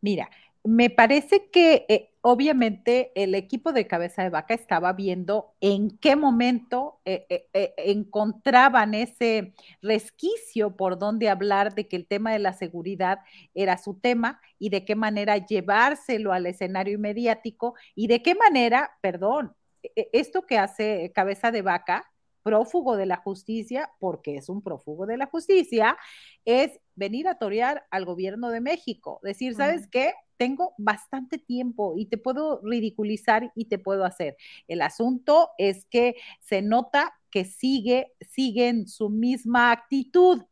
[0.00, 0.28] Mira,
[0.64, 6.16] me parece que eh, obviamente el equipo de cabeza de vaca estaba viendo en qué
[6.16, 12.40] momento eh, eh, eh, encontraban ese resquicio por donde hablar de que el tema de
[12.40, 13.20] la seguridad
[13.54, 18.90] era su tema y de qué manera llevárselo al escenario mediático y de qué manera,
[19.02, 19.54] perdón,
[19.84, 22.10] e- e- esto que hace cabeza de vaca,
[22.46, 25.98] prófugo de la justicia, porque es un prófugo de la justicia,
[26.44, 30.14] es venir a torear al gobierno de México, decir, ¿sabes qué?
[30.36, 34.36] Tengo bastante tiempo y te puedo ridiculizar y te puedo hacer.
[34.68, 40.44] El asunto es que se nota que sigue, sigue en su misma actitud.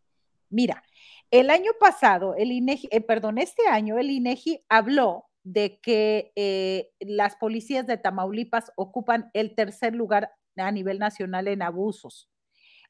[0.51, 0.83] Mira,
[1.31, 6.91] el año pasado, el INEGI, eh, perdón, este año el INEGI habló de que eh,
[6.99, 12.29] las policías de Tamaulipas ocupan el tercer lugar a nivel nacional en abusos.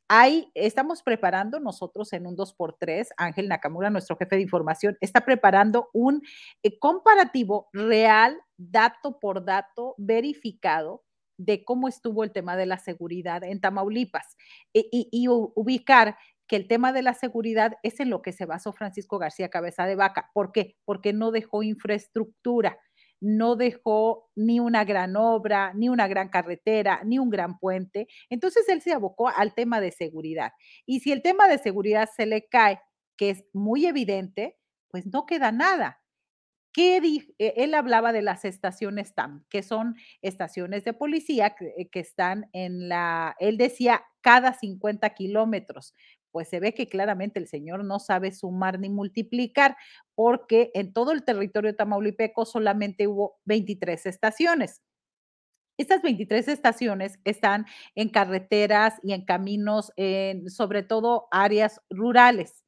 [0.09, 5.89] Ahí estamos preparando nosotros en un 2x3, Ángel Nakamura, nuestro jefe de información, está preparando
[5.95, 6.23] un
[6.63, 11.05] eh, comparativo real, dato por dato, verificado
[11.39, 14.37] de cómo estuvo el tema de la seguridad en Tamaulipas
[14.75, 16.17] y, y- ubicar
[16.47, 19.87] que el tema de la seguridad es en lo que se basó Francisco García Cabeza
[19.87, 20.31] de Vaca.
[20.35, 20.77] ¿Por qué?
[20.85, 22.79] Porque no dejó infraestructura
[23.21, 28.07] no dejó ni una gran obra, ni una gran carretera, ni un gran puente.
[28.31, 30.53] Entonces él se abocó al tema de seguridad.
[30.87, 32.81] Y si el tema de seguridad se le cae,
[33.17, 34.59] que es muy evidente,
[34.91, 36.01] pues no queda nada.
[36.75, 41.89] ¿Qué eh, Él hablaba de las estaciones TAM, que son estaciones de policía que, eh,
[41.89, 45.95] que están en la, él decía, cada 50 kilómetros.
[46.35, 49.77] Pues se ve que claramente el señor no sabe sumar ni multiplicar,
[50.17, 54.83] porque en todo el territorio tamaulipeco solamente hubo 23 estaciones.
[55.79, 62.65] Estas 23 estaciones están en carreteras y en caminos, en sobre todo áreas rurales.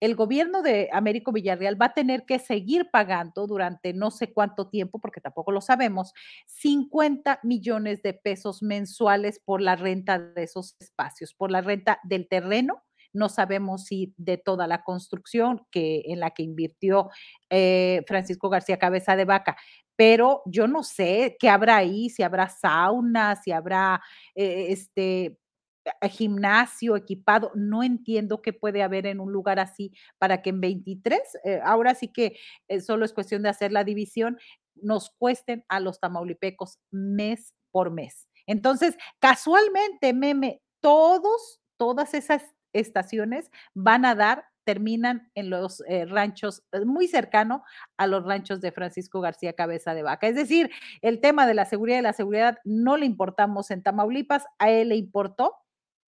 [0.00, 4.68] El gobierno de Américo Villarreal va a tener que seguir pagando durante no sé cuánto
[4.70, 6.14] tiempo, porque tampoco lo sabemos,
[6.46, 12.28] 50 millones de pesos mensuales por la renta de esos espacios, por la renta del
[12.28, 12.82] terreno.
[13.14, 17.08] No sabemos si de toda la construcción que, en la que invirtió
[17.48, 19.56] eh, Francisco García Cabeza de Vaca,
[19.96, 24.02] pero yo no sé qué habrá ahí, si habrá sauna, si habrá
[24.34, 25.38] eh, este
[25.84, 30.60] eh, gimnasio equipado, no entiendo qué puede haber en un lugar así para que en
[30.60, 32.36] 23, eh, ahora sí que
[32.80, 34.38] solo es cuestión de hacer la división,
[34.74, 38.28] nos cuesten a los tamaulipecos mes por mes.
[38.46, 42.42] Entonces, casualmente, meme, todos, todas esas
[42.74, 47.62] estaciones van a dar terminan en los eh, ranchos eh, muy cercano
[47.96, 50.26] a los ranchos de Francisco García Cabeza de Vaca.
[50.26, 50.70] Es decir,
[51.02, 54.88] el tema de la seguridad y la seguridad no le importamos en Tamaulipas, a él
[54.88, 55.54] le importó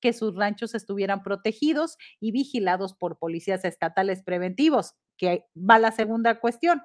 [0.01, 6.39] que sus ranchos estuvieran protegidos y vigilados por policías estatales preventivos, que va la segunda
[6.39, 6.81] cuestión.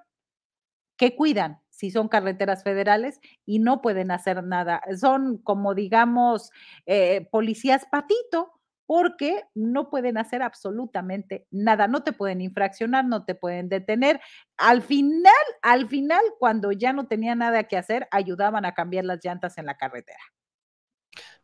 [0.96, 1.60] ¿Qué cuidan?
[1.70, 4.82] Si son carreteras federales y no pueden hacer nada.
[4.98, 6.50] Son como, digamos,
[6.86, 8.59] eh, policías patito,
[8.90, 14.20] porque no pueden hacer absolutamente nada, no te pueden infraccionar, no te pueden detener.
[14.56, 19.24] Al final, al final, cuando ya no tenía nada que hacer, ayudaban a cambiar las
[19.24, 20.18] llantas en la carretera.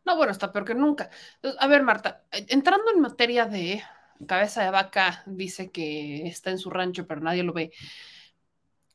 [0.03, 1.09] No, bueno, está peor que nunca.
[1.59, 3.81] A ver, Marta, eh, entrando en materia de
[4.27, 7.71] cabeza de vaca, dice que está en su rancho, pero nadie lo ve.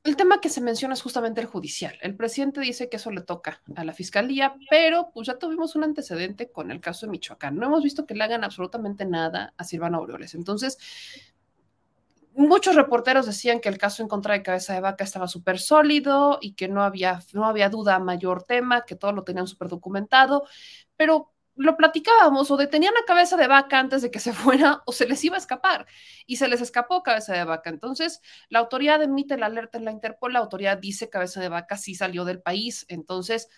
[0.04, 1.96] El tema que se menciona es justamente el judicial.
[2.02, 5.84] El presidente dice que eso le toca a la fiscalía, pero pues ya tuvimos un
[5.84, 7.56] antecedente con el caso de Michoacán.
[7.56, 10.34] No hemos visto que le hagan absolutamente nada a Silvano Aureoles.
[10.34, 10.76] Entonces,
[12.34, 16.38] muchos reporteros decían que el caso en contra de Cabeza de Vaca estaba súper sólido
[16.40, 20.46] y que no había, no había duda mayor tema, que todo lo tenían súper documentado,
[20.96, 21.31] pero
[21.62, 25.06] lo platicábamos, o detenían a cabeza de vaca antes de que se fuera, o se
[25.06, 25.86] les iba a escapar,
[26.26, 27.70] y se les escapó cabeza de vaca.
[27.70, 31.76] Entonces, la autoridad emite la alerta en la Interpol, la autoridad dice cabeza de vaca
[31.76, 32.84] sí salió del país.
[32.88, 33.48] Entonces,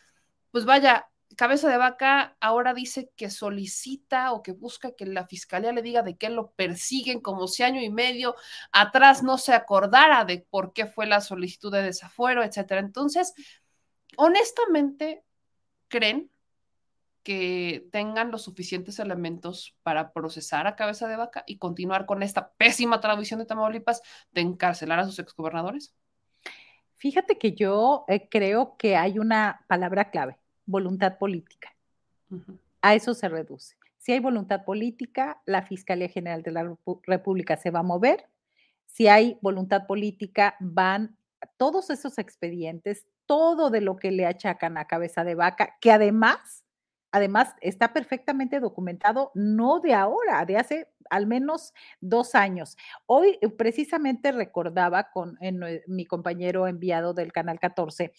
[0.50, 5.72] pues vaya, cabeza de vaca ahora dice que solicita o que busca que la fiscalía
[5.72, 8.36] le diga de qué lo persiguen, como si año y medio
[8.72, 12.80] atrás no se acordara de por qué fue la solicitud de desafuero, etcétera.
[12.80, 13.34] Entonces,
[14.16, 15.24] honestamente,
[15.88, 16.30] ¿creen
[17.24, 22.52] que tengan los suficientes elementos para procesar a cabeza de vaca y continuar con esta
[22.52, 25.94] pésima tradición de Tamaulipas de encarcelar a sus exgobernadores?
[26.96, 31.74] Fíjate que yo eh, creo que hay una palabra clave, voluntad política.
[32.80, 33.76] A eso se reduce.
[33.98, 36.76] Si hay voluntad política, la Fiscalía General de la
[37.06, 38.28] República se va a mover.
[38.86, 41.16] Si hay voluntad política, van
[41.56, 46.63] todos esos expedientes, todo de lo que le achacan a cabeza de vaca, que además
[47.14, 52.76] Además, está perfectamente documentado, no de ahora, de hace al menos dos años.
[53.06, 55.38] Hoy eh, precisamente recordaba con
[55.86, 58.12] mi compañero enviado del Canal 14,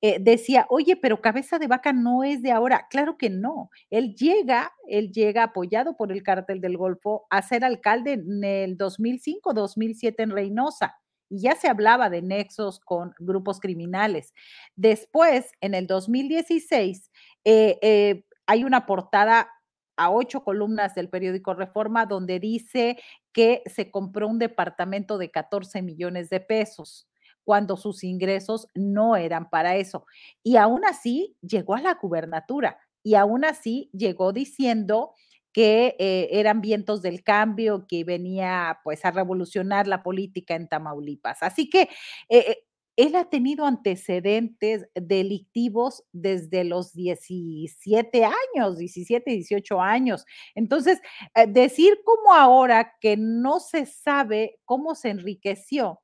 [0.00, 2.86] eh, decía, oye, pero cabeza de vaca no es de ahora.
[2.88, 3.70] Claro que no.
[3.90, 8.76] Él llega, él llega apoyado por el cártel del Golfo a ser alcalde en el
[8.76, 10.94] 2005, 2007 en Reynosa.
[11.28, 14.32] Y ya se hablaba de nexos con grupos criminales.
[14.76, 17.10] Después, en el 2016,
[17.44, 19.50] eh, eh, hay una portada
[19.96, 22.98] a ocho columnas del periódico Reforma donde dice
[23.32, 27.08] que se compró un departamento de 14 millones de pesos
[27.44, 30.04] cuando sus ingresos no eran para eso.
[30.42, 35.12] Y aún así llegó a la gubernatura y aún así llegó diciendo
[35.52, 41.42] que eh, eran vientos del cambio, que venía pues a revolucionar la política en Tamaulipas.
[41.42, 41.88] Así que eh,
[42.28, 42.65] eh,
[42.96, 50.24] él ha tenido antecedentes delictivos desde los 17 años, 17, 18 años.
[50.54, 51.00] Entonces,
[51.34, 56.00] eh, decir como ahora que no se sabe cómo se enriqueció,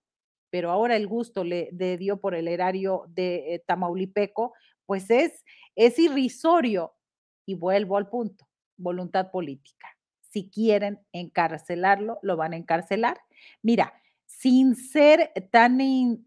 [0.50, 4.52] pero ahora el gusto le, dio por el erario de eh, Tamaulipeco,
[4.84, 5.44] pues es,
[5.74, 6.94] es irrisorio.
[7.46, 8.46] Y vuelvo al punto,
[8.76, 9.88] voluntad política.
[10.20, 13.18] Si quieren encarcelarlo, lo van a encarcelar.
[13.62, 13.94] Mira,
[14.38, 15.78] sin ser tan...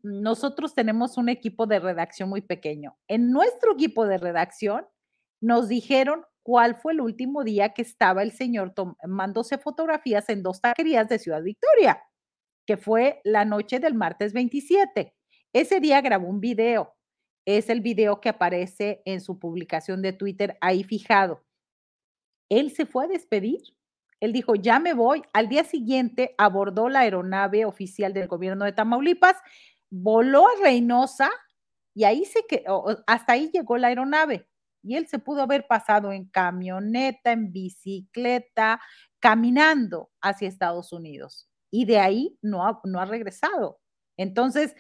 [0.03, 2.98] Nosotros tenemos un equipo de redacción muy pequeño.
[3.07, 4.86] En nuestro equipo de redacción
[5.41, 10.61] nos dijeron cuál fue el último día que estaba el señor tomándose fotografías en dos
[10.61, 12.02] taquerías de Ciudad Victoria,
[12.65, 15.14] que fue la noche del martes 27.
[15.53, 16.95] Ese día grabó un video.
[17.45, 21.44] Es el video que aparece en su publicación de Twitter ahí fijado.
[22.49, 23.61] Él se fue a despedir
[24.26, 25.22] él dijo, ya me voy.
[25.34, 29.35] Al día siguiente abordó la aeronave oficial del gobierno de Tamaulipas,
[29.89, 31.30] voló a Reynosa
[31.93, 34.47] y ahí se quedó, hasta ahí llegó la aeronave.
[34.84, 38.80] Y él se pudo haber pasado en camioneta, en bicicleta,
[39.19, 41.49] caminando hacia Estados Unidos.
[41.72, 43.80] Y de ahí no ha, no ha regresado.
[44.18, 44.76] Entonces,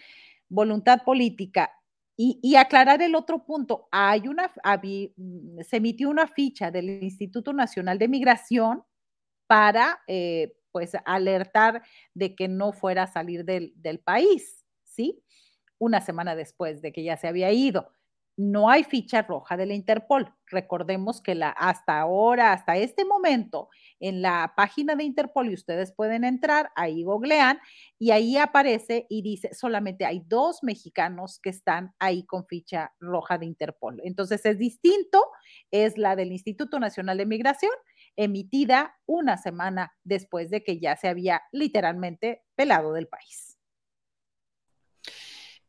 [0.47, 1.71] voluntad política.
[2.17, 4.49] Y, y, aclarar el otro punto, hay una,
[5.67, 8.83] se emitió una ficha del Instituto Nacional de Migración
[9.47, 15.23] para eh, pues alertar de que no fuera a salir del, del país, ¿sí?
[15.79, 17.89] Una semana después de que ya se había ido.
[18.37, 20.33] No hay ficha roja de la Interpol.
[20.47, 23.69] Recordemos que la, hasta ahora, hasta este momento,
[24.01, 27.59] en la página de Interpol, y ustedes pueden entrar, ahí googlean,
[27.97, 33.37] y ahí aparece y dice, solamente hay dos mexicanos que están ahí con ficha roja
[33.37, 34.01] de Interpol.
[34.03, 35.23] Entonces es distinto,
[35.71, 37.71] es la del Instituto Nacional de Migración
[38.15, 43.57] emitida una semana después de que ya se había literalmente pelado del país.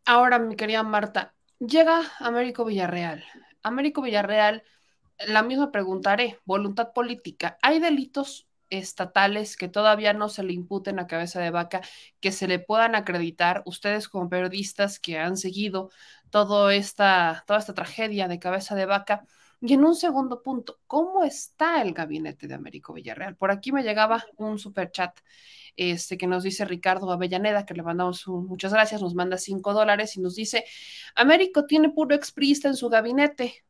[0.04, 3.24] Ahora, mi querida Marta, llega Américo Villarreal.
[3.62, 4.62] Américo Villarreal,
[5.26, 7.58] la misma preguntaré, voluntad política.
[7.62, 11.82] ¿Hay delitos estatales que todavía no se le imputen a cabeza de vaca,
[12.20, 15.90] que se le puedan acreditar, ustedes como periodistas que han seguido
[16.30, 19.24] todo esta, toda esta tragedia de cabeza de vaca.
[19.60, 23.36] Y en un segundo punto, ¿cómo está el gabinete de Américo Villarreal?
[23.36, 25.18] Por aquí me llegaba un super chat
[25.76, 30.16] este, que nos dice Ricardo Avellaneda, que le mandamos muchas gracias, nos manda cinco dólares
[30.16, 30.64] y nos dice,
[31.14, 33.64] Américo tiene puro exprista en su gabinete,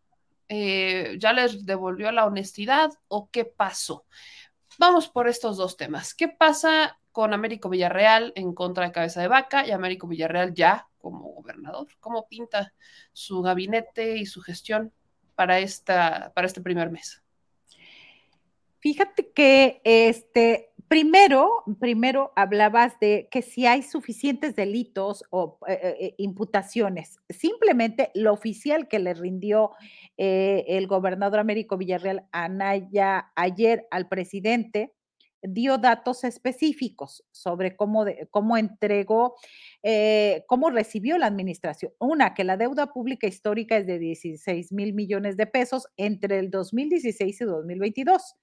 [0.49, 4.07] eh, ¿ya les devolvió la honestidad o qué pasó?
[4.79, 6.15] Vamos por estos dos temas.
[6.15, 10.87] ¿Qué pasa con Américo Villarreal en contra de Cabeza de Vaca y Américo Villarreal ya
[10.99, 11.89] como gobernador?
[11.99, 12.75] ¿Cómo pinta
[13.13, 14.93] su gabinete y su gestión
[15.37, 17.23] para, esta, para este primer mes?
[18.81, 25.97] Fíjate que este, primero, primero hablabas de que si hay suficientes delitos o eh, eh,
[26.01, 29.73] eh, imputaciones, simplemente lo oficial que le rindió
[30.17, 34.96] el gobernador Américo Villarreal Anaya ayer al presidente
[35.43, 39.37] dio datos específicos sobre cómo, cómo entregó,
[40.47, 41.93] cómo recibió la administración.
[41.99, 46.51] Una, que la deuda pública histórica es de 16 mil millones de pesos entre el
[46.51, 48.37] 2016 y 2022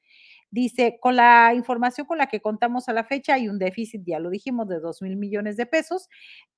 [0.53, 4.19] Dice, con la información con la que contamos a la fecha hay un déficit, ya
[4.19, 6.09] lo dijimos, de 2 mil millones de pesos.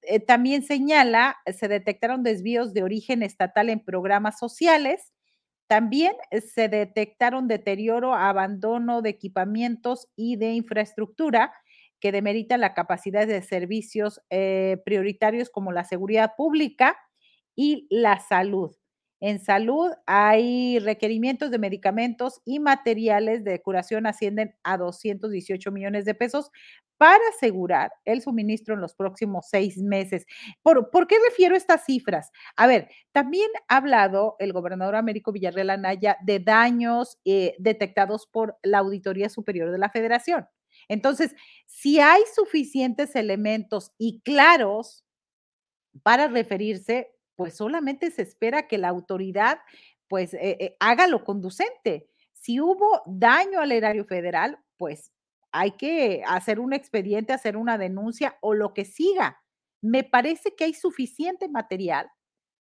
[0.02, 5.14] Eh, también señala, se detectaron desvíos de origen estatal en programas sociales.
[5.68, 11.54] También eh, se detectaron deterioro, abandono de equipamientos y de infraestructura
[12.00, 16.98] que demeritan la capacidad de servicios eh, prioritarios como la seguridad pública
[17.56, 18.76] y la salud.
[19.22, 26.14] En salud hay requerimientos de medicamentos y materiales de curación ascienden a 218 millones de
[26.14, 26.52] pesos
[26.98, 30.26] para asegurar el suministro en los próximos seis meses.
[30.62, 32.32] ¿Por, qué refiero estas cifras?
[32.56, 38.58] A ver, también ha hablado el gobernador Américo Villarreal Anaya de daños eh, detectados por
[38.64, 40.48] la Auditoría Superior de la Federación.
[40.88, 41.36] Entonces,
[41.66, 45.06] si hay suficientes elementos y claros
[46.04, 49.60] para referirse, pues solamente se espera que la autoridad
[50.08, 52.08] pues eh, eh, haga lo conducente.
[52.34, 55.12] Si hubo daño al erario federal, pues
[55.56, 59.42] hay que hacer un expediente, hacer una denuncia o lo que siga.
[59.82, 62.10] Me parece que hay suficiente material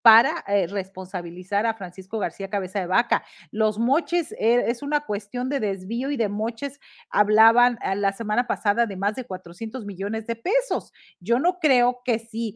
[0.01, 3.25] para eh, responsabilizar a Francisco García Cabeza de Vaca.
[3.51, 6.79] Los moches eh, es una cuestión de desvío y de moches.
[7.09, 10.93] Hablaban eh, la semana pasada de más de 400 millones de pesos.
[11.19, 12.55] Yo no creo que si,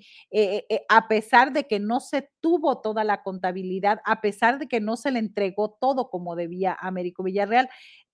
[0.88, 4.96] a pesar de que no se tuvo toda la contabilidad, a pesar de que no
[4.96, 7.68] se le entregó todo como debía a Américo Villarreal,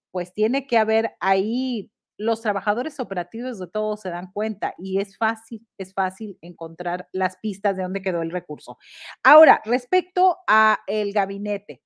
[0.09, 5.17] pues tiene que haber ahí los trabajadores operativos de todo se dan cuenta y es
[5.17, 8.77] fácil, es fácil encontrar las pistas de dónde quedó el recurso.
[9.23, 11.83] Ahora, respecto a el gabinete.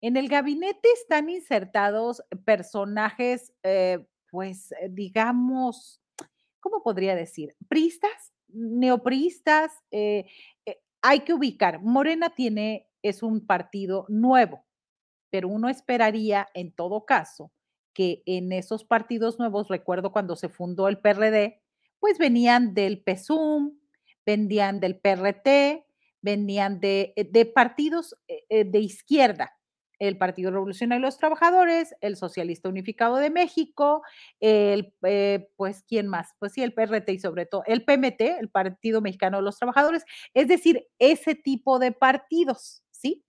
[0.00, 6.00] En el gabinete están insertados personajes, eh, pues, eh, digamos,
[6.60, 7.56] ¿cómo podría decir?
[7.68, 9.72] Pristas, neopristas.
[9.90, 10.26] Eh,
[11.02, 11.80] hay que ubicar.
[11.82, 14.64] Morena tiene, es un partido nuevo,
[15.30, 17.52] pero uno esperaría en todo caso
[17.98, 21.60] que en esos partidos nuevos, recuerdo cuando se fundó el PRD,
[21.98, 23.76] pues venían del PSUM,
[24.24, 25.84] venían del PRT,
[26.20, 29.58] venían de, eh, partidos eh, eh, de izquierda,
[29.98, 34.02] el Partido Revolucionario de los Trabajadores, el Socialista Unificado de México,
[34.38, 34.94] el,
[35.56, 36.36] pues, ¿quién más?
[36.38, 40.04] Pues sí, el PRT y sobre todo el PMT, el Partido Mexicano de los Trabajadores,
[40.34, 43.24] es decir, ese tipo de partidos, ¿sí?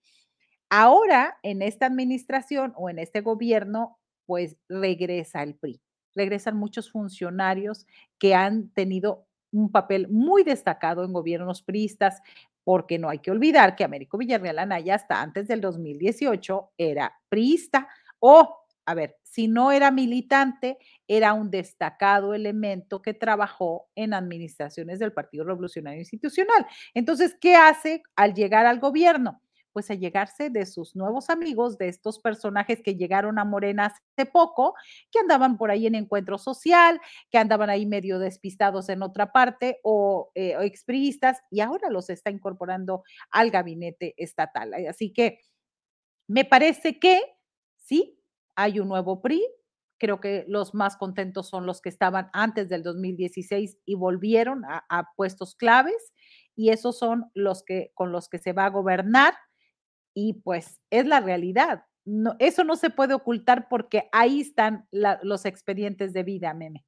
[0.69, 3.98] Ahora, en esta administración o en este gobierno,
[4.29, 5.81] pues regresa el PRI.
[6.13, 7.87] Regresan muchos funcionarios
[8.19, 12.21] que han tenido un papel muy destacado en gobiernos priistas,
[12.63, 17.87] porque no hay que olvidar que Américo Villarreal Anaya hasta antes del 2018 era priista
[18.19, 20.77] o, a ver, si no era militante,
[21.07, 26.67] era un destacado elemento que trabajó en administraciones del Partido Revolucionario Institucional.
[26.93, 29.41] Entonces, ¿qué hace al llegar al gobierno?
[29.73, 34.25] Pues a llegarse de sus nuevos amigos, de estos personajes que llegaron a Morena hace
[34.25, 34.73] poco,
[35.11, 39.79] que andaban por ahí en encuentro social, que andaban ahí medio despistados en otra parte
[39.83, 44.73] o, eh, expriistas y ahora los está incorporando al gabinete estatal.
[44.87, 45.39] Así que
[46.27, 47.21] me parece que
[47.77, 48.19] sí,
[48.55, 49.43] hay un nuevo PRI,
[49.97, 54.85] creo que los más contentos son los que estaban antes del 2016 y volvieron a,
[54.89, 56.13] a, puestos claves
[56.55, 59.33] y esos son los que con los que se va a gobernar
[60.27, 61.85] y pues es la realidad.
[62.05, 66.85] no, eso no se puede ocultar porque ahí están la, los expedientes de vida, meme.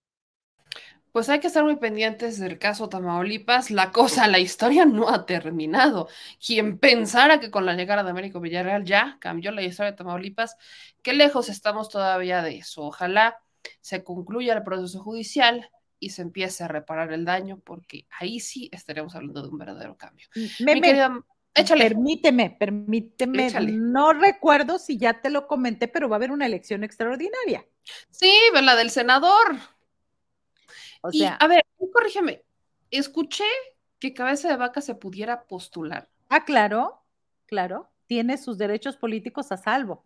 [1.11, 3.69] Pues hay que estar muy pendientes del caso Tamaulipas.
[3.69, 6.07] La cosa, la historia no ha terminado.
[6.45, 10.55] Quien pensara que con la llegada de Américo Villarreal ya cambió la historia de Tamaulipas,
[11.01, 12.83] qué lejos estamos todavía de eso.
[12.83, 13.37] Ojalá
[13.81, 18.69] se concluya el proceso judicial y se empiece a reparar el daño, porque ahí sí
[18.71, 20.27] estaremos hablando de un verdadero cambio.
[20.59, 21.11] Me, Mi querida,
[21.55, 21.83] échale.
[21.83, 23.47] Permíteme, permíteme.
[23.47, 23.71] Échale.
[23.71, 27.65] No recuerdo si ya te lo comenté, pero va a haber una elección extraordinaria.
[28.09, 29.57] Sí, la del senador.
[31.01, 32.43] O sea, y, a ver, corrígeme.
[32.89, 33.45] Escuché
[33.99, 36.09] que Cabeza de Vaca se pudiera postular.
[36.29, 37.03] Ah, claro,
[37.45, 37.89] claro.
[38.07, 40.05] Tiene sus derechos políticos a salvo.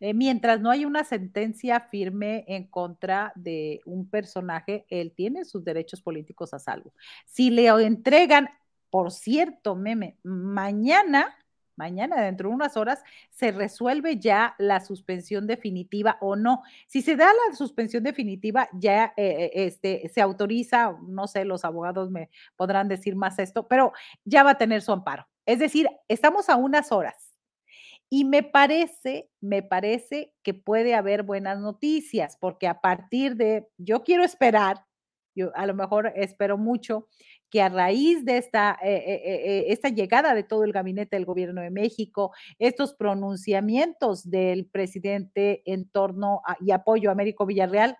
[0.00, 5.64] Eh, mientras no hay una sentencia firme en contra de un personaje, él tiene sus
[5.64, 6.92] derechos políticos a salvo.
[7.24, 8.50] Si le entregan,
[8.90, 11.34] por cierto, meme, mañana,
[11.76, 16.62] mañana, dentro de unas horas, se resuelve ya la suspensión definitiva o no.
[16.86, 22.10] Si se da la suspensión definitiva, ya eh, este, se autoriza, no sé, los abogados
[22.10, 23.92] me podrán decir más esto, pero
[24.24, 25.26] ya va a tener su amparo.
[25.44, 27.36] Es decir, estamos a unas horas
[28.08, 34.04] y me parece, me parece que puede haber buenas noticias, porque a partir de, yo
[34.04, 34.84] quiero esperar,
[35.34, 37.08] yo a lo mejor espero mucho,
[37.50, 41.24] que a raíz de esta, eh, eh, eh, esta llegada de todo el gabinete del
[41.24, 47.96] gobierno de México, estos pronunciamientos del presidente en torno a, y apoyo a Américo Villarreal,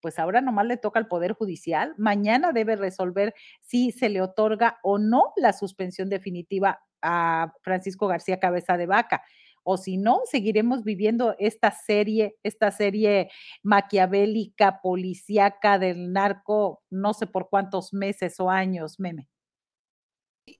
[0.00, 1.94] pues ahora nomás le toca al Poder Judicial.
[1.96, 8.40] Mañana debe resolver si se le otorga o no la suspensión definitiva a Francisco García
[8.40, 9.22] Cabeza de Vaca
[9.62, 13.30] o si no, seguiremos viviendo esta serie, esta serie
[13.62, 19.28] maquiavélica, policíaca del narco, no sé por cuántos meses o años, meme.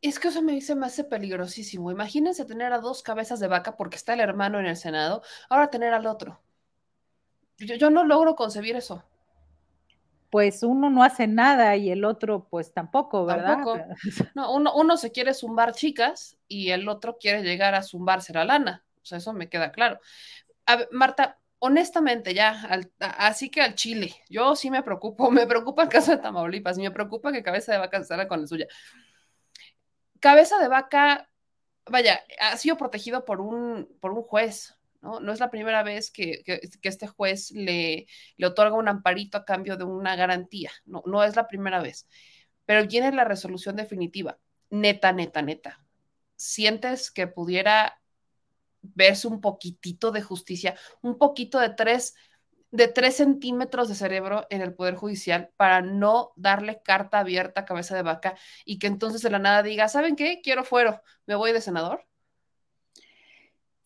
[0.00, 1.90] Es que eso me dice me hace peligrosísimo.
[1.90, 5.70] Imagínense tener a dos cabezas de vaca porque está el hermano en el Senado, ahora
[5.70, 6.40] tener al otro.
[7.58, 9.04] Yo, yo no logro concebir eso
[10.32, 13.56] pues uno no hace nada y el otro pues tampoco, ¿verdad?
[13.56, 13.84] Tampoco.
[14.34, 18.46] No, uno, uno, se quiere zumbar chicas y el otro quiere llegar a zumbarse la
[18.46, 18.82] lana.
[19.10, 20.00] O eso me queda claro.
[20.90, 22.68] Marta, honestamente, ya,
[22.98, 26.90] así que al Chile, yo sí me preocupo, me preocupa el caso de Tamaulipas, me
[26.90, 28.66] preocupa que Cabeza de Vaca salga con la suya.
[30.18, 31.30] Cabeza de Vaca,
[31.86, 35.20] vaya, ha sido protegido por un, por un juez, ¿no?
[35.20, 38.06] No es la primera vez que, que, este juez le,
[38.36, 42.08] le, otorga un amparito a cambio de una garantía, no, no es la primera vez,
[42.66, 44.38] pero viene la resolución definitiva,
[44.70, 45.84] neta, neta, neta.
[46.34, 48.01] ¿Sientes que pudiera
[48.82, 52.14] verse un poquitito de justicia, un poquito de tres,
[52.70, 57.64] de tres centímetros de cerebro en el Poder Judicial para no darle carta abierta a
[57.64, 60.40] cabeza de vaca y que entonces de la nada diga, ¿saben qué?
[60.42, 62.06] Quiero fuero, me voy de senador.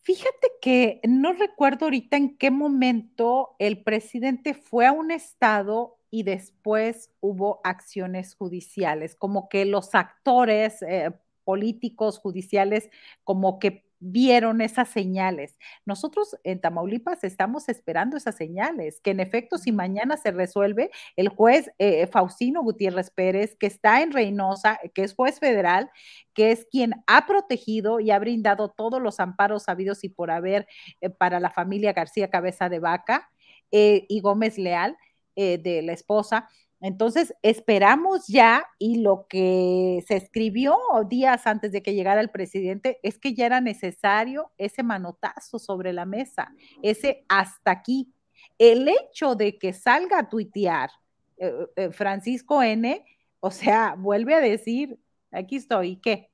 [0.07, 6.23] Fíjate que no recuerdo ahorita en qué momento el presidente fue a un estado y
[6.23, 11.11] después hubo acciones judiciales, como que los actores eh,
[11.43, 12.89] políticos, judiciales,
[13.23, 15.57] como que vieron esas señales.
[15.85, 21.29] Nosotros en Tamaulipas estamos esperando esas señales, que en efecto si mañana se resuelve, el
[21.29, 25.89] juez eh, Faustino Gutiérrez Pérez, que está en Reynosa, que es juez federal,
[26.33, 30.67] que es quien ha protegido y ha brindado todos los amparos sabidos y por haber
[31.01, 33.29] eh, para la familia García Cabeza de Vaca
[33.71, 34.97] eh, y Gómez Leal,
[35.39, 40.77] de la esposa, entonces, esperamos ya y lo que se escribió
[41.09, 45.91] días antes de que llegara el presidente es que ya era necesario ese manotazo sobre
[45.91, 48.13] la mesa, ese hasta aquí.
[48.59, 50.91] El hecho de que salga a tuitear
[51.37, 53.03] eh, eh, Francisco N.,
[53.39, 54.99] o sea, vuelve a decir,
[55.31, 56.29] aquí estoy, ¿qué?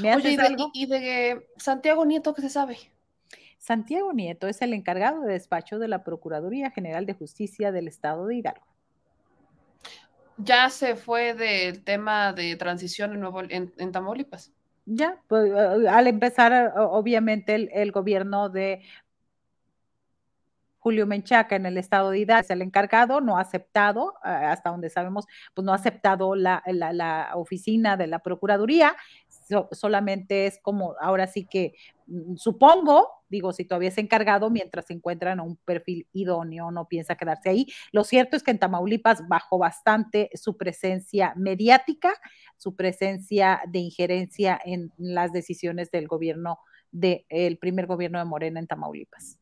[0.00, 0.70] ¿Me Oye, y de, algo?
[0.74, 2.76] y de Santiago Nieto, ¿qué se sabe?
[3.58, 8.26] Santiago Nieto es el encargado de despacho de la Procuraduría General de Justicia del Estado
[8.26, 8.75] de Hidalgo
[10.38, 14.52] ya se fue del tema de transición en, Nuevo, en, Tamaulipas.
[14.84, 15.52] Ya, pues,
[15.88, 18.82] al empezar, obviamente, el, el, gobierno de
[20.86, 24.88] Julio Menchaca en el estado de Hidalgo es el encargado, no ha aceptado, hasta donde
[24.88, 28.94] sabemos, pues no ha aceptado la, la oficina de la Procuraduría,
[29.72, 31.74] solamente es como, ahora sí que
[32.06, 37.50] mm, supongo, digo, si todavía es encargado, mientras encuentran un perfil idóneo, no piensa quedarse
[37.50, 37.66] ahí.
[37.92, 42.12] Lo cierto es que en Tamaulipas bajó bastante su presencia mediática,
[42.56, 46.60] su presencia de injerencia en las decisiones del gobierno,
[46.90, 49.38] del primer gobierno de Morena en Tamaulipas.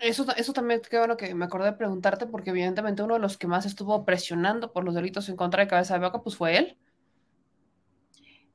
[0.00, 3.36] Eso, eso también, qué bueno que me acordé de preguntarte, porque evidentemente uno de los
[3.36, 6.56] que más estuvo presionando por los delitos en contra de cabeza de vaca, pues fue
[6.56, 6.78] él.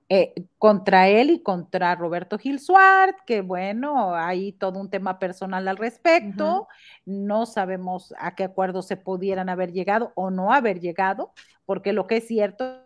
[0.10, 5.68] Eh, contra él y contra Roberto Gil Suart, que bueno, hay todo un tema personal
[5.68, 6.68] al respecto.
[7.06, 11.34] No sabemos a qué acuerdos se pudieran haber llegado o no haber llegado,
[11.66, 12.84] porque lo que es cierto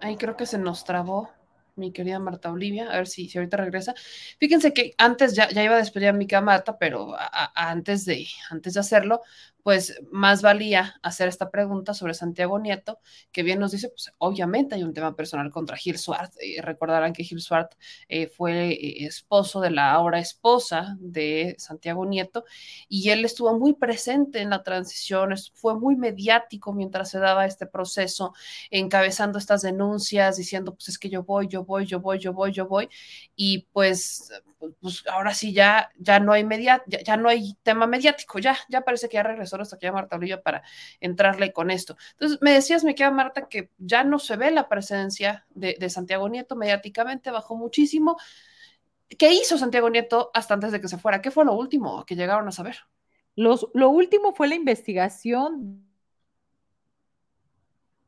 [0.00, 1.28] Ahí creo que se nos trabó
[1.76, 3.94] mi querida Marta Olivia, a ver si, si ahorita regresa.
[4.38, 7.14] Fíjense que antes ya, ya iba a despedir a mi Marta, pero
[7.54, 9.22] antes, de, antes de hacerlo,
[9.62, 13.00] pues más valía hacer esta pregunta sobre Santiago Nieto,
[13.32, 16.32] que bien nos dice, pues obviamente hay un tema personal contra Gil Swart.
[16.40, 17.72] Eh, recordarán que Gil Swart
[18.08, 22.44] eh, fue eh, esposo de la ahora esposa de Santiago Nieto
[22.88, 27.66] y él estuvo muy presente en la transición, fue muy mediático mientras se daba este
[27.66, 28.34] proceso,
[28.70, 32.52] encabezando estas denuncias, diciendo, pues es que yo voy, yo voy, yo voy, yo voy,
[32.52, 32.88] yo voy,
[33.36, 34.30] y pues
[34.80, 38.82] pues, ahora sí ya, ya no hay media, ya, no hay tema mediático, ya, ya
[38.82, 40.62] parece que ya regresó nuestra querida Marta Olivia para
[41.00, 41.96] entrarle con esto.
[42.12, 46.28] Entonces, me decías, me queda Marta, que ya no se ve la presencia de, Santiago
[46.28, 48.16] Nieto mediáticamente, bajó muchísimo.
[49.18, 51.20] ¿Qué hizo Santiago Nieto hasta antes de que se fuera?
[51.20, 52.76] ¿Qué fue lo último que llegaron a saber?
[53.34, 55.86] Lo último fue la investigación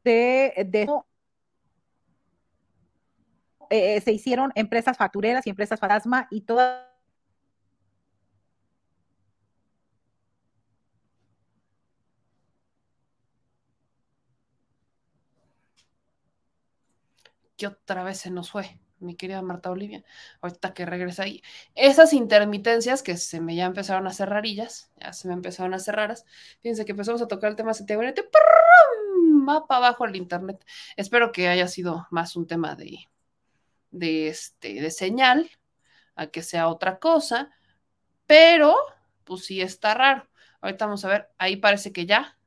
[0.04, 0.86] de, de
[3.70, 6.91] eh, se hicieron empresas factureras y empresas fantasma y todas
[17.62, 20.04] que otra vez se nos fue, mi querida Marta Olivia,
[20.40, 21.42] ahorita que regresa ahí.
[21.74, 25.76] Esas intermitencias que se me ya empezaron a hacer rarillas, ya se me empezaron a
[25.76, 26.24] hacer raras.
[26.60, 28.02] Fíjense que empezamos a tocar el tema Santiago
[29.22, 30.64] mapa abajo el internet.
[30.96, 33.08] Espero que haya sido más un tema de,
[33.90, 35.50] de, este, de señal
[36.16, 37.50] a que sea otra cosa,
[38.26, 38.76] pero
[39.24, 40.28] pues sí está raro.
[40.60, 42.38] Ahorita vamos a ver, ahí parece que ya.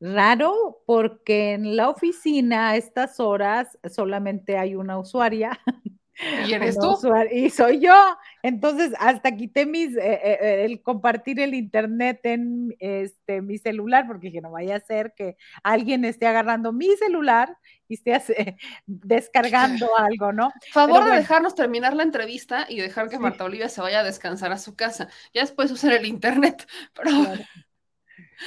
[0.00, 5.60] Raro porque en la oficina a estas horas solamente hay una usuaria
[6.46, 6.98] ¿Y eres tú?
[7.30, 7.94] Y soy yo.
[8.42, 14.06] Entonces, hasta quité mis, eh, eh, eh, el compartir el internet en este, mi celular,
[14.06, 17.56] porque dije, no vaya a ser que alguien esté agarrando mi celular
[17.88, 18.20] y esté
[18.86, 20.50] descargando algo, ¿no?
[20.72, 24.52] Favor de dejarnos terminar la entrevista y dejar que Marta Olivia se vaya a descansar
[24.52, 25.08] a su casa.
[25.32, 27.10] Ya después usar el internet, pero...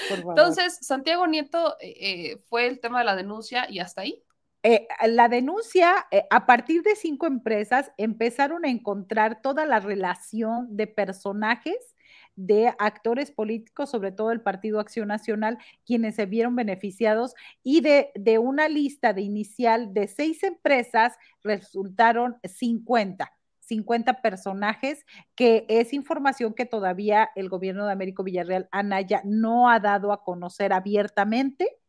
[0.10, 1.78] Entonces, Santiago Nieto
[2.50, 4.24] fue el tema de la denuncia y hasta ahí.
[4.66, 10.78] Eh, la denuncia, eh, a partir de cinco empresas, empezaron a encontrar toda la relación
[10.78, 11.76] de personajes
[12.36, 18.12] de actores políticos, sobre todo el Partido Acción Nacional, quienes se vieron beneficiados y de,
[18.16, 23.34] de una lista de inicial de seis empresas resultaron 50.
[23.74, 25.06] 50 personajes,
[25.36, 30.24] que es información que todavía el gobierno de Américo Villarreal Anaya no ha dado a
[30.24, 31.80] conocer abiertamente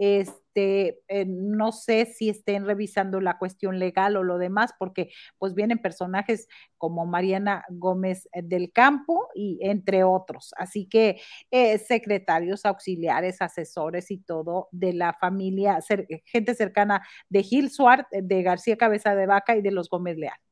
[0.00, 5.54] este, eh, no sé si estén revisando la cuestión legal o lo demás, porque pues
[5.54, 6.48] vienen personajes
[6.78, 10.54] como Mariana Gómez eh, del Campo y entre otros.
[10.56, 15.80] Así que eh, secretarios, auxiliares, asesores y todo de la familia,
[16.24, 20.49] gente cercana de Gil Suárez, de García Cabeza de Vaca y de los Gómez Leal.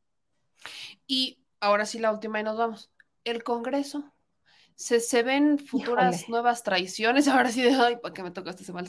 [1.08, 2.92] Y ahora sí la última y nos vamos.
[3.24, 4.12] El Congreso
[4.76, 7.26] se, ven futuras nuevas traiciones.
[7.28, 8.88] Ahora sí, de ay, ¿para qué me tocaste ese mal?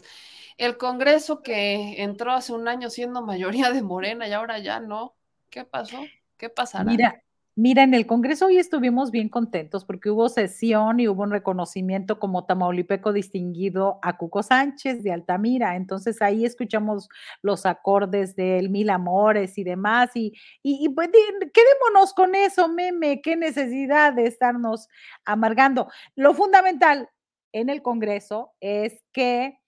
[0.58, 5.16] El Congreso que entró hace un año siendo mayoría de Morena y ahora ya no.
[5.50, 6.06] ¿Qué pasó?
[6.38, 6.84] ¿Qué pasará?
[6.84, 7.24] Mira,
[7.62, 12.18] Mira, en el Congreso hoy estuvimos bien contentos porque hubo sesión y hubo un reconocimiento
[12.18, 15.76] como tamaulipeco distinguido a Cuco Sánchez de Altamira.
[15.76, 17.10] Entonces ahí escuchamos
[17.42, 20.12] los acordes del Mil Amores y demás.
[20.16, 20.32] Y,
[20.64, 24.88] y, pues, quedémonos con eso, meme, qué necesidad de estarnos
[25.26, 25.90] amargando.
[26.16, 27.10] Lo fundamental
[27.52, 29.60] en el Congreso es que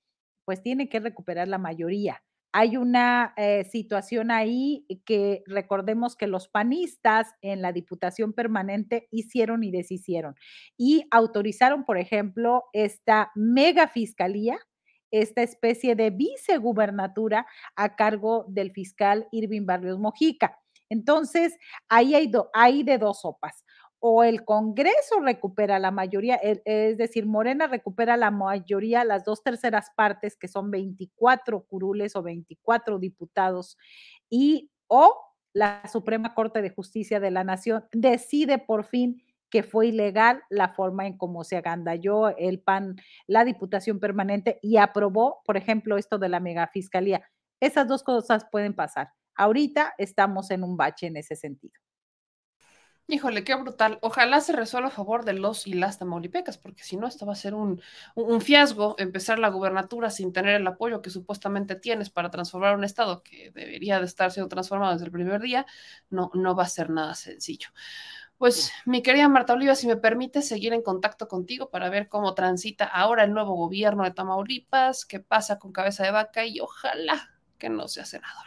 [0.46, 6.48] pues tiene que recuperar la mayoría hay una eh, situación ahí que recordemos que los
[6.48, 10.36] panistas en la Diputación Permanente hicieron y deshicieron
[10.78, 14.58] y autorizaron, por ejemplo, esta mega fiscalía,
[15.12, 17.46] esta especie de vicegubernatura
[17.76, 20.58] a cargo del fiscal Irving Barrios Mojica.
[20.90, 21.58] Entonces,
[21.88, 23.64] ahí hay, hay de dos sopas
[24.04, 29.92] o el Congreso recupera la mayoría, es decir, Morena recupera la mayoría, las dos terceras
[29.96, 33.78] partes, que son 24 curules o 24 diputados,
[34.28, 35.16] y o
[35.54, 40.70] la Suprema Corte de Justicia de la Nación decide por fin que fue ilegal la
[40.70, 42.96] forma en cómo se agandalló el PAN,
[43.28, 47.22] la Diputación Permanente, y aprobó, por ejemplo, esto de la megafiscalía.
[47.60, 49.10] Esas dos cosas pueden pasar.
[49.36, 51.74] Ahorita estamos en un bache en ese sentido.
[53.14, 54.00] Híjole, qué brutal.
[54.02, 57.34] Ojalá se resuelva a favor de los y las tamaulipecas, porque si no, esto va
[57.34, 57.82] a ser un,
[58.16, 62.86] un fiasco, empezar la gubernatura sin tener el apoyo que supuestamente tienes para transformar un
[62.86, 65.66] estado que debería de estar siendo transformado desde el primer día,
[66.10, 67.68] no, no va a ser nada sencillo.
[68.38, 72.34] Pues mi querida Marta Oliva, si me permite seguir en contacto contigo para ver cómo
[72.34, 77.30] transita ahora el nuevo gobierno de Tamaulipas, qué pasa con cabeza de vaca y ojalá
[77.58, 78.46] que no sea senador.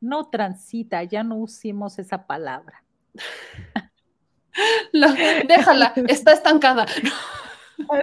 [0.00, 2.85] No transita, ya no usemos esa palabra.
[5.48, 6.86] déjala, está estancada.
[7.90, 8.00] Ah,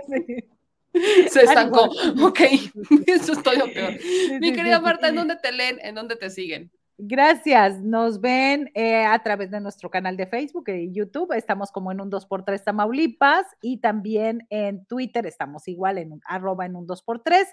[1.28, 1.90] Se estancó.
[2.22, 2.40] Ok,
[3.08, 3.94] eso es todo peor.
[4.40, 5.80] Mi querida Marta, ¿en dónde te leen?
[5.82, 6.72] ¿En dónde te siguen?
[6.98, 7.82] Gracias.
[7.82, 11.34] Nos ven eh, a través de nuestro canal de Facebook y YouTube.
[11.34, 16.66] Estamos como en un 2x3 Tamaulipas y también en Twitter estamos igual en un, arroba
[16.66, 17.48] en un 2x3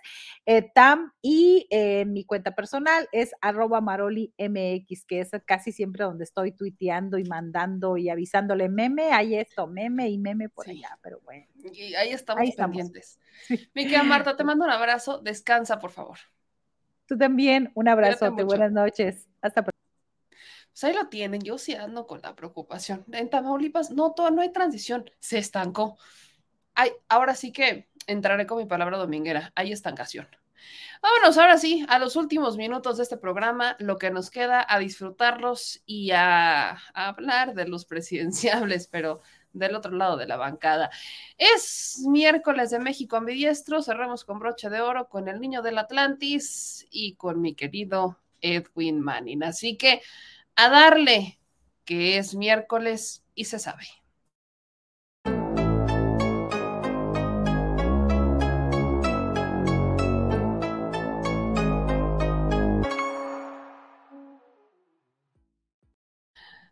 [0.45, 6.05] eh, Tam y eh, mi cuenta personal es arroba Maroli MX, que es casi siempre
[6.05, 9.13] donde estoy tuiteando y mandando y avisándole meme.
[9.13, 11.47] Hay esto, meme y meme por allá, pero bueno.
[11.73, 13.19] Y ahí estamos pendientes.
[13.75, 15.21] Mi querida Marta, te mando un abrazo.
[15.23, 16.19] Descansa, por favor.
[17.11, 19.29] Tú también, un abrazote, buenas noches.
[19.43, 19.77] Hasta pronto.
[20.29, 23.05] Pues ahí lo tienen, yo sí ando con la preocupación.
[23.11, 25.99] En Tamaulipas no, todo, no hay transición, se estancó.
[26.77, 30.29] Hay, ahora sí que entraré con mi palabra dominguera, hay estancación.
[31.03, 34.79] Vámonos ahora sí a los últimos minutos de este programa, lo que nos queda a
[34.79, 39.21] disfrutarlos y a, a hablar de los presidenciables, pero
[39.53, 40.91] del otro lado de la bancada.
[41.37, 46.87] Es miércoles de México ambidiestro, cerramos con broche de oro con el niño del Atlantis
[46.91, 49.43] y con mi querido Edwin Manning.
[49.43, 50.03] Así que
[50.57, 51.39] a darle,
[51.85, 54.00] que es miércoles y se sabe.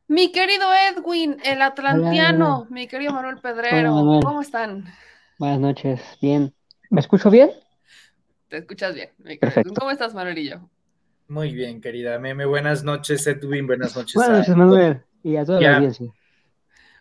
[0.08, 4.86] Mi querido Edwin, el atlantiano, mi querido Manuel Pedrero, ¿cómo están?
[5.38, 6.54] Buenas noches, bien.
[6.88, 7.50] ¿Me escucho bien?
[8.48, 9.74] Te escuchas bien, mi querido.
[9.74, 10.62] ¿Cómo estás, Manuelillo?
[11.28, 12.46] Muy bien, querida Meme.
[12.46, 13.66] Buenas noches, Edwin.
[13.66, 14.14] Buenas noches.
[14.14, 15.02] Buenas noches, Manuel.
[15.22, 16.10] Y a toda la audiencia.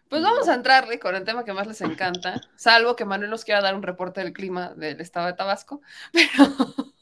[0.10, 3.46] Pues vamos a entrarle con el tema que más les encanta, salvo que Manuel nos
[3.46, 5.82] quiera dar un reporte del clima del estado de Tabasco,
[6.12, 6.94] pero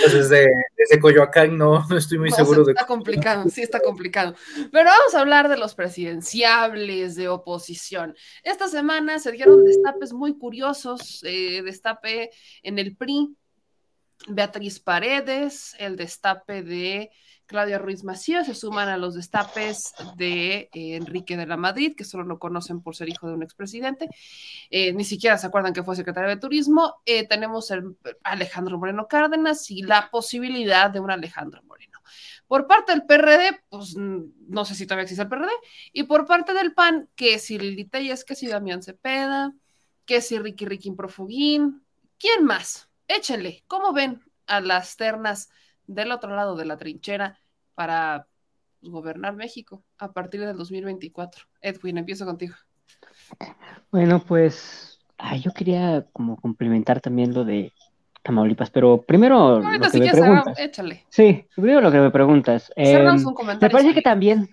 [0.00, 2.72] pues desde, desde Coyoacán no, no estoy muy seguro de.
[2.72, 4.34] Está complicado, sí está complicado.
[4.70, 8.14] Pero vamos a hablar de los presidenciables de oposición.
[8.42, 12.30] Esta semana se dieron destapes muy curiosos, eh, destape
[12.62, 13.36] en el PRI,
[14.28, 17.10] Beatriz Paredes, el destape de
[17.52, 22.02] Claudia Ruiz Macías se suman a los destapes de eh, Enrique de la Madrid, que
[22.02, 24.08] solo lo conocen por ser hijo de un expresidente.
[24.70, 26.96] Eh, ni siquiera se acuerdan que fue secretario de Turismo.
[27.04, 32.00] Eh, tenemos el Alejandro Moreno Cárdenas y la posibilidad de un Alejandro Moreno.
[32.48, 35.50] Por parte del PRD, pues no sé si todavía existe el PRD,
[35.92, 39.52] y por parte del PAN, que si Lili es que si Damián Cepeda,
[40.06, 41.84] que si Ricky Ricky Profugín,
[42.18, 42.88] ¿quién más?
[43.08, 45.50] Échenle, ¿cómo ven a las ternas
[45.86, 47.41] del otro lado de la trinchera
[47.82, 48.28] para
[48.80, 51.46] gobernar México a partir del 2024.
[51.60, 52.54] Edwin, empiezo contigo.
[53.90, 55.00] Bueno, pues
[55.40, 57.72] yo quería como complementar también lo de
[58.22, 60.58] Tamaulipas, pero primero lo que me preguntas.
[60.60, 61.04] échale.
[61.08, 62.72] Sí, primero lo que me preguntas.
[62.76, 63.02] Eh,
[63.60, 64.48] me parece que también,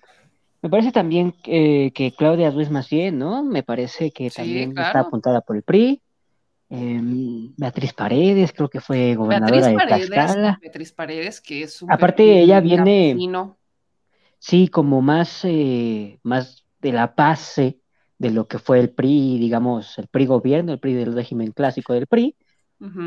[0.64, 3.44] me parece también que, Claudia Ruiz Macié, ¿no?
[3.44, 6.02] Me parece que también está apuntada por el PRI.
[6.70, 10.60] Em, Beatriz Paredes, creo que fue gobernadora de Tlaxcala.
[10.62, 13.18] Beatriz Paredes, que es un Aparte, ella viene,
[14.38, 17.80] sí, como más, eh, más de la base
[18.20, 21.94] de lo que fue el PRI, digamos, el PRI gobierno, el PRI del régimen clásico
[21.94, 22.36] del PRI,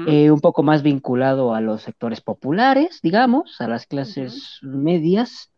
[0.06, 5.50] eh, un poco más vinculado a los sectores populares, digamos, a las clases medias.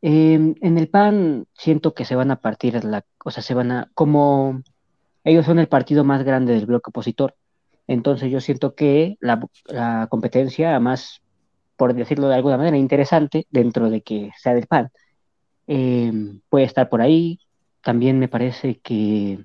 [0.00, 3.70] Em, en el PAN siento que se van a partir, la, o sea, se van
[3.70, 4.62] a, como
[5.24, 7.34] ellos son el partido más grande del bloque opositor.
[7.86, 9.40] Entonces yo siento que la,
[10.08, 11.22] competencia más,
[11.76, 14.90] por decirlo de alguna manera, interesante dentro de que sea del PAN,
[15.66, 17.40] em, puede estar por ahí.
[17.82, 19.44] También me parece que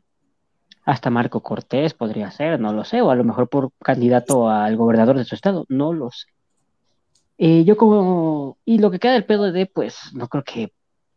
[0.85, 4.75] hasta Marco Cortés podría ser, no lo sé, o a lo mejor por candidato al
[4.77, 6.27] gobernador de su estado, no lo sé.
[7.37, 10.73] Eh, yo como, y lo que queda del PDD, pues no creo que,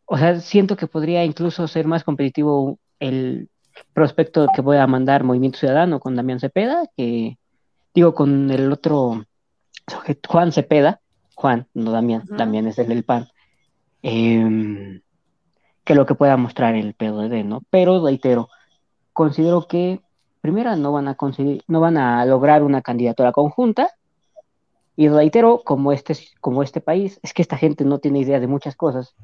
[0.06, 3.48] o sea, siento que podría incluso ser más competitivo el
[3.93, 7.39] prospecto que voy a mandar Movimiento Ciudadano con Damián Cepeda, que
[7.94, 9.24] digo con el otro
[10.28, 11.01] Juan Cepeda,
[11.35, 13.28] Juan, no Damián, Damián es el del PAN,
[14.03, 15.01] em,
[15.85, 17.62] que lo que pueda mostrar el PDD, ¿no?
[17.70, 18.49] Pero reitero,
[19.12, 20.01] considero que
[20.40, 23.90] primero no van a conseguir, no van a lograr una candidatura conjunta,
[24.97, 28.47] y reitero, como este, como este país, es que esta gente no tiene idea de
[28.47, 29.15] muchas cosas.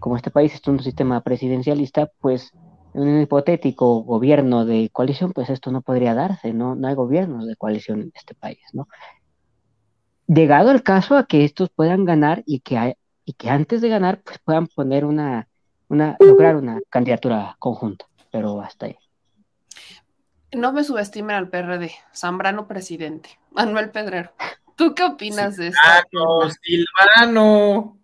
[0.00, 2.52] como este país es un sistema presidencialista, pues
[2.94, 7.46] en un hipotético gobierno de coalición, pues esto no podría darse, no, no hay gobiernos
[7.46, 8.88] de coalición en este país, ¿no?
[10.26, 14.20] Llegado el caso a que estos puedan ganar y que, y que antes de ganar,
[14.22, 15.48] pues puedan poner una,
[15.88, 18.96] una, lograr una candidatura conjunta, pero hasta ahí.
[20.52, 24.32] No me subestimen al PRD, Zambrano presidente, Manuel Pedrero.
[24.76, 25.80] ¿Tú qué opinas de esto?
[26.62, 28.01] Silvano.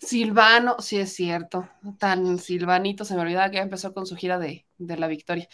[0.00, 1.68] Silvano, sí es cierto,
[1.98, 5.48] tan Silvanito, se me olvidaba que ya empezó con su gira de, de la victoria.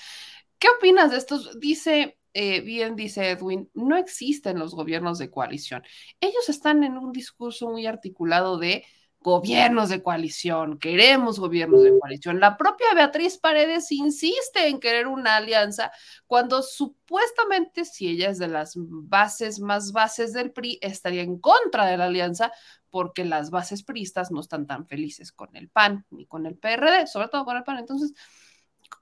[0.58, 1.58] ¿Qué opinas de estos?
[1.60, 5.82] Dice, eh, bien dice Edwin, no existen los gobiernos de coalición.
[6.20, 8.84] Ellos están en un discurso muy articulado de
[9.20, 12.38] gobiernos de coalición, queremos gobiernos de coalición.
[12.40, 15.90] La propia Beatriz Paredes insiste en querer una alianza
[16.26, 21.86] cuando supuestamente si ella es de las bases más bases del PRI, estaría en contra
[21.86, 22.52] de la alianza
[22.90, 27.06] porque las bases priistas no están tan felices con el PAN ni con el PRD,
[27.06, 27.78] sobre todo con el PAN.
[27.78, 28.14] Entonces,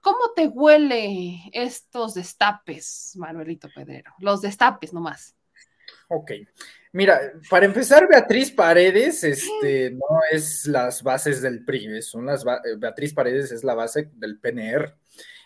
[0.00, 4.12] ¿cómo te huele estos destapes, Manuelito Pedrero?
[4.18, 5.34] Los destapes nomás.
[6.08, 6.32] Ok.
[6.92, 12.44] Mira, para empezar, Beatriz Paredes, este, no es las bases del PRI, son las
[12.78, 14.96] Beatriz Paredes es la base del PNR.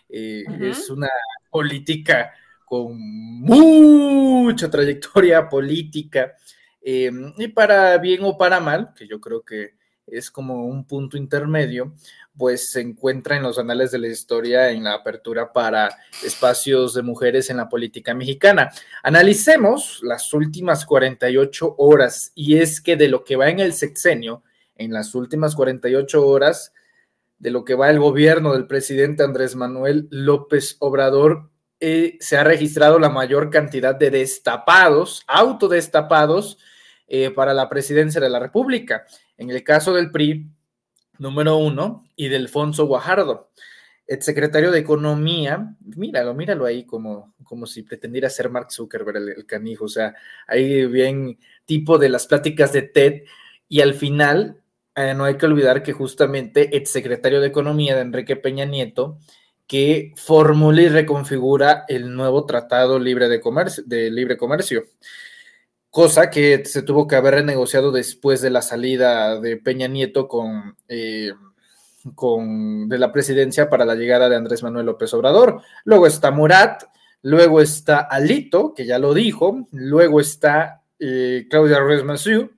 [0.07, 1.09] Eh, es una
[1.49, 2.33] política
[2.65, 6.37] con mucha trayectoria política,
[6.81, 9.75] em, y para bien o para mal, que yo creo que
[10.07, 11.93] es como un punto intermedio,
[12.37, 17.01] pues se encuentra en los anales de la historia en la apertura para espacios de
[17.01, 18.71] mujeres en la política mexicana.
[19.03, 24.43] Analicemos las últimas 48 horas y es que de lo que va en el sexenio,
[24.75, 26.73] en las últimas 48 horas,
[27.37, 31.49] de lo que va el gobierno del presidente Andrés Manuel López Obrador,
[31.79, 36.59] eh, se ha registrado la mayor cantidad de destapados, autodestapados,
[37.13, 39.05] eh, para la presidencia de la República.
[39.35, 40.47] En el caso del PRI,
[41.17, 43.49] número uno, y de Alfonso Guajardo,
[44.07, 49.45] el secretario de Economía, míralo, míralo ahí como, como si pretendiera ser Mark Zuckerberg, el,
[49.45, 50.15] canijo, o sea,
[50.47, 53.23] ahí bien tipo de las pláticas de TED,
[53.67, 54.61] y al final,
[54.95, 59.19] eh, no hay que olvidar que justamente el secretario de Economía de Enrique Peña Nieto,
[59.67, 63.41] que formula y reconfigura el nuevo Tratado Libre de,
[63.85, 64.85] de Libre Comercio
[65.91, 70.77] cosa que se tuvo que haber renegociado después de la salida de Peña Nieto con,
[70.87, 71.33] eh,
[72.15, 75.61] con de la presidencia para la llegada de Andrés Manuel López Obrador.
[75.83, 76.83] Luego está Murat,
[77.21, 82.51] luego está Alito, que ya lo dijo, luego está eh, Claudia Ruiz Massieu,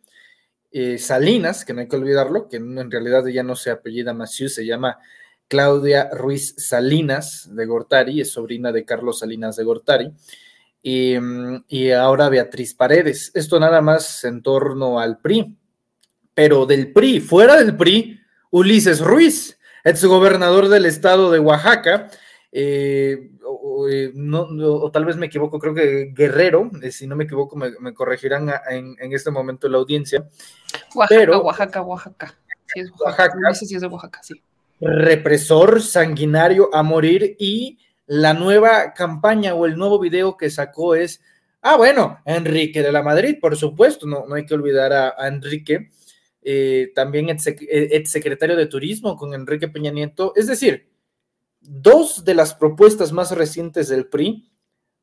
[0.71, 4.47] eh, Salinas, que no hay que olvidarlo, que en realidad ella no se apellida Massieu,
[4.47, 4.99] se llama
[5.47, 10.13] Claudia Ruiz Salinas de Gortari, es sobrina de Carlos Salinas de Gortari
[10.83, 13.31] y, ahora Beatriz Paredes.
[13.33, 15.57] Esto nada más en torno al PRI.
[16.33, 18.19] Pero del PRI, fuera del PRI,
[18.51, 22.09] Ulises Ruiz, exgobernador del estado de Oaxaca,
[22.51, 23.31] eh,
[23.89, 27.93] eh, o, tal vez me equivoco, creo que Guerrero, eh, si no me equivoco, me,
[27.93, 30.27] corregirán en, este momento la audiencia.
[30.95, 32.35] Oaxaca, Oaxaca, Oaxaca.
[32.65, 33.35] Sí, es Oaxaca.
[33.35, 33.53] Oaxaca.
[33.53, 34.41] si es de Oaxaca, sí.
[34.81, 41.21] Represor sanguinario a morir y la nueva campaña o el nuevo video que sacó es,
[41.61, 45.89] ah, bueno, Enrique de la Madrid, por supuesto, no, no hay que olvidar a, Enrique,
[46.41, 50.89] eh, también ex, secretario de Turismo con Enrique Peña Nieto, es decir,
[51.61, 54.49] dos de las propuestas más recientes del PRI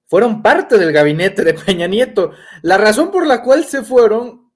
[0.06, 2.32] fueron parte del gabinete de Peña Nieto.
[2.62, 4.50] La razón por la cual se fueron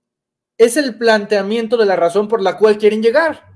[0.58, 3.54] es el planteamiento de la razón por la cual quieren llegar.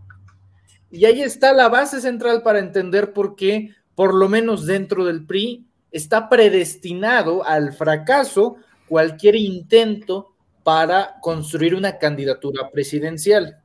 [0.90, 5.26] Y ahí está la base central para entender por qué por lo menos dentro del
[5.26, 8.54] PRI, está predestinado al fracaso
[8.86, 13.58] cualquier intento para construir una candidatura presidencial.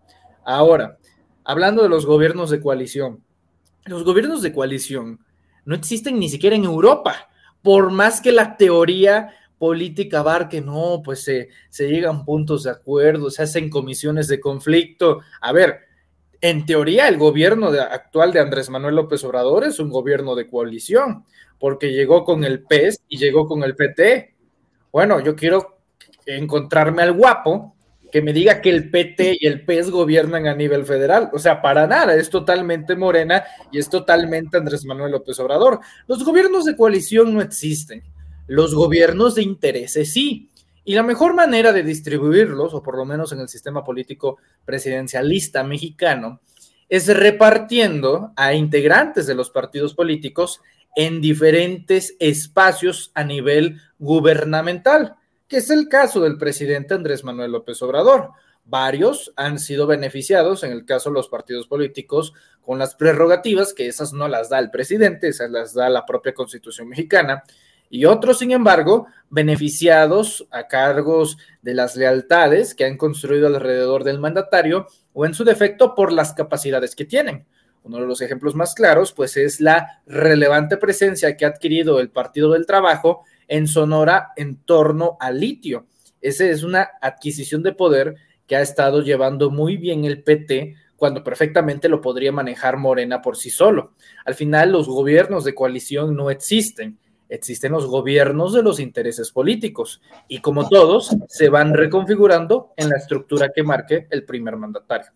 [0.43, 0.97] Ahora,
[1.43, 3.23] hablando de los gobiernos de coalición,
[3.85, 5.19] los gobiernos de coalición
[5.65, 7.29] no existen ni siquiera en Europa,
[7.61, 13.29] por más que la teoría política que no, pues se, se llegan puntos de acuerdo,
[13.29, 15.19] se hacen comisiones de conflicto.
[15.41, 15.81] A ver,
[16.43, 21.23] en teoría, el gobierno actual de Andrés Manuel López Obrador es un gobierno de coalición,
[21.57, 24.35] porque llegó con el PES y llegó con el PT.
[24.91, 25.79] Bueno, yo quiero
[26.25, 27.77] encontrarme al guapo
[28.11, 31.29] que me diga que el PT y el PES gobiernan a nivel federal.
[31.31, 35.79] O sea, para nada, es totalmente Morena y es totalmente Andrés Manuel López Obrador.
[36.07, 38.03] Los gobiernos de coalición no existen.
[38.47, 40.49] Los gobiernos de intereses sí.
[40.85, 45.63] Y la mejor manera de distribuirlos, o por lo menos en el sistema político presidencialista
[45.63, 46.41] mexicano,
[46.89, 50.61] es repartiendo a integrantes de los partidos políticos
[50.95, 55.15] en diferentes espacios a nivel gubernamental,
[55.47, 58.31] que es el caso del presidente Andrés Manuel López Obrador.
[58.65, 63.87] varios han sido beneficiados, en el caso de los partidos políticos, con las prerrogativas, que
[63.87, 67.43] esas no las da el presidente, esas las da la propia constitución mexicana,
[67.93, 74.17] y otros, sin embargo, beneficiados a cargos de las lealtades que han construido alrededor del
[74.17, 77.45] mandatario o en su defecto por las capacidades que tienen.
[77.83, 82.09] Uno de los ejemplos más claros, pues, es la relevante presencia que ha adquirido el
[82.09, 85.85] Partido del Trabajo en Sonora en torno al litio.
[86.19, 88.15] Esa es una adquisición de poder
[88.47, 93.37] que ha estado llevando muy bien el PT cuando perfectamente lo podría manejar Morena por
[93.37, 93.93] sí solo.
[94.25, 96.97] Al final, los gobiernos de coalición no existen,
[97.33, 102.97] existen los gobiernos de los intereses políticos y como todos, se van reconfigurando en la
[102.97, 105.11] estructura que marque el primer mandatario.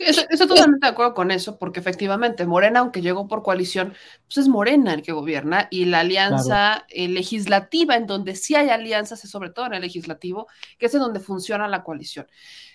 [0.00, 3.94] Estoy, totalmente de acuerdo con eso, porque efectivamente Morena, aunque llegó por coalición,
[4.24, 8.70] pues es Morena el que gobierna y la alianza eh, legislativa, en donde sí hay
[8.70, 12.26] alianzas, es sobre todo en el legislativo, que es en donde funciona la coalición.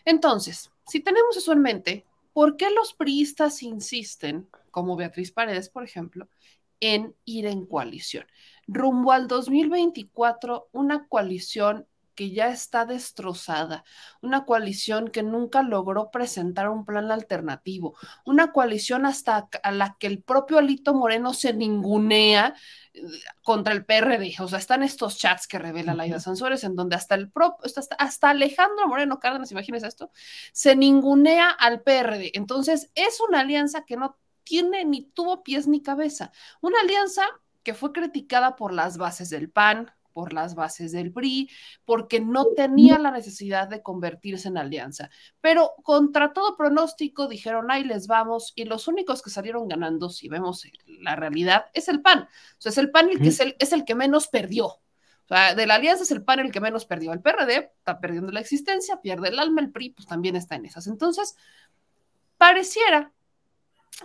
[0.06, 5.84] Entonces, si tenemos eso en mente, ¿por qué los priistas insisten, como Beatriz Paredes, por
[5.84, 6.30] ejemplo,
[6.79, 8.25] en ir en coalición?
[8.67, 11.87] Rumbo al 2024, una coalición
[12.17, 13.85] que ya está destrozada,
[14.21, 17.95] una coalición que nunca logró presentar un plan alternativo,
[18.25, 22.55] una coalición hasta a la que el propio Alito Moreno se ningunea
[22.93, 23.01] eh,
[23.43, 24.33] contra el PRD.
[24.39, 27.95] O sea, están estos chats que revela Laida Sansores en donde hasta el propio, hasta,
[27.97, 30.11] hasta Alejandro Moreno Cárdenas, imagínense esto,
[30.53, 32.31] se ningunea al PRD.
[32.33, 34.17] Entonces, es una alianza que no
[34.47, 36.31] tiene ni tuvo pies ni cabeza.
[36.61, 37.23] Una alianza
[37.63, 41.49] que fue criticada por las bases del PAN, por las bases del PRI,
[41.85, 45.09] porque no tenía la necesidad de convertirse en alianza.
[45.41, 50.29] Pero contra todo pronóstico dijeron, ahí les vamos, y los únicos que salieron ganando, si
[50.29, 50.65] vemos
[51.01, 52.21] la realidad, es el PAN.
[52.21, 54.67] O sea, es el PAN el que es el, es el que menos perdió.
[54.67, 57.11] O sea, de la alianza es el PAN el que menos perdió.
[57.11, 60.65] El PRD está perdiendo la existencia, pierde el alma, el PRI pues también está en
[60.65, 60.87] esas.
[60.87, 61.35] Entonces,
[62.37, 63.11] pareciera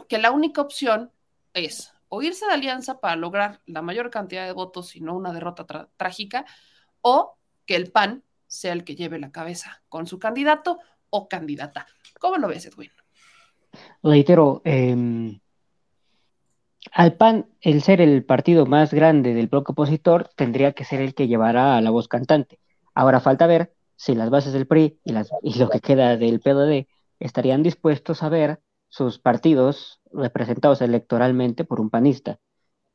[0.08, 1.10] que la única opción
[1.54, 5.32] es o irse de alianza para lograr la mayor cantidad de votos y no una
[5.32, 6.44] derrota trágica,
[7.00, 10.78] o que el PAN sea el que lleve la cabeza con su candidato
[11.08, 11.86] o candidata.
[12.20, 12.90] ¿Cómo lo ves, Edwin?
[14.02, 15.40] Reitero, em,
[16.92, 21.14] al PAN, el ser el partido más grande del bloque opositor, tendría que ser el
[21.14, 22.58] que llevará a la voz cantante.
[22.94, 25.12] Ahora falta ver si las bases del PRI y,
[25.58, 26.88] lo que queda del PDD
[27.20, 28.60] estarían dispuestos a ver
[28.92, 32.38] sus partidos representados electoralmente por un panista,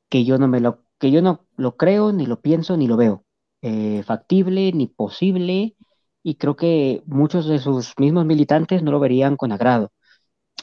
[0.09, 2.97] que yo no me lo, que yo no lo creo, ni lo pienso, ni lo
[2.97, 3.25] veo
[3.63, 5.75] eh, factible, ni posible,
[6.21, 9.91] y creo que muchos de sus mismos militantes no lo verían con agrado.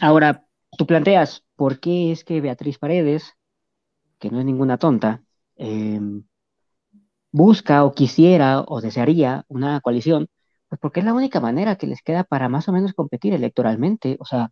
[0.00, 0.46] Ahora,
[0.78, 3.32] tú planteas, ¿por qué es que Beatriz Paredes,
[4.20, 5.24] que no es ninguna tonta,
[5.56, 6.24] em,
[7.32, 10.28] busca o quisiera o desearía una coalición?
[10.68, 14.16] Pues porque es la única manera que les queda para más o menos competir electoralmente.
[14.20, 14.50] O sea,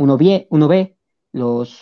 [0.00, 0.96] uno ve, uno ve
[1.30, 1.78] los,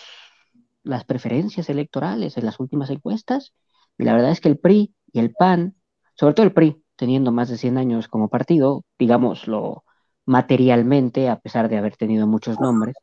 [0.82, 3.54] las preferencias electorales en las últimas encuestas
[3.96, 5.76] y la verdad es que el PRI y el PAN,
[6.14, 9.84] sobre todo el PRI, teniendo más de 100 años como partido, digámoslo
[10.26, 12.96] materialmente, a pesar de haber tenido muchos nombres,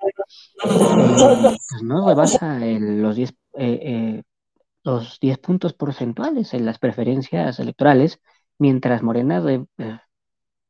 [0.62, 4.24] pues no rebasa los 10 eh, eh,
[4.84, 8.20] los 10 puntos porcentuales en las preferencias electorales,
[8.60, 9.42] mientras Morena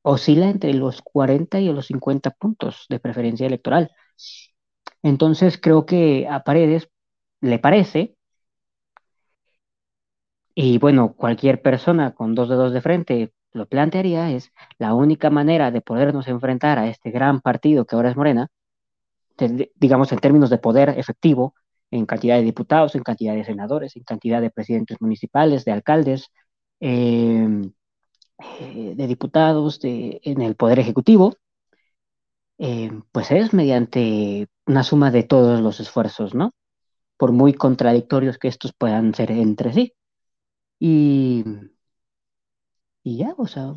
[0.06, 3.92] oscila entre los 40 y los 50 puntos de preferencia electoral.
[5.02, 6.90] Entonces creo que a Paredes
[7.42, 8.16] le parece,
[10.54, 15.72] y bueno, cualquier persona con dos dedos de frente lo plantearía, es la única manera
[15.72, 18.48] de podernos enfrentar a este gran partido que ahora es Morena,
[19.76, 21.56] digamos en términos de poder efectivo,
[21.92, 26.30] en cantidad de diputados, en cantidad de senadores, en cantidad de presidentes municipales, de alcaldes,
[26.80, 27.72] em,
[28.38, 31.36] eh, de diputados, de, en el poder ejecutivo,
[32.58, 36.54] eh, pues es mediante una suma de todos los esfuerzos, ¿no?
[37.18, 39.94] Por muy contradictorios que estos puedan ser entre sí.
[40.80, 41.44] Y,
[43.04, 43.74] y ya, o sea,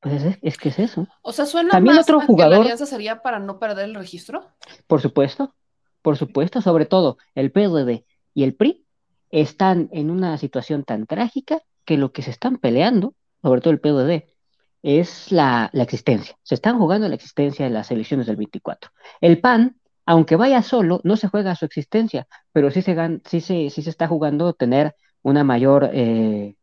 [0.00, 1.08] pues es, que es eso.
[1.22, 3.94] O sea, suena También más otro jugador, que la alianza sería para no perder el
[3.94, 4.46] registro.
[4.86, 5.54] Por supuesto,
[6.02, 8.84] por supuesto, sobre todo el PRD y el PRI
[9.30, 13.80] están en una situación tan trágica que lo que se están peleando, sobre todo el
[13.80, 14.34] PRD,
[14.82, 16.36] es la, existencia.
[16.42, 18.90] Se están jugando la existencia de las elecciones del 24.
[19.20, 23.70] El PAN, aunque vaya solo, no se juega su existencia, pero sí se, sí se,
[23.70, 26.56] sí se está jugando tener una mayor eh,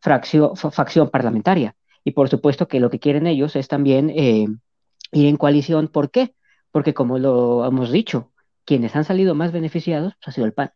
[0.00, 1.76] fracción, facción parlamentaria.
[2.04, 4.46] Y por supuesto que lo que quieren ellos es también eh,
[5.12, 5.88] ir en coalición.
[5.88, 6.34] ¿Por qué?
[6.72, 8.32] Porque como lo hemos dicho,
[8.64, 10.72] quienes han salido más beneficiados pues, ha sido el PAN.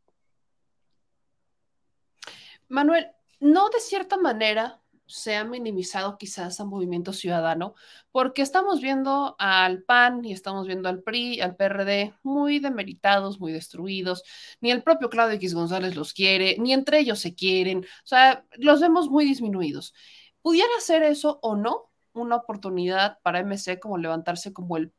[2.68, 3.09] Manuel,
[3.40, 7.74] no de cierta manera se ha minimizado quizás a Movimiento Ciudadano,
[8.10, 13.52] porque estamos viendo al PAN y estamos viendo al PRI, al PRD, muy demeritados, muy
[13.52, 14.24] destruidos.
[14.60, 17.80] Ni el propio Claudio X González los quiere, ni entre ellos se quieren.
[17.80, 19.94] O sea, los vemos muy disminuidos.
[20.42, 24.92] ¿Pudiera ser eso o no una oportunidad para MC como levantarse como el,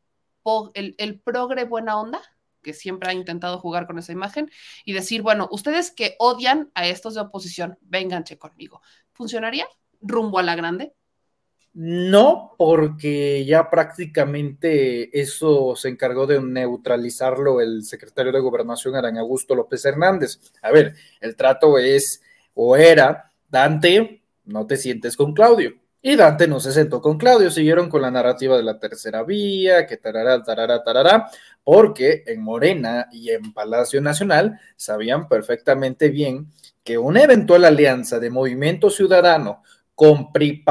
[0.73, 2.21] el, progre buena onda?
[2.61, 4.51] que siempre ha intentado jugar con esa imagen
[4.83, 8.81] y decir, bueno, ustedes que odian a estos de oposición, vénganse conmigo.
[9.13, 9.65] ¿Funcionaría?
[10.01, 10.93] Rumbo a la grande?
[11.79, 19.53] No, porque ya prácticamente eso se encargó de neutralizarlo el secretario de Gobernación, Aran Augusto
[19.53, 20.39] López Hernández.
[20.63, 22.21] A ver, el trato es
[22.55, 25.75] o era, Dante, no te sientes con Claudio.
[26.01, 29.85] Y Dante no se sentó con Claudio, siguieron con la narrativa de la tercera vía,
[29.85, 31.29] que tarará, tarará, tarará,
[31.63, 36.51] porque en Morena y en Palacio Nacional sabían perfectamente bien
[36.83, 39.61] que una eventual alianza de Movimiento Ciudadano
[39.97, 40.63] con PRI,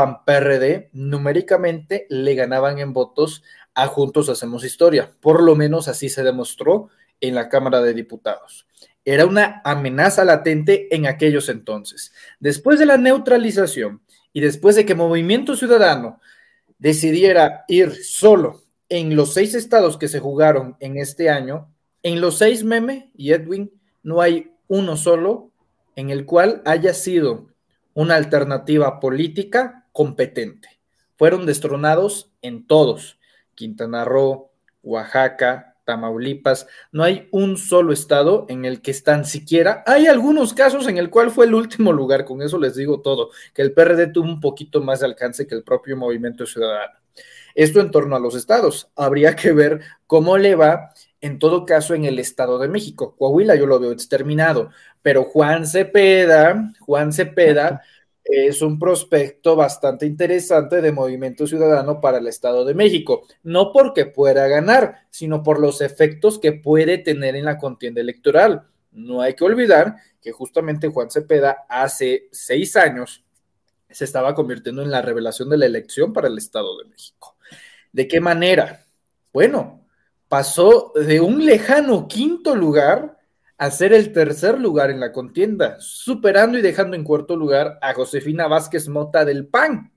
[0.92, 3.42] numéricamente le ganaban en votos
[3.74, 5.10] a Juntos Hacemos Historia.
[5.20, 6.90] Por lo menos así se demostró
[7.20, 8.68] en la Cámara de Diputados.
[9.04, 12.12] Era una amenaza latente en aquellos entonces.
[12.38, 14.00] Después de la neutralización
[14.32, 16.20] y después de que Movimiento Ciudadano
[16.78, 21.68] decidiera ir solo en los seis estados que se jugaron en este año,
[22.04, 23.72] en los seis Meme y Edwin,
[24.04, 25.50] no hay uno solo
[25.96, 27.48] en el cual haya sido
[27.96, 30.68] una alternativa política competente.
[31.16, 33.18] Fueron destronados en todos,
[33.54, 34.50] Quintana Roo,
[34.82, 40.86] Oaxaca, Tamaulipas, no hay un solo estado en el que están siquiera, hay algunos casos
[40.88, 44.08] en el cual fue el último lugar, con eso les digo todo, que el PRD
[44.08, 46.98] tuvo un poquito más de alcance que el propio movimiento ciudadano.
[47.54, 50.92] Esto en torno a los estados, habría que ver cómo le va
[51.26, 53.14] en todo caso en el Estado de México.
[53.18, 54.70] Coahuila yo lo veo exterminado,
[55.02, 57.82] pero Juan Cepeda, Juan Cepeda
[58.24, 64.06] es un prospecto bastante interesante de Movimiento Ciudadano para el Estado de México, no porque
[64.06, 68.66] pueda ganar, sino por los efectos que puede tener en la contienda electoral.
[68.90, 73.24] No hay que olvidar que justamente Juan Cepeda hace seis años
[73.88, 77.36] se estaba convirtiendo en la revelación de la elección para el Estado de México.
[77.92, 78.84] ¿De qué manera?
[79.32, 79.85] Bueno,
[80.28, 83.18] pasó de un lejano quinto lugar
[83.58, 87.94] a ser el tercer lugar en la contienda, superando y dejando en cuarto lugar a
[87.94, 89.92] Josefina Vázquez Mota del PAN.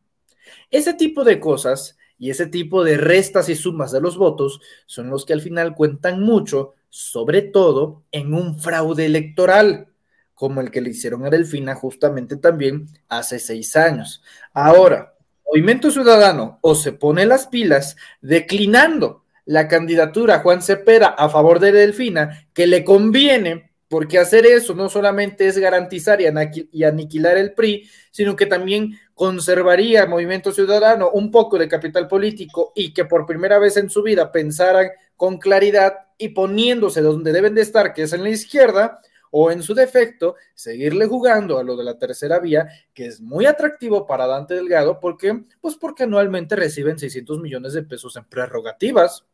[0.72, 5.10] Ese tipo de cosas y ese tipo de restas y sumas de los votos son
[5.10, 9.88] los que al final cuentan mucho, sobre todo en un fraude electoral,
[10.34, 14.22] como el que le hicieron a Delfina justamente también hace seis años.
[14.54, 15.14] Ahora,
[15.52, 21.72] Movimiento Ciudadano o se pone las pilas declinando la candidatura Juan Cepeda a favor de
[21.72, 27.90] Delfina, que le conviene, porque hacer eso no solamente es garantizar y, aniquilar el PRI,
[28.12, 33.26] sino que también conservaría al Movimiento Ciudadano un poco de capital político y que por
[33.26, 38.04] primera vez en su vida pensaran con claridad y poniéndose donde deben de estar, que
[38.04, 39.02] es en la izquierda,
[39.32, 43.46] o en su defecto, seguirle jugando a lo de la tercera vía, que es muy
[43.46, 49.26] atractivo para Dante Delgado, porque, pues porque anualmente reciben 600 millones de pesos en prerrogativas.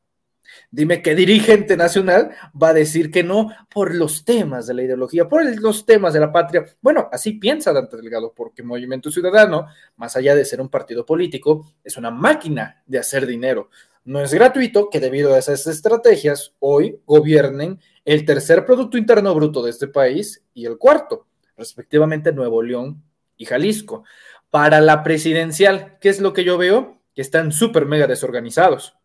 [0.71, 2.31] Dime qué dirigente nacional
[2.61, 6.19] va a decir que no por los temas de la ideología, por los temas de
[6.19, 6.65] la patria.
[6.81, 9.67] Bueno, así piensa Dante Delgado, porque Movimiento Ciudadano,
[9.97, 13.69] más allá de ser un partido político, es una máquina de hacer dinero.
[14.03, 19.63] No es gratuito que debido a esas estrategias hoy gobiernen el tercer Producto Interno Bruto
[19.63, 21.25] de este país y el cuarto,
[21.57, 23.01] respectivamente Nuevo León
[23.35, 24.03] y Jalisco.
[24.51, 27.01] Para la presidencial, ¿qué es lo que yo veo?
[27.15, 28.95] Que están súper mega desorganizados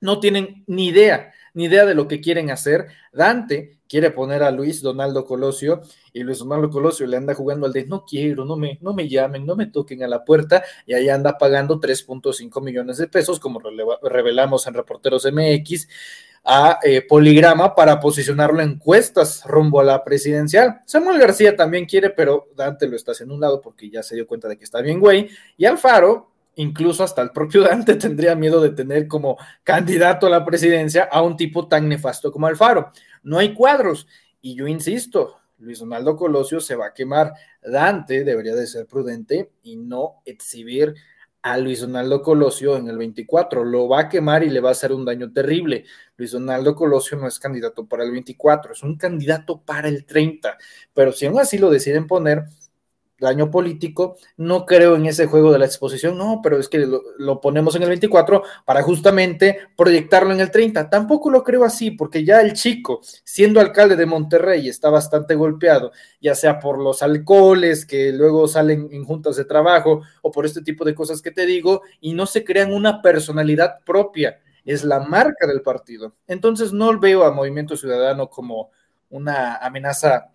[0.00, 2.88] no tienen ni idea, ni idea de lo que quieren hacer.
[3.12, 5.80] Dante quiere poner a Luis Donaldo Colosio
[6.12, 9.08] y Luis Donaldo Colosio le anda jugando al de no quiero, no me, no me
[9.08, 13.40] llamen, no me toquen a la puerta y ahí anda pagando 3.5 millones de pesos,
[13.40, 13.60] como
[14.02, 15.88] revelamos en Reporteros MX,
[16.44, 20.80] a eh, Poligrama para posicionarlo en encuestas rumbo a la presidencial.
[20.86, 24.26] Samuel García también quiere, pero Dante lo está haciendo un lado porque ya se dio
[24.26, 25.28] cuenta de que está bien, güey.
[25.56, 30.44] Y Alfaro incluso hasta el propio Dante tendría miedo de tener como candidato a la
[30.44, 32.90] presidencia a un tipo tan nefasto como Alfaro.
[33.22, 34.06] No hay cuadros.
[34.40, 37.32] Y yo insisto, Luis Donaldo Colosio se va a quemar.
[37.62, 40.94] Dante debería de ser prudente y no exhibir
[41.42, 43.64] a Luis Donaldo Colosio en el 24.
[43.64, 45.84] Lo va a quemar y le va a hacer un daño terrible.
[46.16, 50.56] Luis Donaldo Colosio no es candidato para el 24, es un candidato para el 30.
[50.92, 52.44] Pero si aún así lo deciden poner,
[53.18, 57.40] daño político, no creo en ese juego de la exposición, no, pero es que lo,
[57.40, 60.88] ponemos en el 24 para justamente proyectarlo en el 30.
[60.88, 65.92] Tampoco lo creo así, porque ya el chico, siendo alcalde de Monterrey, está bastante golpeado,
[66.20, 70.62] ya sea por los alcoholes que luego salen en juntas de trabajo o por este
[70.62, 75.00] tipo de cosas que te digo, y no se crean una personalidad propia, es la
[75.00, 76.14] marca del partido.
[76.26, 78.70] Entonces no veo a Movimiento Ciudadano como
[79.10, 80.30] una amenaza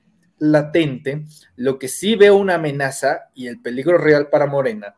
[0.52, 1.26] latente,
[1.56, 4.96] lo que sí veo una amenaza y el peligro real para Morena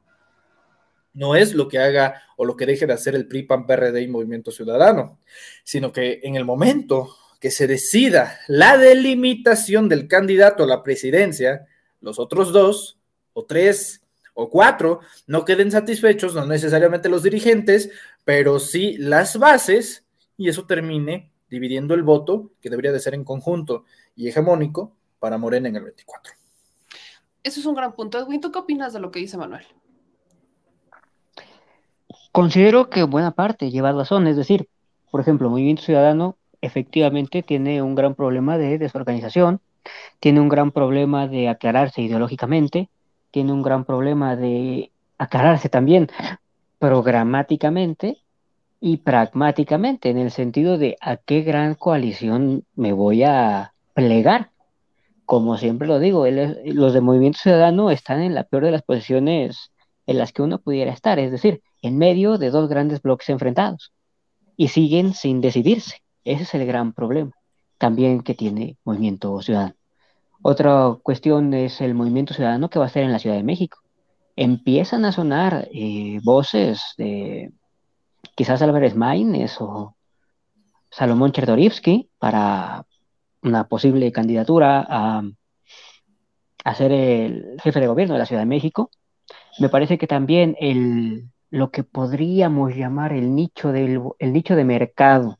[1.13, 4.01] no es lo que haga o lo que deje de hacer el PRI, PAN, PRD
[4.01, 5.19] y Movimiento Ciudadano,
[5.63, 11.67] sino que en el momento que se decida la delimitación del candidato a la presidencia,
[12.01, 12.97] los otros dos
[13.33, 14.01] o tres
[14.33, 17.91] o cuatro no queden satisfechos, no necesariamente los dirigentes,
[18.25, 20.05] pero sí las bases,
[20.37, 23.85] y eso termine dividiendo el voto, que debería de ser en conjunto
[24.15, 26.33] y hegemónico, para Morena en el 24.
[27.43, 28.17] Eso es un gran punto.
[28.17, 29.65] Edwin, ¿tú qué opinas de lo que dice Manuel?
[32.31, 34.67] Considero que buena parte lleva razón, es decir,
[35.11, 39.61] por ejemplo, Movimiento Ciudadano efectivamente tiene un gran problema de desorganización,
[40.19, 42.89] tiene un gran problema de aclararse ideológicamente,
[43.31, 46.09] tiene un gran problema de aclararse también
[46.79, 48.17] programáticamente
[48.81, 54.49] y pragmáticamente, en el sentido de a qué gran coalición me voy a plegar
[55.25, 59.71] como siempre lo digo, los de Movimiento Ciudadano están en la peor de las posiciones
[60.05, 63.91] en las que uno pudiera estar, es decir, en medio de dos grandes bloques enfrentados
[64.55, 66.03] y siguen sin decidirse.
[66.23, 67.31] Ese es el gran problema
[67.77, 69.75] también que tiene Movimiento Ciudadano.
[70.41, 73.79] Otra cuestión es el Movimiento Ciudadano que va a ser en la Ciudad de México.
[74.35, 77.51] Empiezan a sonar eh, voces de
[78.35, 79.95] quizás Álvarez Maínez o
[80.91, 82.85] Salomón Chertorivsky para
[83.45, 85.23] una posible candidatura a,
[86.75, 88.89] ser el jefe de gobierno de la Ciudad de México.
[89.59, 94.65] Me parece que también el, lo que podríamos llamar el nicho, del, el nicho de
[94.65, 95.39] mercado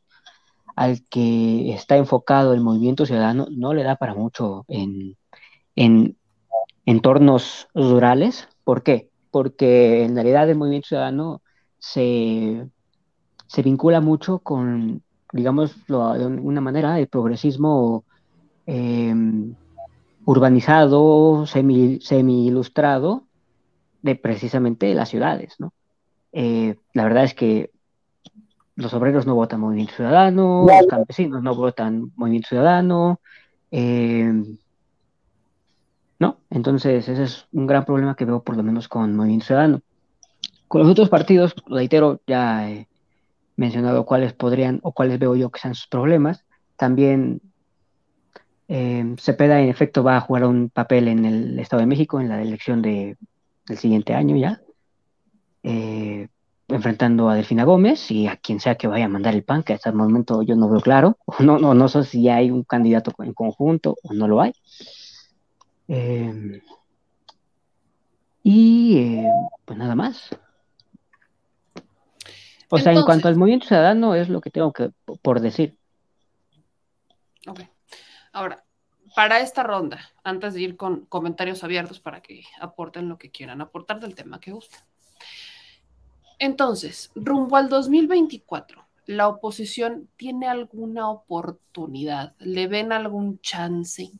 [0.76, 5.18] al que está enfocado el movimiento ciudadano no le da para mucho en,
[5.76, 6.18] en
[6.86, 8.48] entornos rurales.
[8.64, 9.10] ¿Por qué?
[9.32, 11.42] Porque en realidad el movimiento ciudadano
[11.80, 12.70] se,
[13.48, 15.04] se vincula mucho con
[15.36, 18.06] digamos, de una manera, el progresismo
[18.66, 19.54] em,
[20.24, 22.00] urbanizado, semi,
[22.48, 23.24] ilustrado
[24.02, 25.74] de precisamente las ciudades, ¿no?
[26.32, 27.72] Eh, la verdad es que
[28.78, 33.20] los obreros no votan Movimiento Ciudadano, los campesinos no votan Movimiento Ciudadano,
[33.72, 34.58] em,
[36.18, 36.38] ¿no?
[36.50, 39.82] Entonces, ese es un gran problema que veo por lo menos con Movimiento Ciudadano.
[40.70, 42.88] Con los otros partidos, reitero, ya eh,
[43.56, 46.46] mencionado cuáles podrían o cuáles veo yo que sean sus problemas.
[46.76, 47.42] También
[48.68, 52.30] eh, Cepeda en efecto va a jugar un papel en el Estado de México en
[52.30, 53.18] la elección de,
[53.68, 54.62] del siguiente año ya,
[55.64, 56.28] eh,
[56.68, 59.74] enfrentando a Delfina Gómez y a quien sea que vaya a mandar el PAN, que
[59.74, 63.14] hasta el momento yo no veo claro, no, no, no sé si hay un candidato
[63.20, 64.54] en conjunto o no lo hay.
[65.88, 66.62] Eh,
[68.44, 69.30] y eh,
[69.66, 70.30] pues nada más.
[72.70, 75.78] O sea, en cuanto al movimiento ciudadano es lo que tengo que por decir.
[77.48, 77.62] Ok.
[78.32, 78.64] Ahora,
[79.16, 83.62] para esta ronda, antes de ir con comentarios abiertos para que aporten lo que quieran
[83.62, 84.82] aportar del tema que gusten.
[86.38, 92.36] Entonces, rumbo al 2024, ¿la oposición tiene alguna oportunidad?
[92.40, 94.12] ¿Le ven algún chance,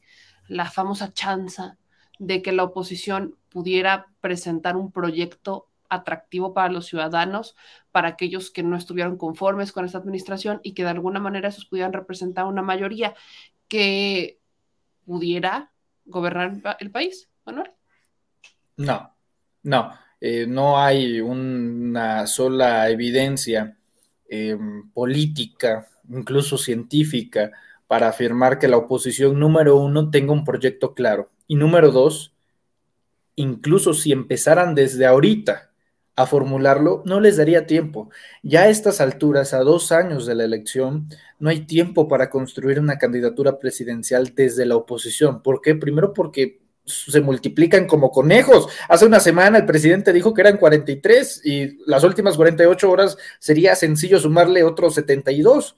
[0.48, 1.78] la famosa chanza
[2.18, 7.56] de que la oposición pudiera presentar un proyecto atractivo para los ciudadanos,
[7.92, 11.66] para aquellos que no estuvieron conformes con esta administración y que de alguna manera esos
[11.66, 13.16] pudieran representar una mayoría
[13.68, 14.40] que
[15.06, 15.72] pudiera
[16.06, 17.72] gobernar el país, Manuel.
[18.78, 19.16] No,
[19.64, 23.78] no, eh, no hay una sola evidencia
[24.28, 27.52] em, política, incluso científica,
[27.88, 31.30] para afirmar que la oposición número uno tenga un proyecto claro.
[31.48, 32.34] Y número dos,
[33.36, 35.65] incluso si empezaran desde ahorita
[36.16, 38.10] a formularlo, no les daría tiempo.
[38.42, 41.10] Ya a estas alturas, a dos años de la elección,
[41.40, 45.42] no hay tiempo para construir una candidatura presidencial desde la oposición.
[45.44, 45.76] ¿Por qué?
[45.76, 48.68] Primero porque se multiplican como conejos.
[48.88, 53.76] Hace una semana el presidente dijo que eran 43 y las últimas 48 horas sería
[53.76, 55.76] sencillo sumarle otros 72.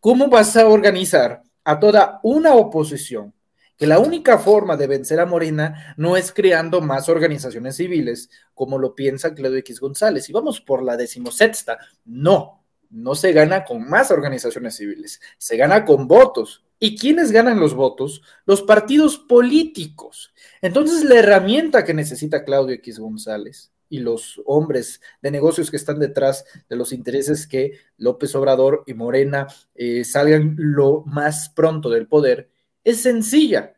[0.00, 3.32] ¿Cómo vas a organizar a toda una oposición
[3.80, 8.78] que la única forma de vencer a Morena no es creando más organizaciones civiles, como
[8.78, 10.28] lo piensa Claudio X González.
[10.28, 11.78] Y vamos por la decimosexta.
[12.04, 16.62] No, no se gana con más organizaciones civiles, se gana con votos.
[16.78, 18.20] ¿Y quiénes ganan los votos?
[18.44, 20.34] Los partidos políticos.
[20.60, 25.98] Entonces, la herramienta que necesita Claudio X González y los hombres de negocios que están
[25.98, 32.08] detrás de los intereses que López Obrador y Morena eh, salgan lo más pronto del
[32.08, 32.50] poder
[32.84, 33.74] es sencilla.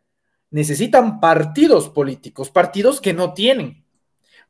[0.51, 3.85] Necesitan partidos políticos, partidos que no tienen.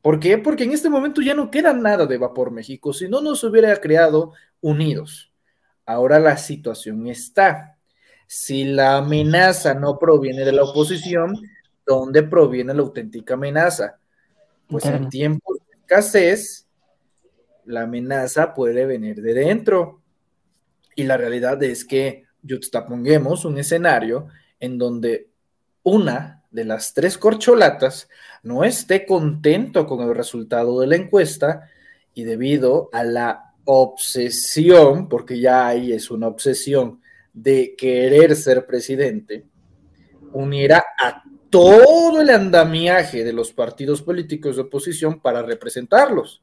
[0.00, 0.38] ¿Por qué?
[0.38, 3.80] Porque en este momento ya no queda nada de Vapor México, si no nos hubiera
[3.80, 5.32] creado unidos.
[5.86, 7.72] Ahora la situación está
[8.34, 11.38] si la amenaza no proviene de la oposición,
[11.84, 13.98] ¿dónde proviene la auténtica amenaza?
[14.68, 16.66] Pues en tiempos de escasez,
[17.66, 20.00] la amenaza puede venir de dentro.
[20.96, 24.28] Y la realidad es que juxtaponguemos un escenario
[24.62, 25.28] en donde
[25.82, 28.08] una de las tres corcholatas
[28.44, 31.68] no esté contento con el resultado de la encuesta
[32.14, 37.00] y debido a la obsesión, porque ya ahí es una obsesión
[37.32, 39.46] de querer ser presidente,
[40.32, 46.40] uniera a todo el andamiaje de los partidos políticos de oposición para representarlos.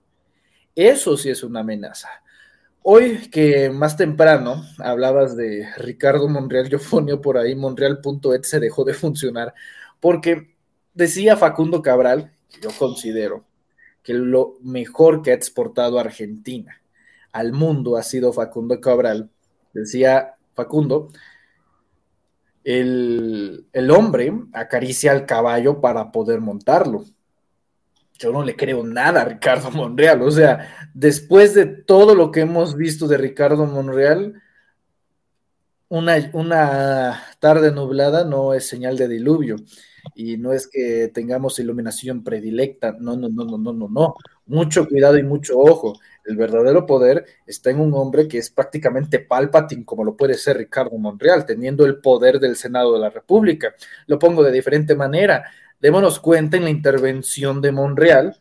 [0.76, 2.10] Eso sí es una amenaza.
[2.82, 8.84] Hoy que más temprano hablabas de Ricardo Monreal, yo ponía por ahí monreal.et se dejó
[8.84, 9.54] de funcionar
[10.00, 10.56] porque
[10.94, 12.32] decía Facundo Cabral,
[12.62, 13.46] yo considero
[14.04, 16.82] que lo mejor que ha exportado Argentina
[17.32, 19.30] al mundo ha sido Facundo Cabral,
[19.74, 21.10] decía Facundo,
[22.64, 27.06] el, hombre acaricia al caballo para poder montarlo.
[28.20, 30.22] Yo no le creo nada a Ricardo Monreal.
[30.22, 34.42] O sea, después de todo lo que hemos visto de Ricardo Monreal,
[35.88, 39.56] una, una, tarde nublada no es señal de diluvio.
[40.16, 42.96] Y no es que tengamos iluminación predilecta.
[43.00, 44.16] No, no, no, no, no, no, no.
[44.46, 45.98] Mucho cuidado y mucho ojo.
[46.26, 50.58] El verdadero poder está en un hombre que es prácticamente Palpatine, como lo puede ser
[50.58, 53.74] Ricardo Monreal, teniendo el poder del Senado de la República.
[54.08, 55.46] Lo pongo de diferente manera.
[55.80, 58.38] Démonos cuenta en la intervención de Monreal,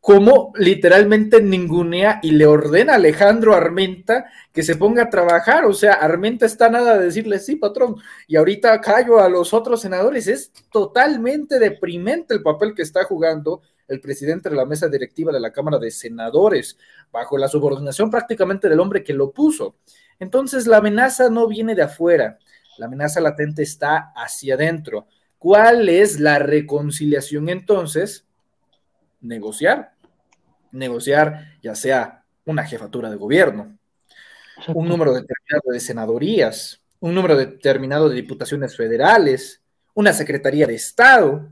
[0.00, 5.66] cómo literalmente ningunea y le ordena a Alejandro Armenta que se ponga a trabajar.
[5.66, 7.96] O sea, Armenta está nada de decirle, sí, patrón,
[8.26, 10.26] y ahorita callo a los otros senadores.
[10.26, 15.40] Es totalmente deprimente el papel que está jugando el presidente de la mesa directiva de
[15.40, 16.78] la Cámara de Senadores,
[17.10, 19.76] bajo la subordinación prácticamente del hombre que lo puso.
[20.18, 22.38] Entonces, la amenaza no viene de afuera,
[22.78, 25.08] la amenaza latente está hacia adentro.
[25.40, 28.26] ¿Cuál es la reconciliación entonces?
[29.22, 29.94] Negociar.
[30.70, 33.78] Negociar ya sea una jefatura de gobierno,
[34.74, 39.62] un número determinado de senadorías, un número determinado de diputaciones federales,
[39.94, 41.48] una secretaría de Estado,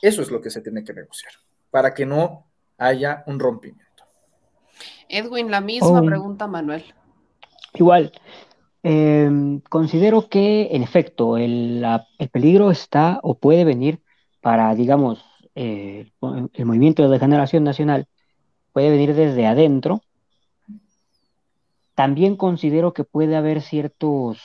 [0.00, 1.34] eso es lo que se tiene que negociar,
[1.70, 2.46] para que no
[2.78, 4.04] haya un rompimiento.
[5.10, 6.06] Edwin, la misma oh.
[6.06, 6.82] pregunta, Manuel.
[7.74, 8.10] Igual,
[8.84, 11.84] em, considero que en efecto el,
[12.30, 14.00] peligro está o puede venir
[14.40, 16.12] para, digamos, eh,
[16.52, 18.06] el movimiento de generación nacional,
[18.72, 20.02] puede venir desde adentro.
[21.94, 24.38] También considero que puede haber ciertos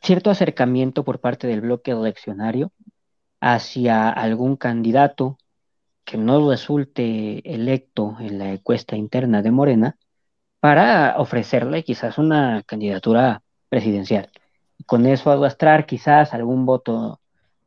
[0.00, 2.70] cierto acercamiento por parte del bloque eleccionario
[3.40, 5.38] hacia algún candidato
[6.04, 9.96] que no resulte electo en la encuesta interna de Morena
[10.64, 14.30] para ofrecerle quizás una candidatura presidencial.
[14.86, 17.20] Con eso arrastrar quizás algún voto,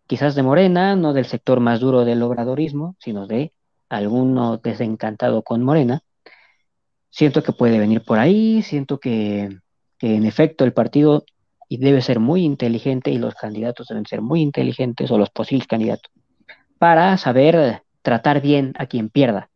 [0.08, 3.53] quizás de Morena, no del sector más duro del obradorismo, sino de
[3.88, 6.01] alguno desencantado con Morena.
[7.11, 9.59] Siento que puede venir por ahí, siento que,
[10.01, 11.24] en efecto el partido
[11.69, 16.11] debe ser muy inteligente y los candidatos deben ser muy inteligentes o los posibles candidatos
[16.80, 19.51] para saber tratar bien a quien pierda,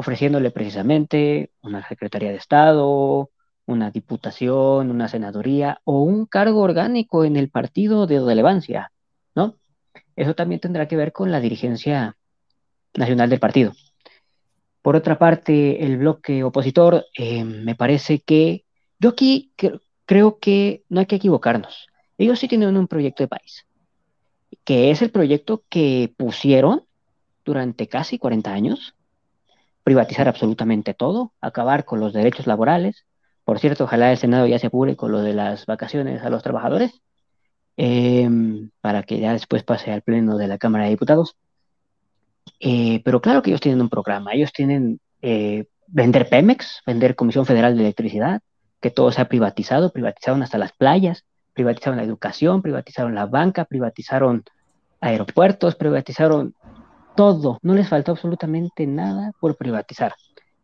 [0.00, 3.28] ofreciéndole precisamente una Secretaría de Estado,
[3.66, 8.92] una diputación, una senaduría o un cargo orgánico en el partido de relevancia,
[9.34, 9.56] ¿no?
[10.16, 12.16] Eso también tendrá que ver con la dirigencia
[12.94, 13.74] nacional del partido.
[14.80, 18.64] Por otra parte, el bloque opositor, eh, me parece que
[18.98, 19.52] yo aquí
[20.06, 21.88] creo que no hay que equivocarnos.
[22.16, 23.66] Ellos sí tienen un proyecto de país,
[24.64, 26.84] que es el proyecto que pusieron
[27.44, 28.94] durante casi 40 años,
[29.82, 33.06] privatizar absolutamente todo, acabar con los derechos laborales.
[33.44, 36.42] Por cierto, ojalá el Senado ya se apure con lo de las vacaciones a los
[36.42, 37.00] trabajadores,
[37.76, 41.36] em, para que ya después pase al Pleno de la Cámara de Diputados.
[42.60, 47.46] Eh, pero claro que ellos tienen un programa, ellos tienen eh, vender Pemex, vender Comisión
[47.46, 48.40] Federal de Electricidad,
[48.80, 53.64] que todo se ha privatizado, privatizaron hasta las playas, privatizaron la educación, privatizaron la banca,
[53.64, 54.44] privatizaron
[55.00, 56.54] aeropuertos, privatizaron
[57.16, 60.14] todo, no les faltó absolutamente nada por privatizar.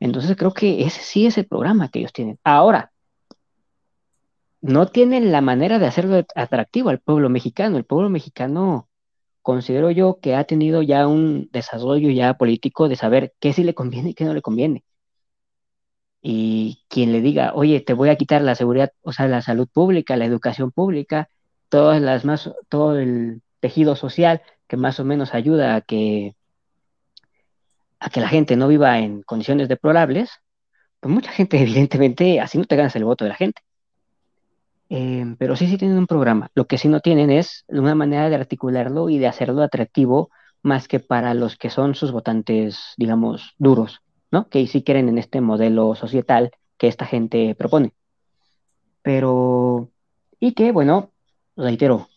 [0.00, 2.38] Entonces creo que ese sí es el programa que ellos tienen.
[2.44, 2.92] Ahora,
[4.60, 7.76] no tienen la manera de hacerlo atractivo al pueblo mexicano.
[7.78, 8.88] El pueblo mexicano
[9.42, 13.74] considero yo que ha tenido ya un desarrollo ya político de saber qué sí le
[13.74, 14.84] conviene y qué no le conviene.
[16.20, 19.68] Y quien le diga, oye, te voy a quitar la seguridad, o sea, la salud
[19.72, 21.30] pública, la educación pública,
[21.68, 26.35] todas las más, todo el tejido social que más o menos ayuda a que,
[28.06, 30.30] a que la gente no viva en condiciones deplorables,
[31.00, 33.62] pues mucha gente, evidentemente, así no te ganas el voto de la gente.
[34.88, 36.48] Eh, pero sí, sí tienen un programa.
[36.54, 40.30] Lo que sí no tienen es una manera de articularlo y de hacerlo atractivo
[40.62, 44.48] más que para los que son sus votantes, digamos, duros, ¿no?
[44.48, 47.92] Que sí quieren en este modelo societal que esta gente propone.
[49.02, 49.90] Pero,
[50.38, 51.10] y que, bueno,
[51.56, 52.08] reitero,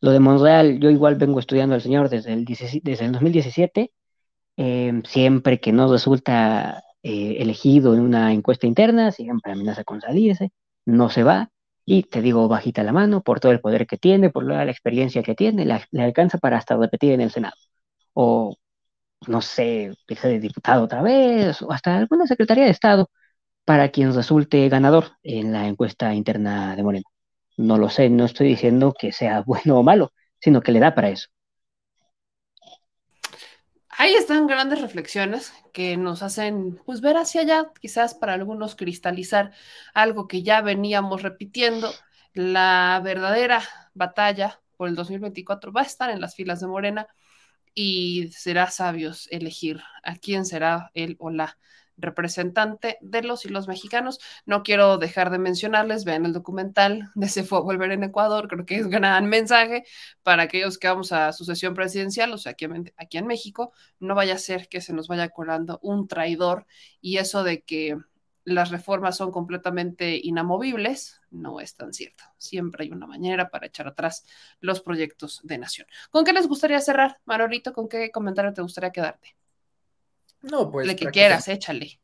[0.00, 3.90] lo de Monreal, yo igual vengo estudiando al señor desde el, desde el 2017,
[4.56, 10.50] eh, siempre que no resulta eh, elegido en una encuesta interna, siempre amenaza con salirse,
[10.86, 11.50] no se va,
[11.84, 15.22] y te digo bajita la mano por todo el poder que tiene, por la, experiencia
[15.22, 17.54] que tiene, le alcanza para hasta repetir en el Senado.
[18.14, 18.56] O,
[19.28, 23.10] no sé, ser de diputado otra vez, o hasta alguna secretaría de Estado
[23.64, 27.06] para quien resulte ganador en la encuesta interna de Moreno.
[27.58, 30.94] No lo sé, no estoy diciendo que sea bueno o malo, sino que le da
[30.94, 31.28] para eso.
[33.98, 39.52] Ahí están grandes reflexiones que nos hacen pues ver hacia allá, quizás para algunos cristalizar
[39.94, 41.90] algo que ya veníamos repitiendo.
[42.34, 43.62] La verdadera
[43.94, 47.06] batalla por el 2024 va a estar en las filas de Morena
[47.74, 51.56] y será sabios elegir a quién será él o la
[51.96, 54.20] representante de los y los mexicanos.
[54.44, 58.48] No quiero dejar de mencionarles, vean el documental de Se fue a volver en Ecuador,
[58.48, 59.84] creo que es un gran mensaje
[60.22, 62.66] para aquellos que vamos a sucesión presidencial, o sea, aquí,
[62.96, 66.66] aquí en México, no vaya a ser que se nos vaya colando un traidor
[67.00, 67.96] y eso de que
[68.46, 72.24] las reformas son completamente inamovibles, no es tan cierto.
[72.38, 74.24] Siempre hay una manera para echar atrás
[74.60, 75.88] los proyectos de nación.
[76.10, 77.72] ¿Con qué les gustaría cerrar, Marorito?
[77.72, 79.36] ¿Con qué comentario te gustaría quedarte?
[80.50, 80.86] No, pues.
[80.86, 81.98] Le que quieras, échale.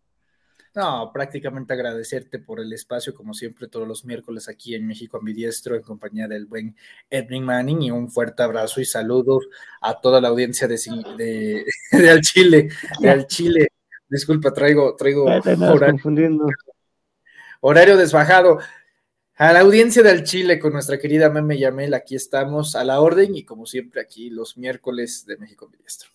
[0.75, 5.77] No, prácticamente agradecerte por el espacio, como siempre, todos los miércoles aquí en México Ambidiestro,
[5.77, 6.75] en compañía del buen
[7.11, 9.47] Edwin Manning, y un fuerte abrazo y saludos
[9.83, 10.79] a toda la audiencia de,
[11.19, 12.69] de, de Al Chile,
[13.01, 13.69] de Al Chile.
[14.09, 16.39] Disculpa, traigo, traigo horario,
[17.61, 18.59] horario desbajado.
[19.37, 23.35] A la audiencia del Chile con nuestra querida Meme Yamel, aquí estamos a la orden
[23.37, 26.11] y como siempre aquí los miércoles de México Ambidiestro.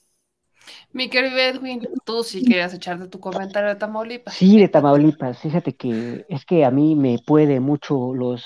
[0.91, 4.33] Mi querido Edwin, tú sí querías echarte tu comentario de Tamaulipas.
[4.33, 5.39] Sí, de Tamaulipas.
[5.39, 8.45] Fíjate que es que a mí me puede mucho los,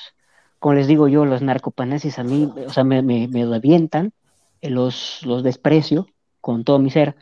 [0.60, 4.14] como les digo yo, los narcopanesis a mí, o sea, me, me, me revientan,
[4.62, 6.08] eh, los, los desprecio
[6.40, 7.16] con todo mi ser.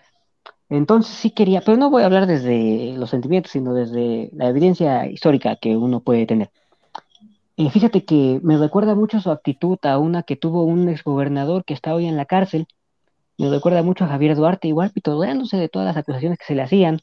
[0.70, 5.08] Entonces sí quería, pero no voy a hablar desde los sentimientos, sino desde la evidencia
[5.08, 6.52] histórica que uno puede tener.
[7.58, 11.74] Eh, fíjate que me recuerda mucho su actitud a una que tuvo un exgobernador que
[11.74, 12.68] está hoy en la cárcel,
[13.40, 16.62] me recuerda mucho a Javier Duarte, igual pitodeándose de todas las acusaciones que se le
[16.62, 17.00] hacían,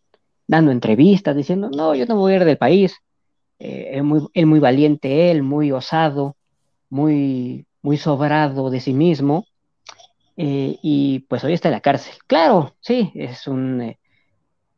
[0.47, 2.94] dando entrevistas, diciendo, no, yo no voy a ir del país.
[3.58, 6.36] Eh, es muy, él muy valiente, él muy osado,
[6.90, 9.47] muy, muy sobrado de sí mismo,
[10.36, 12.15] eh, y pues hoy está en la cárcel.
[12.26, 13.97] Claro, sí, es un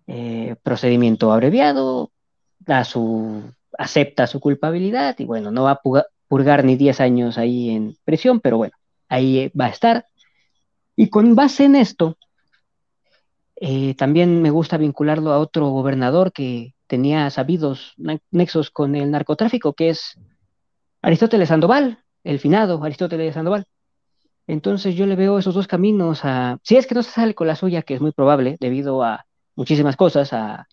[0.07, 2.12] eh, procedimiento abreviado,
[2.61, 3.43] da su,
[3.77, 5.81] acepta su culpabilidad y bueno, no va a
[6.28, 8.75] purgar ni 10 años ahí en prisión, pero bueno,
[9.09, 10.05] ahí va a estar.
[11.01, 12.18] Y con base en esto,
[13.55, 17.94] eh, también me gusta vincularlo a otro gobernador que tenía sabidos
[18.33, 20.18] nexos con el narcotráfico, que es
[21.01, 23.67] Aristóteles Sandoval, el finado Aristóteles Sandoval.
[24.49, 27.47] Entonces yo le veo esos dos caminos a, si es que no se sale con
[27.47, 30.67] la suya, que es muy probable debido a muchísimas cosas, a,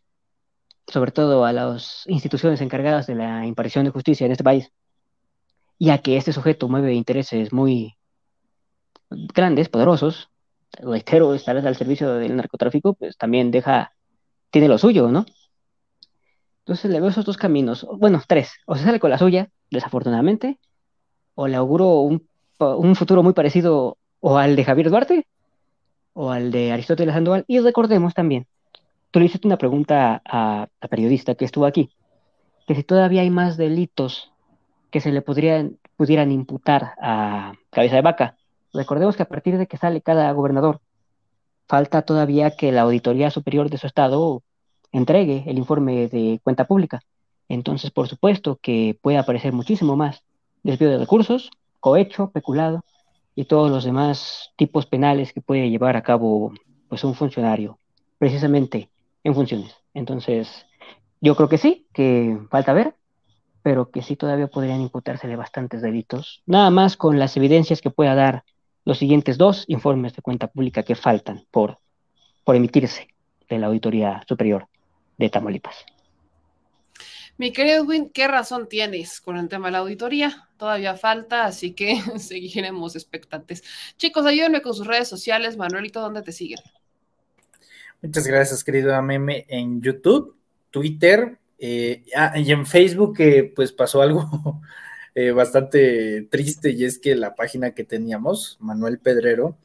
[0.88, 4.72] sobre todo a las instituciones encargadas de la impartición de justicia en este país,
[5.78, 7.96] y a que este sujeto mueve intereses muy
[9.10, 10.30] grandes, poderosos,
[10.80, 13.94] reitero, estar al servicio del narcotráfico, pues también deja,
[14.50, 15.26] tiene lo suyo, ¿no?
[16.60, 20.58] Entonces le veo esos dos caminos, bueno, tres, o se sale con la suya, desafortunadamente,
[21.36, 22.28] o le auguro un,
[22.96, 25.28] futuro muy parecido o al de Javier Duarte
[26.14, 27.46] o al de Aristóteles Sandoval.
[27.48, 28.48] Y recordemos también,
[29.12, 31.92] tú le hiciste una pregunta a la periodista que estuvo aquí,
[32.66, 34.32] que si todavía hay más delitos
[34.90, 38.38] que se le podrían, pudieran imputar a cabeza de vaca.
[38.76, 40.82] Recordemos que a partir de que sale cada gobernador,
[41.68, 44.44] falta todavía que la Auditoría Superior de su Estado
[44.92, 47.02] entregue el informe de cuenta pública.
[47.48, 50.24] Entonces, por supuesto que puede aparecer muchísimo más
[50.64, 52.84] desvío de recursos, cohecho, peculado
[53.36, 56.54] y todos los demás tipos penales que puede llevar a cabo
[56.90, 57.78] pues un funcionario,
[58.18, 58.90] precisamente
[59.24, 59.76] en funciones.
[59.94, 60.66] Entonces,
[61.22, 62.96] yo creo que sí, que falta ver,
[63.62, 68.16] pero que sí todavía podrían imputársele bastantes delitos, nada más con las evidencias que pueda
[68.16, 68.44] dar
[68.86, 71.80] los siguientes dos informes de cuenta pública que faltan por,
[72.44, 73.08] por emitirse
[73.50, 74.68] de la Auditoría Superior
[75.18, 75.86] de Tamaulipas.
[77.38, 80.48] Mi querido Edwin, ¿qué razón tienes con el tema de la auditoría?
[80.58, 83.64] Todavía falta, así que seguiremos expectantes.
[83.98, 85.58] Chicos, ayúdenme con sus redes sociales.
[85.58, 86.60] Manuelito, ¿dónde te siguen?
[88.02, 90.38] Muchas gracias, querido Meme, en YouTube,
[90.70, 94.62] Twitter eh, ah, y en Facebook, que pues pasó algo
[95.16, 99.58] eh, bastante triste y es que la página que teníamos, Manuel Pedrero,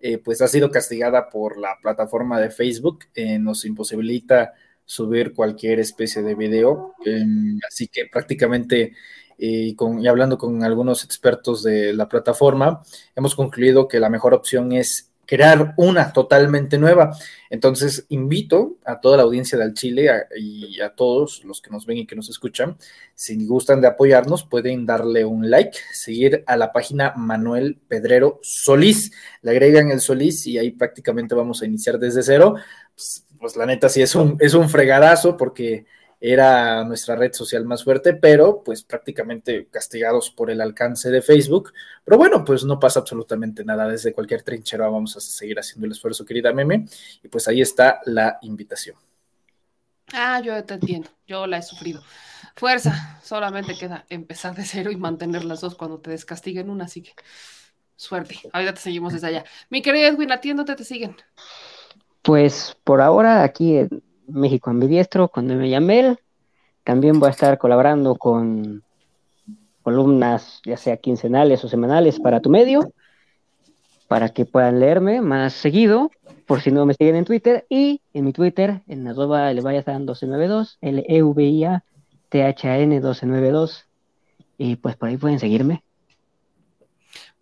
[0.00, 3.04] eh, pues ha sido castigada por la plataforma de Facebook,
[3.38, 6.94] nos imposibilita subir cualquier especie de video.
[7.04, 8.92] Em, así que prácticamente,
[9.38, 12.82] eh, y hablando con algunos expertos de la plataforma,
[13.16, 17.16] hemos concluido que la mejor opción es crear una totalmente nueva.
[17.48, 21.98] Entonces, invito a toda la audiencia del Chile y a todos los que nos ven
[21.98, 22.76] y que nos escuchan,
[23.14, 29.12] si gustan de apoyarnos, pueden darle un like, seguir a la página Manuel Pedrero Solís.
[29.42, 32.56] Le agregan el Solís y ahí prácticamente vamos a iniciar desde cero.
[32.94, 35.86] Pues, pues la neta sí es un, es un fregadazo porque
[36.24, 41.72] era nuestra red social más fuerte, pero pues prácticamente castigados por el alcance de Facebook.
[42.04, 43.88] Pero bueno, pues no pasa absolutamente nada.
[43.88, 46.86] Desde cualquier trinchera vamos a seguir haciendo el esfuerzo, querida Meme.
[47.24, 48.94] Y pues ahí está la invitación.
[50.12, 51.10] Ah, yo te entiendo.
[51.26, 52.00] Yo la he sufrido.
[52.54, 53.20] Fuerza.
[53.24, 56.84] Solamente queda empezar de cero y mantener las dos cuando te descastiguen una.
[56.84, 57.14] Así que
[57.96, 58.38] suerte.
[58.52, 59.44] Ahorita te seguimos desde allá.
[59.70, 61.16] Mi querida Edwin, atiéndote, te siguen.
[62.22, 66.18] Pues por ahora aquí en México Ambidiestro con me Yamel.
[66.84, 68.82] También voy a estar colaborando con
[69.82, 72.92] columnas, ya sea quincenales o semanales, para tu medio,
[74.08, 76.10] para que puedan leerme más seguido,
[76.46, 80.78] por si no me siguen en Twitter, y en mi Twitter, en arroba leviathan 1292,
[80.80, 81.84] L-E-V-I-A,
[82.28, 83.86] T-H-A-N 1292,
[84.58, 85.82] y pues por ahí pueden seguirme.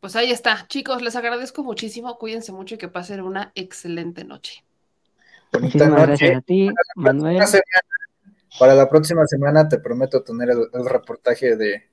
[0.00, 0.66] Pues ahí está.
[0.68, 2.16] Chicos, les agradezco muchísimo.
[2.16, 4.64] Cuídense mucho y que pasen una excelente noche.
[5.58, 7.42] Muchísimas gracias a ti, Manuel.
[8.58, 11.88] para la próxima semana te prometo tener el, reportaje de.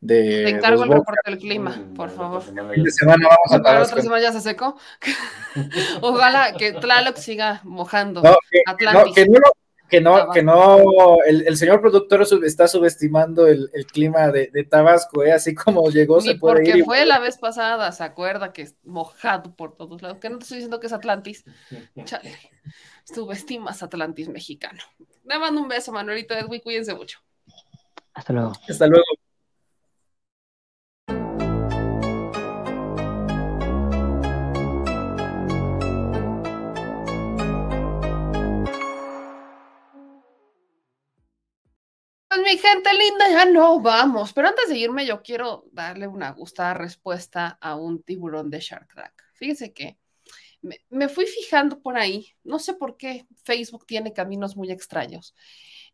[0.00, 2.42] de te encargo el reporte del clima, por favor.
[2.44, 4.76] de semana vamos a Para otra semana ya se secó.
[6.00, 8.22] Ojalá que Tlaloc siga mojando
[8.66, 9.14] Atlantis.
[9.14, 9.40] que no,
[9.94, 15.32] que no, que no, el, señor productor está subestimando el, clima de, Tabasco, ¿eh?
[15.32, 16.84] así como llegó, se puede porque ir.
[16.84, 20.44] fue la vez pasada, se acuerda que es mojado por todos lados, que no te
[20.44, 21.44] estoy diciendo que es Atlantis.
[22.04, 22.36] Chale,
[23.04, 24.80] subestimas Atlantis mexicano.
[25.24, 27.20] Le mando un beso, Manuelito Edwin, cuídense mucho.
[28.14, 28.52] Hasta luego.
[28.68, 29.04] Hasta luego.
[42.34, 44.32] Pues mi gente linda, ya no vamos.
[44.32, 48.92] Pero antes de irme, yo quiero darle una gustada respuesta a un tiburón de Shark
[48.92, 49.12] Tank.
[49.34, 49.98] Fíjense que
[50.60, 55.36] me, fui fijando por ahí, no sé por qué Facebook tiene caminos muy extraños.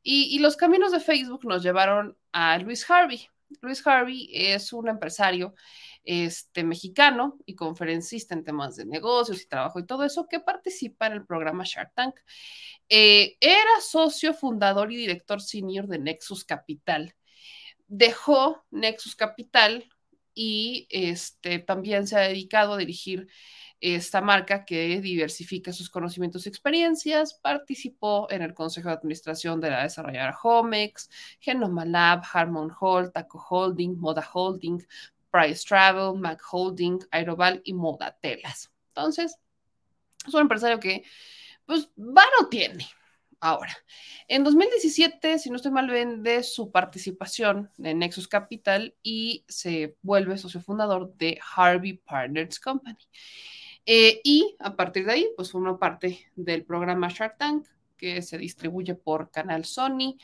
[0.03, 3.29] Y, y, los caminos de Facebook nos llevaron a Luis Harvey.
[3.61, 5.55] Luis Harvey es un empresario
[6.05, 11.07] este, mexicano y conferencista en temas de negocios y trabajo y todo eso que participa
[11.07, 12.17] en el programa Shark Tank.
[12.89, 17.15] Eh, era socio fundador y director senior de Nexus Capital.
[17.87, 19.89] Dejó Nexus Capital
[20.35, 23.29] y este, también se ha dedicado a dirigir
[23.81, 27.35] esta marca que diversifica sus conocimientos y experiencias.
[27.35, 33.45] Participó en el consejo de administración de la desarrolladora Homex, Genoma Lab, Harmon Hall, Taco
[33.49, 34.87] Holding, Moda Holding,
[35.31, 38.71] Price Travel, Mac Holding, Aeroval y Moda Telas.
[38.89, 39.37] Entonces,
[40.27, 41.05] es un empresario que,
[41.67, 42.87] pues, vano tiene.
[43.43, 43.75] Ahora,
[44.29, 50.37] en 2017, si no estoy mal, vende su participación en Nexus Capital y se vuelve
[50.37, 52.99] socio fundador de Harvey Partners Company.
[53.87, 58.37] Eh, y a partir de ahí, pues forma parte del programa Shark Tank, que se
[58.37, 60.19] distribuye por Canal Sony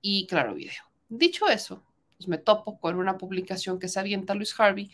[0.00, 0.82] y Claro Video.
[1.08, 1.84] Dicho eso,
[2.22, 4.90] pues me topo con una publicación que se avienta Luis Harvey,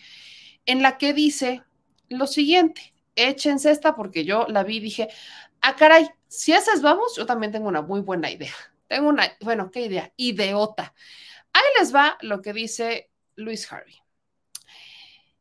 [0.65, 1.63] en la que dice
[2.09, 5.09] lo siguiente, échense esta porque yo la vi y dije,
[5.61, 8.55] ah, caray, si esas vamos, yo también tengo una muy buena idea.
[8.87, 10.11] Tengo una, bueno, ¿qué idea?
[10.17, 10.95] Ideota.
[11.53, 13.97] Ahí les va lo que dice Luis Harvey.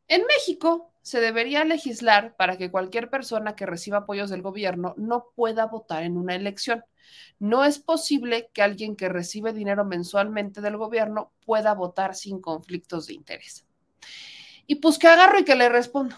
[0.08, 5.28] En México se debería legislar para que cualquier persona que reciba apoyos del gobierno no
[5.34, 6.84] pueda votar en una elección.
[7.38, 13.06] No es posible que alguien que recibe dinero mensualmente del gobierno pueda votar sin conflictos
[13.06, 13.66] de interés.
[14.66, 16.16] Y pues que agarro y que le respondo.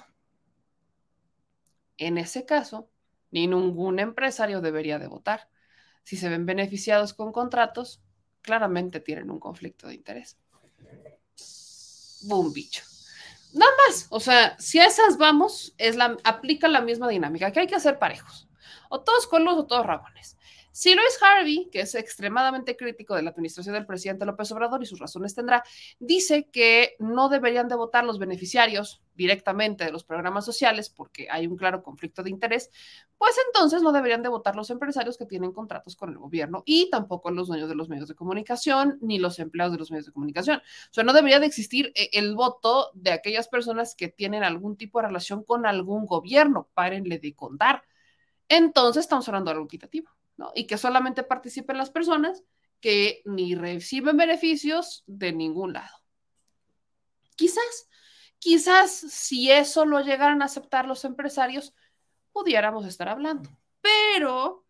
[1.99, 2.89] En ese caso,
[3.31, 5.49] ni ningún empresario debería de votar.
[6.03, 8.03] Si se ven beneficiados con contratos,
[8.43, 10.39] claramente tienen un conflicto de interés.
[12.23, 12.83] Boom, bicho.
[13.53, 17.61] Nada más, o sea, si a esas vamos, es la, aplica la misma dinámica, que
[17.61, 18.49] hay que hacer parejos.
[18.89, 20.37] O todos con luz o todos rabones.
[20.73, 24.87] Si Luis Harvey, que es extremadamente crítico de la administración del presidente López Obrador y
[24.87, 25.65] sus razones tendrá,
[25.99, 31.47] dice que no deberían de votar los beneficiarios directamente de los programas sociales porque hay
[31.47, 32.71] un claro conflicto de interés,
[33.19, 36.89] pues entonces no deberían de votar los empresarios que tienen contratos con el gobierno y
[36.89, 40.13] tampoco los dueños de los medios de comunicación ni los empleados de los medios de
[40.13, 40.59] comunicación.
[40.59, 44.77] O sea, no debería de existir eh, el voto de aquellas personas que tienen algún
[44.77, 46.69] tipo de relación con algún gobierno.
[46.75, 47.83] Párenle de contar.
[48.49, 50.11] Entonces estamos hablando de algo equitativo.
[50.55, 52.45] Y que solamente participen las personas
[52.81, 55.97] que ni reciben beneficios de ningún lado.
[57.37, 57.89] Quizás,
[58.39, 61.75] quizás si eso lo llegaran a aceptar los empresarios,
[62.33, 63.51] pudiéramos estar hablando.
[63.81, 64.65] Pero,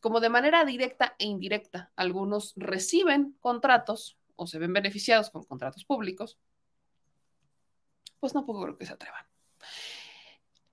[0.00, 5.84] como de manera directa e indirecta, algunos reciben contratos o se ven beneficiados con contratos
[5.84, 6.38] públicos,
[8.20, 9.24] pues tampoco creo que se atrevan.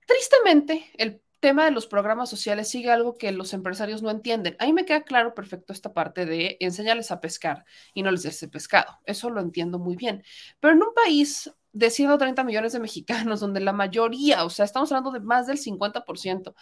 [0.06, 4.56] Tristemente, el tema de los programas sociales sigue algo que los empresarios no entienden.
[4.60, 7.64] Ahí me queda claro perfecto esta parte de enseñarles a pescar
[7.94, 9.00] y no les des pescado.
[9.06, 10.22] Eso lo entiendo muy bien.
[10.60, 14.92] Pero en un país de 130 millones de mexicanos, donde la mayoría, o sea, estamos
[14.92, 16.54] hablando de más del 50%,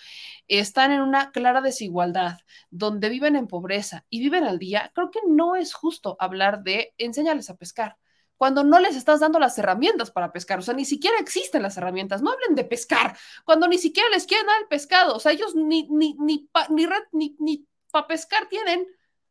[0.48, 2.38] están en una clara desigualdad,
[2.70, 6.94] donde viven en pobreza y viven al día, creo que no es justo hablar de
[6.96, 7.98] enseñarles a pescar
[8.40, 10.60] cuando no les estás dando las herramientas para pescar.
[10.60, 12.22] O sea, ni siquiera existen las herramientas.
[12.22, 15.14] No hablen de pescar cuando ni siquiera les quieren dar el pescado.
[15.14, 18.86] O sea, ellos ni, ni, ni, ni, ni, ni para pescar tienen,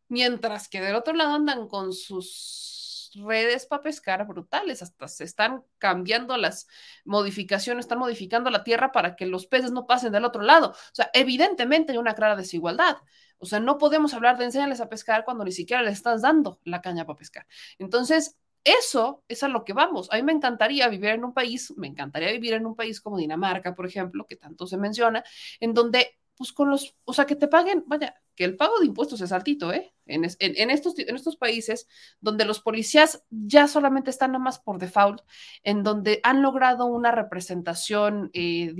[0.09, 5.63] mientras que del otro lado andan con sus redes para pescar brutales, hasta se están
[5.79, 6.67] cambiando las
[7.03, 10.69] modificaciones, están modificando la tierra para que los peces no pasen del otro lado.
[10.69, 12.97] O sea, evidentemente hay una clara desigualdad.
[13.39, 16.59] O sea, no podemos hablar de enseñarles a pescar cuando ni siquiera les estás dando
[16.63, 17.47] la caña para pescar.
[17.79, 20.09] Entonces, eso es a lo que vamos.
[20.11, 23.17] A mí me encantaría vivir en un país, me encantaría vivir en un país como
[23.17, 25.23] Dinamarca, por ejemplo, que tanto se menciona,
[25.59, 28.85] en donde, pues con los, o sea, que te paguen, vaya, que el pago de
[28.85, 29.93] impuestos es altito, ¿eh?
[30.05, 31.87] En, estos, en estos países
[32.21, 35.21] donde los policías ya solamente están nada más por default,
[35.63, 38.73] en donde han logrado una representación, eh,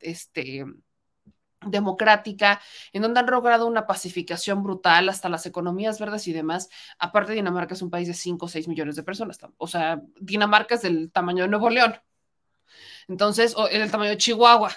[0.00, 0.64] este,
[1.66, 2.60] democrática,
[2.92, 6.68] en donde han logrado una pacificación brutal, hasta las economías verdes y demás.
[6.98, 9.38] Aparte, Dinamarca es un país de 5 o 6 millones de personas.
[9.56, 12.00] O sea, Dinamarca es del tamaño de Nuevo León.
[13.08, 14.70] Entonces, o el tamaño de Chihuahua.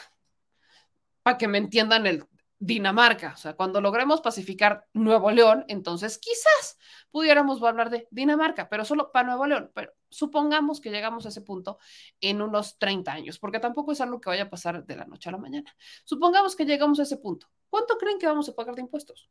[1.24, 2.26] Para que me entiendan el
[2.64, 3.33] Dinamarca.
[3.33, 6.77] O sea, cuando logremos pacificar Nuevo León, entonces quizás
[7.09, 9.72] pudiéramos hablar de Dinamarca, pero solo para Nuevo León.
[9.73, 11.80] Pero supongamos que llegamos a ese punto
[12.19, 15.30] en unos 30 años, porque tampoco es algo que vaya a pasar de la noche
[15.30, 15.75] a la mañana.
[16.03, 17.48] Supongamos que llegamos a ese punto.
[17.67, 19.27] ¿Cuánto creen que vamos a pagar de impuestos?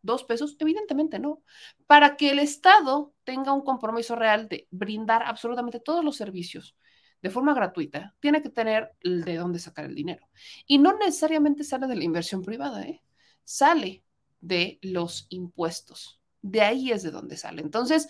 [0.00, 0.56] ¿Dos pesos?
[0.58, 1.42] Evidentemente no.
[1.86, 6.74] Para que el Estado tenga un compromiso real de brindar absolutamente todos los servicios
[7.22, 10.28] de forma gratuita, tiene que tener de dónde sacar el dinero.
[10.66, 13.02] Y no necesariamente sale de la inversión privada, ¿eh?
[13.44, 14.04] sale
[14.40, 16.20] de los impuestos.
[16.42, 17.62] De ahí es de donde sale.
[17.62, 18.08] Entonces,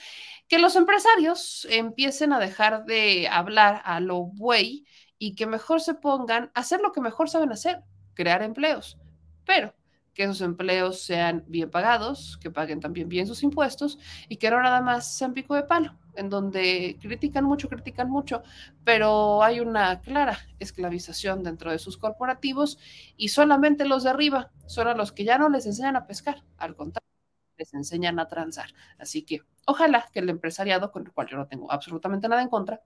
[0.49, 4.87] que los empresarios empiecen a dejar de hablar a lo buey
[5.19, 7.83] y que mejor se pongan a hacer lo que mejor saben hacer,
[8.15, 8.99] crear empleos.
[9.45, 9.75] Pero
[10.15, 14.61] que esos empleos sean bien pagados, que paguen también bien sus impuestos y que no
[14.63, 18.43] nada más sean pico de palo, en donde critican mucho, critican mucho,
[18.85, 22.79] pero hay una clara esclavización dentro de sus corporativos
[23.17, 26.45] y solamente los de arriba son a los que ya no les enseñan a pescar,
[26.57, 27.09] al contrario,
[27.57, 28.73] les enseñan a transar.
[28.99, 32.49] Así que ojalá que el empresariado, con el cual yo no tengo absolutamente nada en
[32.49, 32.83] contra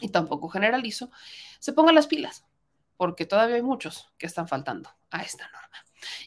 [0.00, 1.10] y tampoco generalizo,
[1.58, 2.44] se ponga las pilas,
[2.96, 5.76] porque todavía hay muchos que están faltando a esta norma.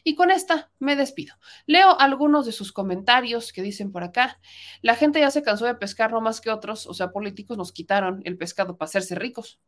[0.02, 1.34] Y con esta me despido.
[1.66, 4.40] Leo algunos de sus comentarios que dicen por acá.
[4.82, 7.72] La gente ya se cansó de pescar no más que otros, o sea, políticos nos
[7.72, 9.60] quitaron el pescado para hacerse ricos.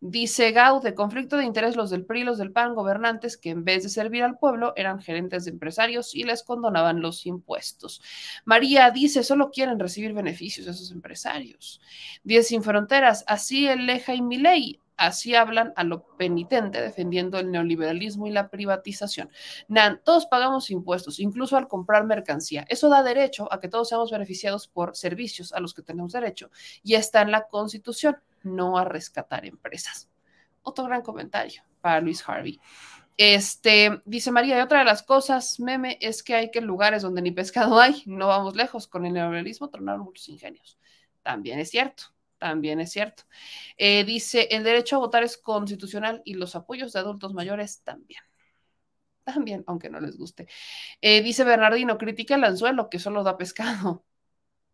[0.00, 3.64] Dice Gau, de conflicto de interés los del PRI los del PAN, gobernantes que en
[3.64, 8.02] vez de servir al pueblo eran gerentes de empresarios y les condonaban los impuestos.
[8.44, 11.80] María dice, solo quieren recibir beneficios esos empresarios.
[12.22, 14.80] Dice Sin Fronteras, así el Leja y ley.
[14.96, 19.28] Así hablan a lo penitente, defendiendo el neoliberalismo y la privatización.
[19.66, 22.64] Nan, todos pagamos impuestos, incluso al comprar mercancía.
[22.68, 26.50] Eso da derecho a que todos seamos beneficiados por servicios a los que tenemos derecho.
[26.82, 30.08] Y está en la Constitución, no a rescatar empresas.
[30.62, 32.60] Otro gran comentario para Luis Harvey.
[33.16, 37.22] Este, dice María, y otra de las cosas, meme, es que hay que lugares donde
[37.22, 40.78] ni pescado hay, no vamos lejos, con el neoliberalismo tronaron muchos ingenios.
[41.22, 42.13] También es cierto.
[42.44, 43.24] También es cierto.
[43.78, 48.22] Eh, dice, el derecho a votar es constitucional y los apoyos de adultos mayores también.
[49.24, 50.48] también, aunque no les guste.
[51.00, 54.04] Eh, dice Bernardino, critica el anzuelo que solo da pescado.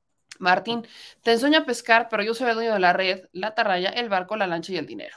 [0.39, 0.86] Martín,
[1.23, 4.08] te enseño a pescar, pero yo soy el dueño de la red, la atarraya, el
[4.08, 5.16] barco, la lancha y el dinero.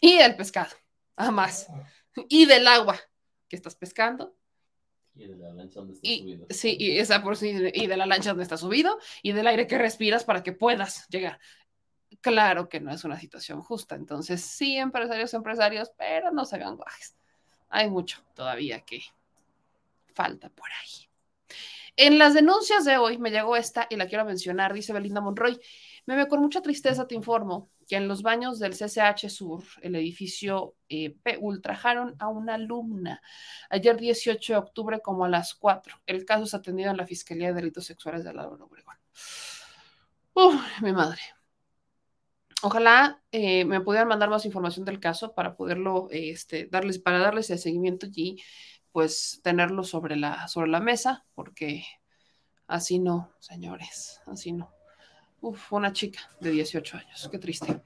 [0.00, 0.74] Y el pescado,
[1.16, 1.68] a más.
[2.28, 2.98] Y del agua
[3.48, 4.36] que estás pescando.
[5.14, 6.46] Y de la lancha donde está Y, subido.
[6.50, 9.66] sí, y, esa por sí, y de la lancha donde está subido y del aire
[9.66, 11.40] que respiras para que puedas llegar.
[12.20, 13.94] Claro que no es una situación justa.
[13.94, 17.16] Entonces, sí, empresarios, empresarios, pero no se hagan guajes.
[17.68, 19.02] Hay mucho todavía que
[20.14, 21.08] falta por ahí.
[21.96, 25.60] En las denuncias de hoy me llegó esta y la quiero mencionar, dice Belinda Monroy.
[26.06, 30.74] Meme, con mucha tristeza te informo que en los baños del CCH Sur, el edificio
[30.88, 33.22] eh, P, ultrajaron a una alumna
[33.70, 36.02] ayer 18 de octubre como a las 4.
[36.06, 38.96] El caso es atendido en la Fiscalía de Delitos Sexuales de Álvaro Obregón.
[40.34, 41.20] Uf, mi madre.
[42.64, 47.50] Ojalá eh, me pudieran mandar más información del caso para poderlo, este, darles, para darles
[47.50, 48.42] el seguimiento y
[48.90, 51.84] pues tenerlo sobre la, sobre la mesa, porque
[52.66, 54.72] así no, señores, así no.
[55.42, 57.82] Uf, una chica de 18 años, qué triste.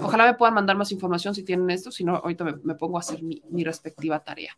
[0.00, 3.00] Ojalá me puedan mandar más información si tienen esto, si no, ahorita me, pongo a
[3.00, 4.56] hacer mi, mi, respectiva tarea.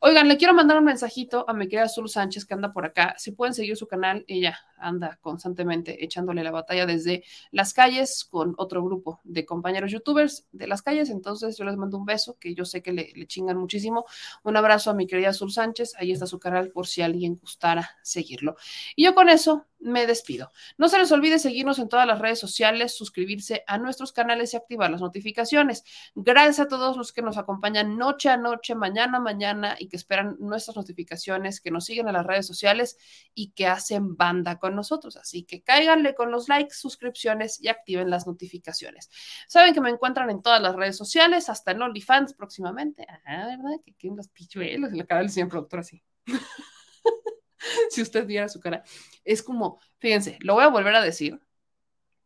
[0.00, 3.14] Oigan, le quiero mandar un mensajito a mi querida Azul Sánchez que anda por acá.
[3.18, 8.54] Si pueden seguir su canal, ella anda constantemente echándole la batalla desde las calles con
[8.56, 11.10] otro grupo de compañeros youtubers de las calles.
[11.10, 14.06] Entonces yo les mando un beso que yo sé que le, le chingan muchísimo.
[14.42, 15.94] Un abrazo a mi querida Azul Sánchez.
[15.98, 18.56] Ahí está su canal por si alguien gustara seguirlo.
[18.96, 20.50] Y yo con eso me despido.
[20.76, 24.56] No se les olvide seguirnos en todas las redes sociales, suscribirse a nuestros canales y
[24.56, 25.84] activar las notificaciones.
[26.14, 29.96] Gracias a todos los que nos acompañan noche a noche, mañana a mañana y que
[29.96, 32.96] esperan nuestras notificaciones, que nos siguen en las redes sociales
[33.34, 35.16] y que hacen banda con nosotros.
[35.16, 39.10] Así que cáiganle con los likes, suscripciones y activen las notificaciones.
[39.46, 43.06] Saben que me encuentran en todas las redes sociales, hasta en OnlyFans próximamente.
[43.26, 43.80] Ah, ¿verdad?
[43.84, 46.02] Que queden los pichuelos en la cara del señor productor así.
[47.90, 48.82] si usted viera su cara,
[49.24, 51.40] es como, fíjense, lo voy a volver a decir.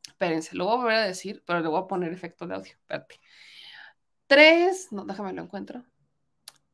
[0.06, 2.72] Espérense, lo voy a volver a decir, pero le voy a poner efecto de audio.
[2.72, 3.20] Espérate.
[4.26, 5.84] Tres, no, déjame lo encuentro.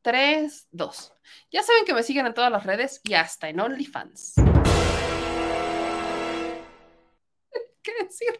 [0.01, 1.13] Tres, dos.
[1.51, 4.35] Ya saben que me siguen en todas las redes y hasta en OnlyFans.
[7.81, 8.29] ¿Qué decir?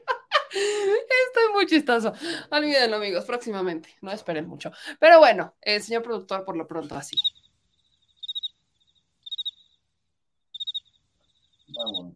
[0.52, 2.14] Estoy muy chistoso.
[2.50, 3.90] Olvídenlo, amigos, próximamente.
[4.02, 4.72] No esperen mucho.
[5.00, 7.18] Pero bueno, el señor productor, por lo pronto, así.
[11.76, 12.16] Vamos.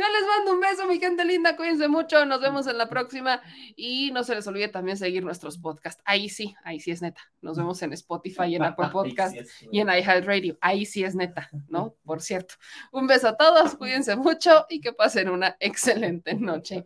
[0.00, 1.56] Yo les mando un beso, mi gente linda.
[1.56, 2.24] Cuídense mucho.
[2.24, 3.40] Nos vemos en la próxima.
[3.76, 6.02] Y no se les olvide también seguir nuestros podcasts.
[6.04, 7.20] Ahí sí, ahí sí es neta.
[7.40, 9.36] Nos vemos en Spotify, en Apple Podcast
[9.70, 10.58] y en iHeartRadio.
[10.60, 11.94] Ahí sí es neta, ¿no?
[12.04, 12.54] Por cierto.
[12.92, 13.76] Un beso a todos.
[13.76, 16.84] Cuídense mucho y que pasen una excelente noche.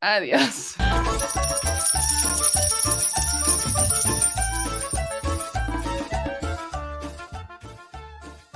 [0.00, 0.76] Adiós.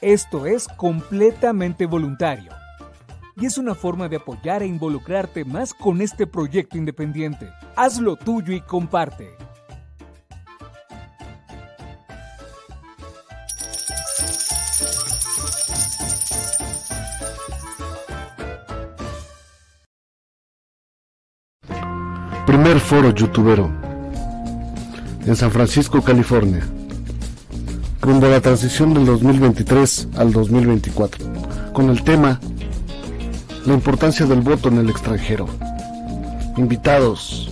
[0.00, 2.52] esto es completamente voluntario
[3.36, 7.50] y es una forma de apoyar e involucrarte más con este proyecto independiente.
[7.76, 9.36] Hazlo tuyo y comparte.
[22.46, 23.70] Primer foro youtubero
[25.26, 26.66] en San Francisco, California,
[28.00, 31.24] rumbo la transición del 2023 al 2024,
[31.72, 32.40] con el tema
[33.64, 35.46] la importancia del voto en el extranjero.
[36.56, 37.50] Invitados,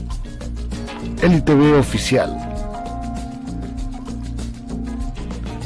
[1.22, 2.36] LTV Oficial.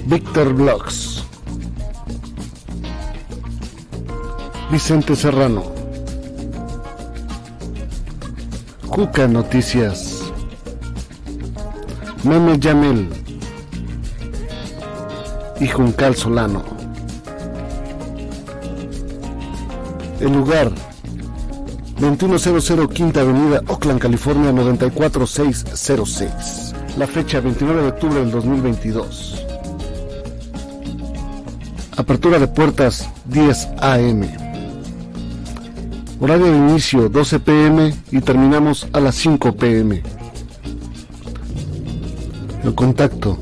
[0.06, 1.22] Víctor Blogs.
[4.70, 5.64] Vicente Serrano.
[8.86, 10.32] Juca Noticias.
[12.24, 13.27] Meme Yamel.
[15.60, 16.62] Y Juncal Solano.
[20.20, 20.70] El lugar
[22.00, 26.74] 2100 Quinta Avenida, Oakland, California 94606.
[26.96, 29.44] La fecha 29 de octubre del 2022.
[31.96, 34.28] Apertura de puertas 10 AM.
[36.20, 40.02] Horario de inicio 12 pm y terminamos a las 5 pm.
[42.64, 43.38] El contacto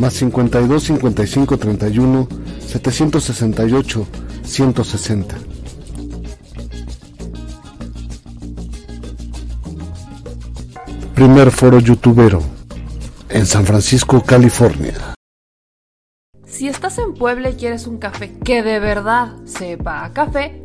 [0.00, 2.28] más 52 55 31
[2.66, 4.06] 768
[4.42, 5.36] 160.
[11.14, 12.42] Primer foro youtubero
[13.28, 14.94] en San Francisco, California.
[16.46, 20.64] Si estás en Puebla y quieres un café que de verdad sepa a café,